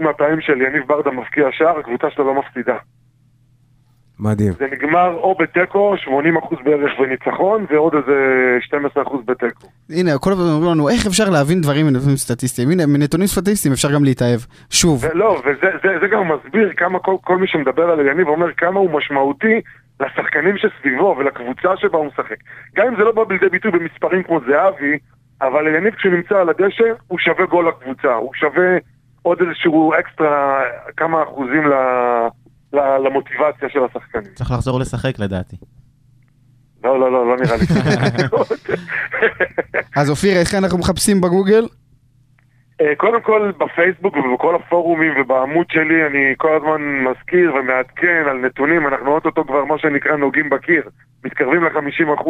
מהפעמים 0.00 0.40
של 0.40 0.60
יניב 0.60 0.82
ברדה 0.86 1.10
מבקיע 1.10 1.46
שער, 1.52 1.78
הקבוצה 1.78 2.10
שלו 2.10 2.24
לא 2.24 2.34
מפסידה. 2.34 2.76
מדהים. 4.20 4.52
זה 4.52 4.66
נגמר 4.72 5.14
או 5.14 5.34
בתיקו, 5.34 5.94
80% 5.94 6.64
בערך 6.64 6.92
בניצחון, 6.98 7.66
ועוד 7.70 7.94
איזה 7.94 8.58
12% 8.96 9.22
בתיקו. 9.24 9.66
הנה, 9.90 10.18
כל 10.18 10.32
הזמן 10.32 10.44
אומרים 10.44 10.72
לנו, 10.72 10.88
איך 10.88 11.06
אפשר 11.06 11.30
להבין 11.30 11.60
דברים 11.60 11.86
מנתונים 11.86 12.16
סטטיסטיים? 12.16 12.70
הנה, 12.70 12.86
מנתונים 12.86 13.26
סטטיסטיים 13.26 13.72
אפשר 13.72 13.92
גם 13.94 14.04
להתאהב. 14.04 14.40
שוב, 14.70 15.04
ולא, 15.04 15.40
וזה 15.44 15.70
זה, 15.82 15.88
זה 16.00 16.06
גם 16.08 16.32
מסביר 16.32 16.72
כמה 16.76 16.98
כל, 16.98 17.16
כל 17.24 17.36
מי 17.36 17.46
שמדבר 17.46 17.90
על 17.90 18.06
יניב 18.06 18.28
אומר 18.28 18.52
כמה 18.56 18.80
הוא 18.80 18.90
משמעותי 18.90 19.60
לשחקנים 20.00 20.54
שסביבו 20.58 21.16
ולקבוצה 21.18 21.68
שבה 21.76 21.98
הוא 21.98 22.06
משחק. 22.06 22.36
גם 22.76 22.86
אם 22.86 22.96
זה 22.96 23.04
לא 23.04 23.12
בא 23.12 23.22
לידי 23.30 23.48
ביטוי 23.48 23.70
במספרים 23.70 24.22
כמו 24.22 24.40
זהבי, 24.40 24.98
אבל 25.40 25.66
יניב 25.76 25.94
כשהוא 25.94 26.12
נמצא 26.12 26.34
על 26.34 26.48
הדשא, 26.48 26.84
הוא 27.06 27.18
שווה 27.18 27.46
גול 27.46 27.68
לקבוצה, 27.68 28.14
הוא 28.14 28.34
שווה 28.34 28.78
עוד 29.22 29.38
איזשהו 29.40 29.92
אקסטרה, 30.00 30.62
כמה 30.96 31.22
אחוזים 31.22 31.66
ל, 31.66 31.72
ל, 32.72 32.78
למוטיבציה 33.06 33.68
של 33.68 33.80
השחקנים. 33.84 34.34
צריך 34.34 34.50
לחזור 34.50 34.80
לשחק 34.80 35.18
לדעתי. 35.18 35.56
לא, 36.84 37.00
לא, 37.00 37.12
לא, 37.12 37.26
לא 37.28 37.36
נראה 37.36 37.56
לי. 37.56 37.64
אז 40.00 40.10
אופיר, 40.10 40.36
איך 40.40 40.54
אנחנו 40.54 40.78
מחפשים 40.78 41.20
בגוגל? 41.20 41.66
אה, 42.80 42.94
קודם 42.96 43.20
כל 43.20 43.50
בפייסבוק 43.58 44.16
ובכל 44.16 44.54
הפורומים 44.54 45.20
ובעמוד 45.20 45.66
שלי 45.70 46.06
אני 46.06 46.34
כל 46.36 46.56
הזמן 46.56 46.82
מזכיר 46.82 47.54
ומעדכן 47.54 48.24
על 48.28 48.36
נתונים, 48.36 48.86
אנחנו 48.86 49.14
אוטוטו 49.14 49.44
כבר 49.44 49.64
מה 49.64 49.78
שנקרא 49.78 50.16
נוגעים 50.16 50.50
בקיר, 50.50 50.82
מתקרבים 51.24 51.64
ל-50%. 51.64 52.28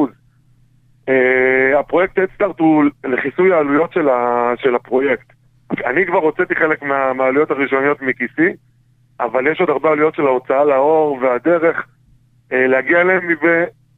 Uh, 1.08 1.78
הפרויקט 1.78 2.18
אדסטארט 2.18 2.60
הוא 2.60 2.84
לכיסוי 3.04 3.52
העלויות 3.52 3.92
של, 3.92 4.08
ה, 4.08 4.52
של 4.56 4.74
הפרויקט. 4.74 5.32
אני 5.86 6.06
כבר 6.06 6.18
הוצאתי 6.18 6.54
חלק 6.54 6.82
מה, 6.82 7.12
מהעלויות 7.12 7.50
הראשוניות 7.50 8.02
מכיסי, 8.02 8.52
אבל 9.20 9.46
יש 9.46 9.60
עוד 9.60 9.70
הרבה 9.70 9.90
עלויות 9.90 10.14
של 10.14 10.26
ההוצאה 10.26 10.64
לאור 10.64 11.18
והדרך 11.22 11.76
uh, 11.76 12.54
להגיע 12.54 13.02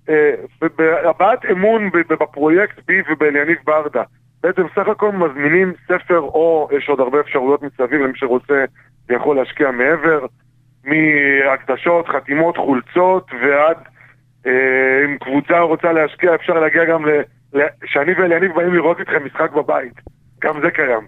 אה, 0.09 0.35
בהבעת 0.79 1.45
אמון 1.51 1.91
בפרויקט 2.21 2.81
בי 2.87 3.03
ובאליניב 3.11 3.59
ברדה. 3.65 4.03
בעצם 4.43 4.63
סך 4.75 4.89
הכל 4.89 5.13
מזמינים 5.13 5.73
ספר 5.85 6.19
או 6.19 6.69
יש 6.77 6.89
עוד 6.89 7.01
הרבה 7.01 7.21
אפשרויות 7.21 7.63
מסביב 7.63 8.01
למי 8.01 8.13
שרוצה 8.15 8.65
ויכול 9.09 9.37
להשקיע 9.37 9.71
מעבר, 9.71 10.27
מהקדשות, 10.85 12.09
חתימות, 12.09 12.57
חולצות 12.57 13.31
ועד 13.43 13.77
אה, 14.47 15.05
אם 15.05 15.19
קבוצה 15.19 15.61
רוצה 15.61 15.93
להשקיע 15.93 16.35
אפשר 16.35 16.53
להגיע 16.53 16.85
גם 16.85 17.07
ל... 17.07 17.11
שאני 17.85 18.13
ואליניב 18.13 18.55
באים 18.55 18.75
לראות 18.75 19.01
איתכם 19.01 19.25
משחק 19.25 19.53
בבית, 19.53 19.93
גם 20.41 20.61
זה 20.63 20.71
קיים. 20.71 21.07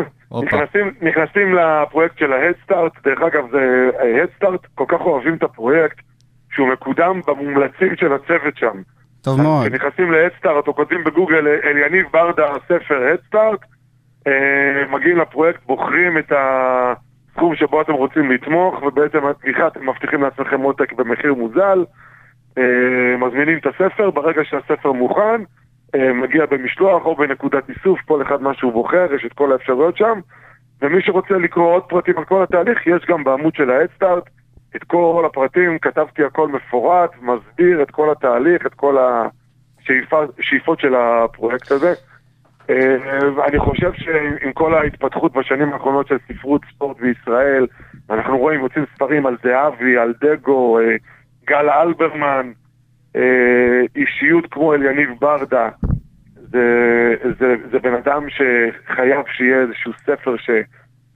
נכנסים, 0.44 0.94
נכנסים 1.02 1.54
לפרויקט 1.54 2.18
של 2.18 2.32
ההדסטארט, 2.32 2.92
דרך 3.04 3.22
אגב 3.22 3.50
זה 3.50 3.90
ההדסטארט, 3.98 4.66
כל 4.74 4.84
כך 4.88 5.00
אוהבים 5.00 5.34
את 5.34 5.42
הפרויקט 5.42 6.00
שהוא 6.52 6.68
מקודם 6.68 7.20
במומלצים 7.26 7.96
של 7.96 8.12
הצוות 8.12 8.56
שם. 8.56 8.82
טוב 9.22 9.40
מאוד. 9.40 9.66
כשנכנסים 9.66 10.12
להדסטארט 10.12 10.68
או 10.68 10.74
כותבים 10.74 11.04
בגוגל 11.04 11.46
אליניב 11.64 12.06
ברדה 12.12 12.46
ספר 12.68 13.02
הדסטארט, 13.02 13.60
אה, 14.26 14.86
מגיעים 14.90 15.18
לפרויקט, 15.18 15.60
בוחרים 15.66 16.18
את 16.18 16.32
הסכום 16.32 17.56
שבו 17.56 17.80
אתם 17.80 17.92
רוצים 17.92 18.30
לתמוך, 18.30 18.82
ובעצם 18.82 19.26
התמיכה 19.26 19.66
אתם 19.66 19.88
מבטיחים 19.88 20.22
לעצמכם 20.22 20.60
עותק 20.60 20.92
במחיר 20.92 21.34
מוזל, 21.34 21.84
אה, 22.58 23.16
מזמינים 23.18 23.58
את 23.58 23.66
הספר, 23.66 24.10
ברגע 24.10 24.42
שהספר 24.44 24.92
מוכן, 24.92 25.40
אה, 25.94 26.12
מגיע 26.12 26.46
במשלוח 26.46 27.04
או 27.04 27.16
בנקודת 27.16 27.70
איסוף, 27.70 28.00
כל 28.00 28.22
אחד 28.22 28.42
מה 28.42 28.54
שהוא 28.54 28.72
בוחר, 28.72 29.06
יש 29.14 29.24
את 29.24 29.32
כל 29.32 29.52
האפשרויות 29.52 29.96
שם. 29.96 30.20
ומי 30.82 31.02
שרוצה 31.02 31.34
לקרוא 31.34 31.74
עוד 31.74 31.82
פרטים 31.82 32.18
על 32.18 32.24
כל 32.24 32.42
התהליך, 32.42 32.86
יש 32.86 33.04
גם 33.08 33.24
בעמוד 33.24 33.54
של 33.54 33.70
ה-Headstart 33.70 34.41
את 34.76 34.84
כל 34.84 35.24
הפרטים, 35.26 35.78
כתבתי 35.78 36.24
הכל 36.24 36.48
מפורט, 36.48 37.10
מסביר 37.22 37.82
את 37.82 37.90
כל 37.90 38.12
התהליך, 38.12 38.66
את 38.66 38.74
כל 38.74 38.96
השאיפות 39.78 40.80
של 40.80 40.94
הפרויקט 40.94 41.70
הזה. 41.70 41.94
אה, 42.70 42.96
אני 43.48 43.58
חושב 43.58 43.92
שעם 43.92 44.52
כל 44.52 44.74
ההתפתחות 44.74 45.32
בשנים 45.32 45.72
האחרונות 45.72 46.06
של 46.06 46.16
ספרות 46.28 46.62
ספורט 46.74 47.00
בישראל, 47.00 47.66
אנחנו 48.10 48.38
רואים, 48.38 48.60
יוצאים 48.60 48.84
ספרים 48.94 49.26
על 49.26 49.36
זהבי, 49.42 49.96
על 49.98 50.14
דגו, 50.20 50.78
אה, 50.78 50.96
גל 51.46 51.70
אלברמן, 51.70 52.52
אה, 53.16 53.80
אישיות 53.96 54.46
כמו 54.50 54.74
אליניב 54.74 55.10
ברדה. 55.20 55.68
זה, 56.34 57.14
זה, 57.38 57.54
זה 57.70 57.78
בן 57.78 57.94
אדם 57.94 58.26
שחייב 58.28 59.26
שיהיה 59.26 59.60
איזשהו 59.60 59.92
ספר 59.92 60.36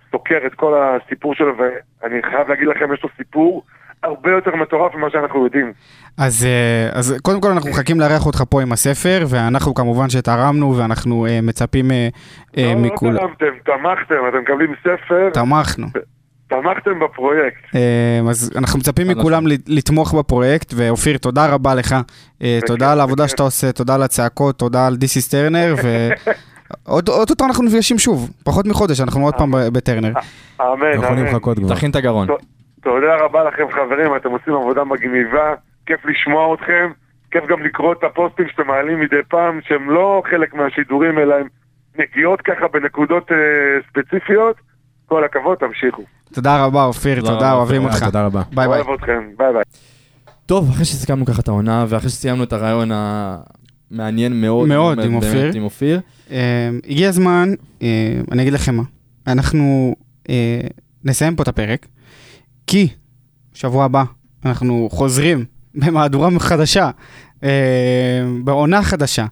שסוקר 0.09 0.39
את 0.47 0.55
כל 0.55 0.75
הסיפור 0.81 1.35
שלו, 1.35 1.53
ואני 1.59 2.15
חייב 2.31 2.49
להגיד 2.49 2.67
לכם, 2.69 2.95
יש 2.95 3.03
לו 3.03 3.09
סיפור 3.17 3.63
הרבה 4.03 4.31
יותר 4.31 4.57
מטורף 4.57 4.95
ממה 4.95 5.11
שאנחנו 5.11 5.45
יודעים. 5.45 5.73
אז, 6.19 6.45
אה, 6.47 6.99
אז 6.99 7.15
קודם 7.23 7.41
כל 7.41 7.49
אנחנו 7.49 7.71
מחכים 7.71 8.01
לארח 8.01 8.27
אותך 8.27 8.43
פה 8.51 8.63
עם 8.63 8.73
הספר, 8.73 9.25
ואנחנו 9.29 9.75
כמובן 9.75 10.11
שתרמנו 10.11 10.77
ואנחנו 10.77 11.27
אה, 11.27 11.39
מצפים 11.43 11.91
אה, 11.91 12.09
לא, 12.57 12.75
מכול... 12.75 13.13
לא 13.13 13.19
תרמתם, 13.19 13.47
תמכתם, 13.65 14.15
אתם 14.29 14.39
מקבלים 14.39 14.75
ספר, 14.81 15.31
תמכנו. 15.33 15.87
תמכתם 16.49 17.01
בפרויקט. 17.01 17.77
אז 18.31 18.53
אנחנו 18.57 18.79
מצפים 18.79 19.09
מכולם 19.09 19.47
לת- 19.47 19.69
לתמוך 19.69 20.15
בפרויקט, 20.15 20.73
ואופיר, 20.77 21.19
תודה 21.19 21.47
רבה 21.47 21.75
לך. 21.75 21.95
תודה 22.67 22.93
על 22.93 23.01
העבודה 23.01 23.29
שאתה 23.29 23.43
עושה, 23.43 23.73
תודה 23.73 23.95
על 23.95 24.03
הצעקות, 24.03 24.59
תודה 24.59 24.87
על 24.87 24.97
This 24.97 25.18
is 25.18 25.29
Turner, 25.29 25.75
ואוטוטו 26.87 27.45
אנחנו 27.45 27.65
נפגשים 27.65 27.99
שוב, 27.99 28.31
פחות 28.45 28.67
מחודש, 28.67 29.01
אנחנו 29.01 29.25
עוד 29.25 29.35
פעם 29.35 29.51
ב- 29.51 29.69
בטרנר. 29.73 30.13
אמן, 30.61 30.93
יכולים 30.95 31.19
אמן. 31.27 31.35
לחכות 31.35 31.59
כבר. 31.59 31.75
תכין 31.75 31.91
את 31.91 31.97
הגרון. 31.97 32.29
תודה 32.83 33.17
רבה 33.25 33.45
לכם 33.45 33.65
חברים, 33.73 34.17
אתם 34.17 34.29
עושים 34.31 34.55
עבודה 34.55 34.85
מגניבה, 34.85 35.55
כיף 35.87 36.01
לשמוע 36.05 36.55
אתכם, 36.55 36.91
כיף 37.31 37.45
גם 37.49 37.63
לקרוא 37.63 37.93
את 37.93 38.05
הפוסטים 38.05 38.47
שאתם 38.49 38.67
מעלים 38.67 39.01
מדי 39.01 39.17
פעם, 39.29 39.61
שהם 39.69 39.91
לא 39.91 40.23
חלק 40.31 40.55
מהשידורים, 40.55 41.19
אלא 41.19 41.35
הם 41.35 41.47
נגיעות 41.99 42.41
ככה 42.41 42.69
בנקודות 42.73 43.33
אה, 43.33 43.37
ספציפיות. 43.91 44.57
כל 45.07 45.25
הכבוד, 45.25 45.59
תמשיכו. 45.59 46.03
תודה 46.35 46.65
רבה, 46.65 46.85
אופיר, 46.85 47.21
תודה 47.21 47.53
אוהבים. 47.53 47.85
אותך. 47.85 48.05
תודה 48.05 48.27
רבה. 48.27 48.43
ביי 48.55 48.69
ביי. 48.69 48.81
אוהב 48.81 48.91
אתכם, 49.01 49.23
ביי 49.37 49.53
ביי. 49.53 49.63
טוב, 50.47 50.71
אחרי 50.71 50.85
שסיכמנו 50.85 51.27
ככה 51.27 51.41
את 51.43 51.49
העונה, 51.49 51.85
ואחרי 51.89 52.09
שסיימנו 52.11 52.45
את 52.45 52.53
הריאיון 52.53 52.89
המעניין 53.91 54.41
מאוד, 54.41 54.69
מאוד, 54.69 55.01
עם 55.01 55.15
אופיר. 55.15 55.33
באמת, 55.33 55.55
עם 55.55 55.63
אופיר, 55.63 56.01
אה, 56.31 56.71
הגיע 56.89 57.09
הזמן, 57.09 57.55
אה, 57.83 57.89
אני 58.33 58.43
אגיד 58.43 58.53
לכם 58.53 58.75
מה, 58.75 58.83
אנחנו 59.27 59.97
אה, 60.29 60.61
נסיים 61.05 61.37
פה 61.37 61.43
את 61.43 61.49
הפרק, 61.49 61.87
כי 62.67 62.89
שבוע 63.55 63.85
הבא 63.85 64.05
אנחנו 64.45 64.89
חוזרים 64.93 65.45
במהדורה 65.75 66.39
חדשה, 66.39 66.91
אה, 67.45 67.49
בעונה 68.45 68.83
חדשה, 68.83 69.27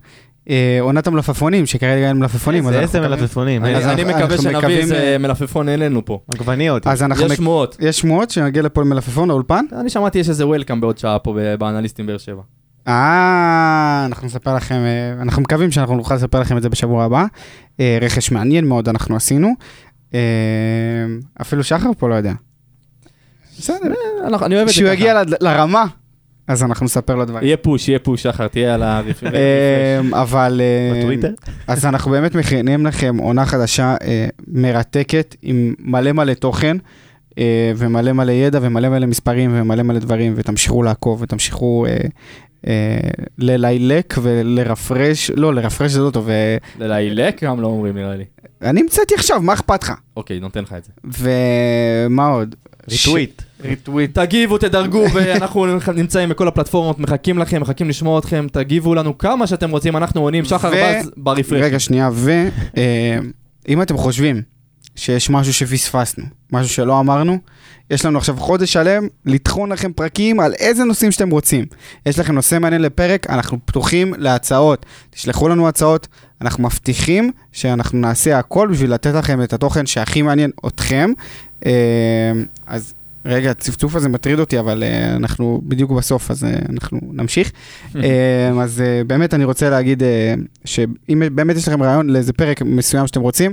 אה, 0.51 0.79
עונת 0.81 1.07
המלפפונים, 1.07 1.67
שכרגע 1.67 2.09
אין 2.09 2.17
מלפפונים. 2.19 2.69
איזה 2.69 3.01
מקווים- 3.01 3.11
מלפפונים, 3.21 3.65
אני 3.65 4.05
מקווה 4.05 4.39
שנביא 4.39 4.69
איזה 4.77 4.95
אה, 5.13 5.19
מלפפון 5.19 5.69
אלינו 5.69 6.05
פה. 6.05 6.21
עגבניות. 6.35 6.87
אז 6.87 7.03
אנחנו... 7.03 7.27
יש 7.27 7.33
שמועות. 7.33 7.77
יש 7.81 7.99
שמועות 7.99 8.31
שנגיע 8.31 8.63
לפה 8.63 8.81
עם 8.81 8.89
מלפפון 8.89 9.29
לאולפן? 9.29 9.65
אני 9.81 9.91
שמעתי 9.91 10.19
יש 10.19 10.29
איזה 10.29 10.47
וולקאם 10.47 10.81
בעוד 10.81 10.99
שעה 10.99 11.19
פה 11.19 11.33
ב- 11.39 11.55
באנליסטים 11.55 12.07
באר 12.07 12.19
שבע. 12.19 12.43
אה, 12.89 14.03
אנחנו 14.07 14.27
נספר 14.27 14.55
לכם, 14.57 14.75
אה, 14.75 15.23
אנחנו 15.23 15.43
מקווים 15.43 15.71
שאנחנו 15.71 15.97
נוכל 15.97 16.15
לספר 16.15 16.41
לכם 16.41 16.57
את 16.57 16.63
זה 16.63 16.69
בשבוע 16.69 17.05
הבא. 17.05 17.25
אה, 17.81 17.99
רכש 18.01 18.31
מעניין 18.31 18.65
מאוד 18.65 18.89
אנחנו 18.89 19.17
עשינו. 19.17 19.49
אה, 20.15 20.21
אפילו 21.41 21.65
שחר 21.65 21.91
פה 21.99 22.09
לא 22.09 22.15
יודע. 22.15 22.33
בסדר, 23.59 23.77
אני 24.43 24.55
אוהב 24.55 24.63
את 24.63 24.69
זה 24.69 24.73
כשהוא 24.73 24.87
ככה. 24.87 24.95
יגיע 24.95 25.15
לד- 25.23 25.35
לרמה, 25.43 25.85
אז 26.49 26.63
אנחנו 26.63 26.85
נספר 26.87 27.15
לו 27.15 27.25
דברים. 27.25 27.47
יהיה 27.47 27.57
פוש, 27.57 27.89
יהיה 27.89 27.99
פוש, 27.99 28.23
שחר, 28.23 28.49
תהיה 28.49 28.75
על. 28.75 28.83
אה, 28.83 29.11
אבל... 30.13 30.61
אה, 30.65 30.99
בטוויטר? 31.01 31.31
אז 31.67 31.87
אנחנו 31.87 32.11
באמת 32.11 32.35
מכינים 32.35 32.87
לכם 32.87 33.17
עונה 33.17 33.47
חדשה 33.47 33.97
אה, 34.03 34.27
מרתקת, 34.49 35.37
עם 35.43 35.75
מלא 35.79 36.13
מלא 36.13 36.35
תוכן, 36.35 36.77
ומלא 37.77 38.13
מלא 38.13 38.33
ידע, 38.33 38.59
ומלא 38.63 38.89
מלא 38.89 39.07
מספרים, 39.07 39.51
ומלא 39.55 39.83
מלא 39.83 39.99
דברים, 39.99 40.35
ותמשיכו 40.37 40.83
לעקוב, 40.83 41.23
ותמשיכו 41.23 41.87
אה, 41.87 41.97
אה, 42.67 42.99
ללילק 43.39 44.15
ולרפרש, 44.23 45.31
לא, 45.31 45.55
לרפרש 45.55 45.93
זה 45.93 46.01
לא 46.01 46.11
טוב, 46.11 46.29
אה, 46.29 46.57
ללילק 46.79 47.45
גם 47.45 47.61
לא 47.61 47.67
אומרים 47.67 47.97
נראה 47.97 48.17
לי. 48.17 48.25
אני 48.63 48.81
המצאתי 48.81 49.15
עכשיו, 49.15 49.41
מה 49.43 49.53
אכפת 49.53 49.83
לך? 49.83 49.93
אוקיי, 50.17 50.41
נותן 50.41 50.63
לך 50.63 50.73
את 50.73 50.85
זה. 50.85 50.91
ומה 51.05 52.27
עוד? 52.27 52.55
ריטוויט. 52.91 53.43
ריטוויט. 53.65 54.19
תגיבו, 54.19 54.59
תדרגו, 54.59 55.05
ואנחנו 55.15 55.67
נמצאים 55.95 56.29
בכל 56.29 56.49
הפלטפורמות, 56.49 56.99
מחכים 56.99 57.39
לכם, 57.39 57.61
מחכים 57.61 57.89
לשמוע 57.89 58.19
אתכם, 58.19 58.47
תגיבו 58.53 58.95
לנו 58.95 59.19
כמה 59.19 59.47
שאתם 59.47 59.71
רוצים, 59.71 59.97
אנחנו 59.97 60.21
עונים, 60.21 60.45
שחר 60.45 60.69
ו- 60.69 61.01
בז 61.01 61.11
ברפרש. 61.17 61.63
רגע, 61.63 61.79
שנייה, 61.79 62.11
ואם 62.15 63.83
אתם 63.83 63.97
חושבים 63.97 64.43
שיש 64.97 65.31
משהו 65.31 65.55
שפספסנו, 65.55 66.25
משהו 66.53 66.75
שלא 66.75 67.01
אמרנו, 67.01 67.39
יש 67.91 68.05
לנו 68.05 68.19
עכשיו 68.19 68.37
חודש 68.37 68.73
שלם 68.73 69.07
לטחון 69.27 69.73
לכם 69.73 69.93
פרקים 69.93 70.41
על 70.41 70.55
איזה 70.55 70.85
נושאים 70.85 71.13
שאתם 71.13 71.31
רוצים. 71.31 71.65
יש 72.07 72.19
לכם 72.19 72.35
נושא 72.35 72.59
מעניין 72.59 72.83
לפרק, 72.83 73.31
אנחנו 73.31 73.59
פתוחים 73.65 74.15
להצעות. 74.19 74.87
תשלחו 75.11 75.49
לנו 75.49 75.69
הצעות, 75.69 76.09
אנחנו 76.41 76.65
מבטיחים 76.65 77.31
שאנחנו 77.53 77.99
נעשה 77.99 78.39
הכל 78.39 78.69
בשביל 78.69 78.93
לתת 78.93 79.15
לכם 79.15 79.43
את 79.43 79.53
התוכן 79.53 79.87
שהכי 79.87 80.23
מעניין 80.23 80.51
אתכם. 80.67 81.11
אה, 81.67 81.73
אז 82.67 82.95
רגע, 83.25 83.51
הצפצוף 83.51 83.95
הזה 83.95 84.09
מטריד 84.09 84.39
אותי, 84.39 84.59
אבל 84.59 84.83
אה, 84.83 85.17
אנחנו 85.17 85.61
בדיוק 85.65 85.91
בסוף, 85.91 86.31
אז 86.31 86.45
אה, 86.45 86.51
אנחנו 86.69 87.01
נמשיך. 87.13 87.53
אה, 87.97 88.63
אז 88.63 88.81
אה, 88.81 89.05
באמת 89.07 89.35
אני 89.35 89.45
רוצה 89.45 89.71
להגיד 89.71 90.03
שאם 90.65 91.23
באמת 91.33 91.57
יש 91.57 91.69
לכם 91.69 91.83
רעיון 91.83 92.11
לאיזה 92.11 92.33
פרק 92.33 92.63
מסוים 92.63 93.07
שאתם 93.07 93.21
רוצים, 93.21 93.53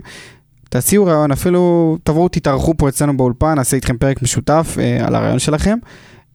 תציעו 0.74 1.05
רעיון, 1.05 1.32
אפילו 1.32 1.97
תבואו 2.03 2.28
תתארחו 2.28 2.74
פה 2.78 2.89
אצלנו 2.89 3.17
באולפן, 3.17 3.53
נעשה 3.53 3.76
איתכם 3.76 3.97
פרק 3.97 4.22
משותף 4.22 4.76
אה, 4.80 5.07
על 5.07 5.15
הרעיון 5.15 5.39
שלכם. 5.39 5.78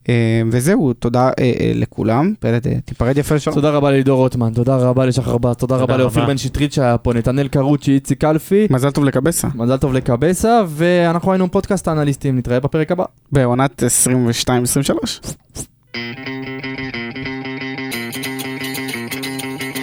אה, 0.09 0.41
וזהו, 0.51 0.93
תודה 0.93 1.29
אה, 1.39 1.51
אה, 1.59 1.71
לכולם. 1.75 2.33
פלד, 2.39 2.67
אה, 2.67 2.73
תיפרד 2.85 3.17
יפה 3.17 3.35
לשלום. 3.35 3.55
תודה 3.55 3.69
רבה 3.69 3.91
ללידור 3.91 4.17
רוטמן, 4.17 4.53
תודה 4.53 4.75
רבה 4.75 5.05
לשחר 5.05 5.37
בז, 5.37 5.55
תודה 5.55 5.75
רבה 5.75 5.85
תודה 5.85 5.97
לאופיר 5.97 6.23
רבה. 6.23 6.31
בן 6.31 6.37
שטרית 6.37 6.73
שהיה 6.73 6.97
פה, 6.97 7.13
נתנאל 7.13 7.47
קרוצ'י, 7.47 7.91
איציק 7.91 8.21
קלפי, 8.21 8.67
מזל 8.69 8.91
טוב 8.91 9.03
לקבסה. 9.03 9.47
מזל 9.55 9.77
טוב 9.77 9.93
לקבסה, 9.93 10.61
ואנחנו 10.67 11.31
היינו 11.31 11.51
פודקאסט 11.51 11.87
האנליסטים, 11.87 12.37
נתראה 12.37 12.59
בפרק 12.59 12.91
הבא. 12.91 13.05
בעונת 13.31 13.83
22-23. 13.83 13.87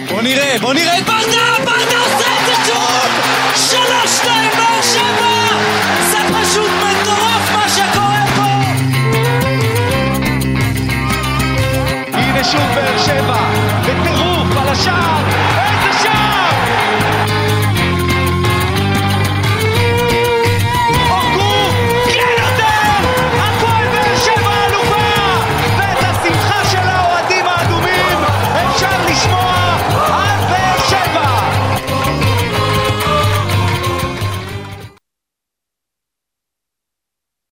בוא 0.09 0.21
נראה, 0.21 0.55
בוא 0.61 0.73
נראה 0.73 0.97
את 0.97 1.03
ברדה, 1.03 1.65
ברדה 1.65 1.99
עושה 1.99 2.27
את 2.41 2.45
זה 2.45 2.53
שוב! 2.67 3.35
שלוש, 3.55 4.17
שתיים, 4.17 4.34
שבע! 4.95 5.33
זה 6.11 6.17
פשוט 6.33 6.71
מטורף 6.83 7.51
מה 7.55 7.69
שקורה 7.69 8.25
פה! 8.35 8.49
הנה 12.13 12.43
שוב 12.43 12.61
באר 12.75 12.97
שבע, 12.97 13.37
בטירוף 13.81 14.57
על 14.57 14.67
השער! 14.67 15.14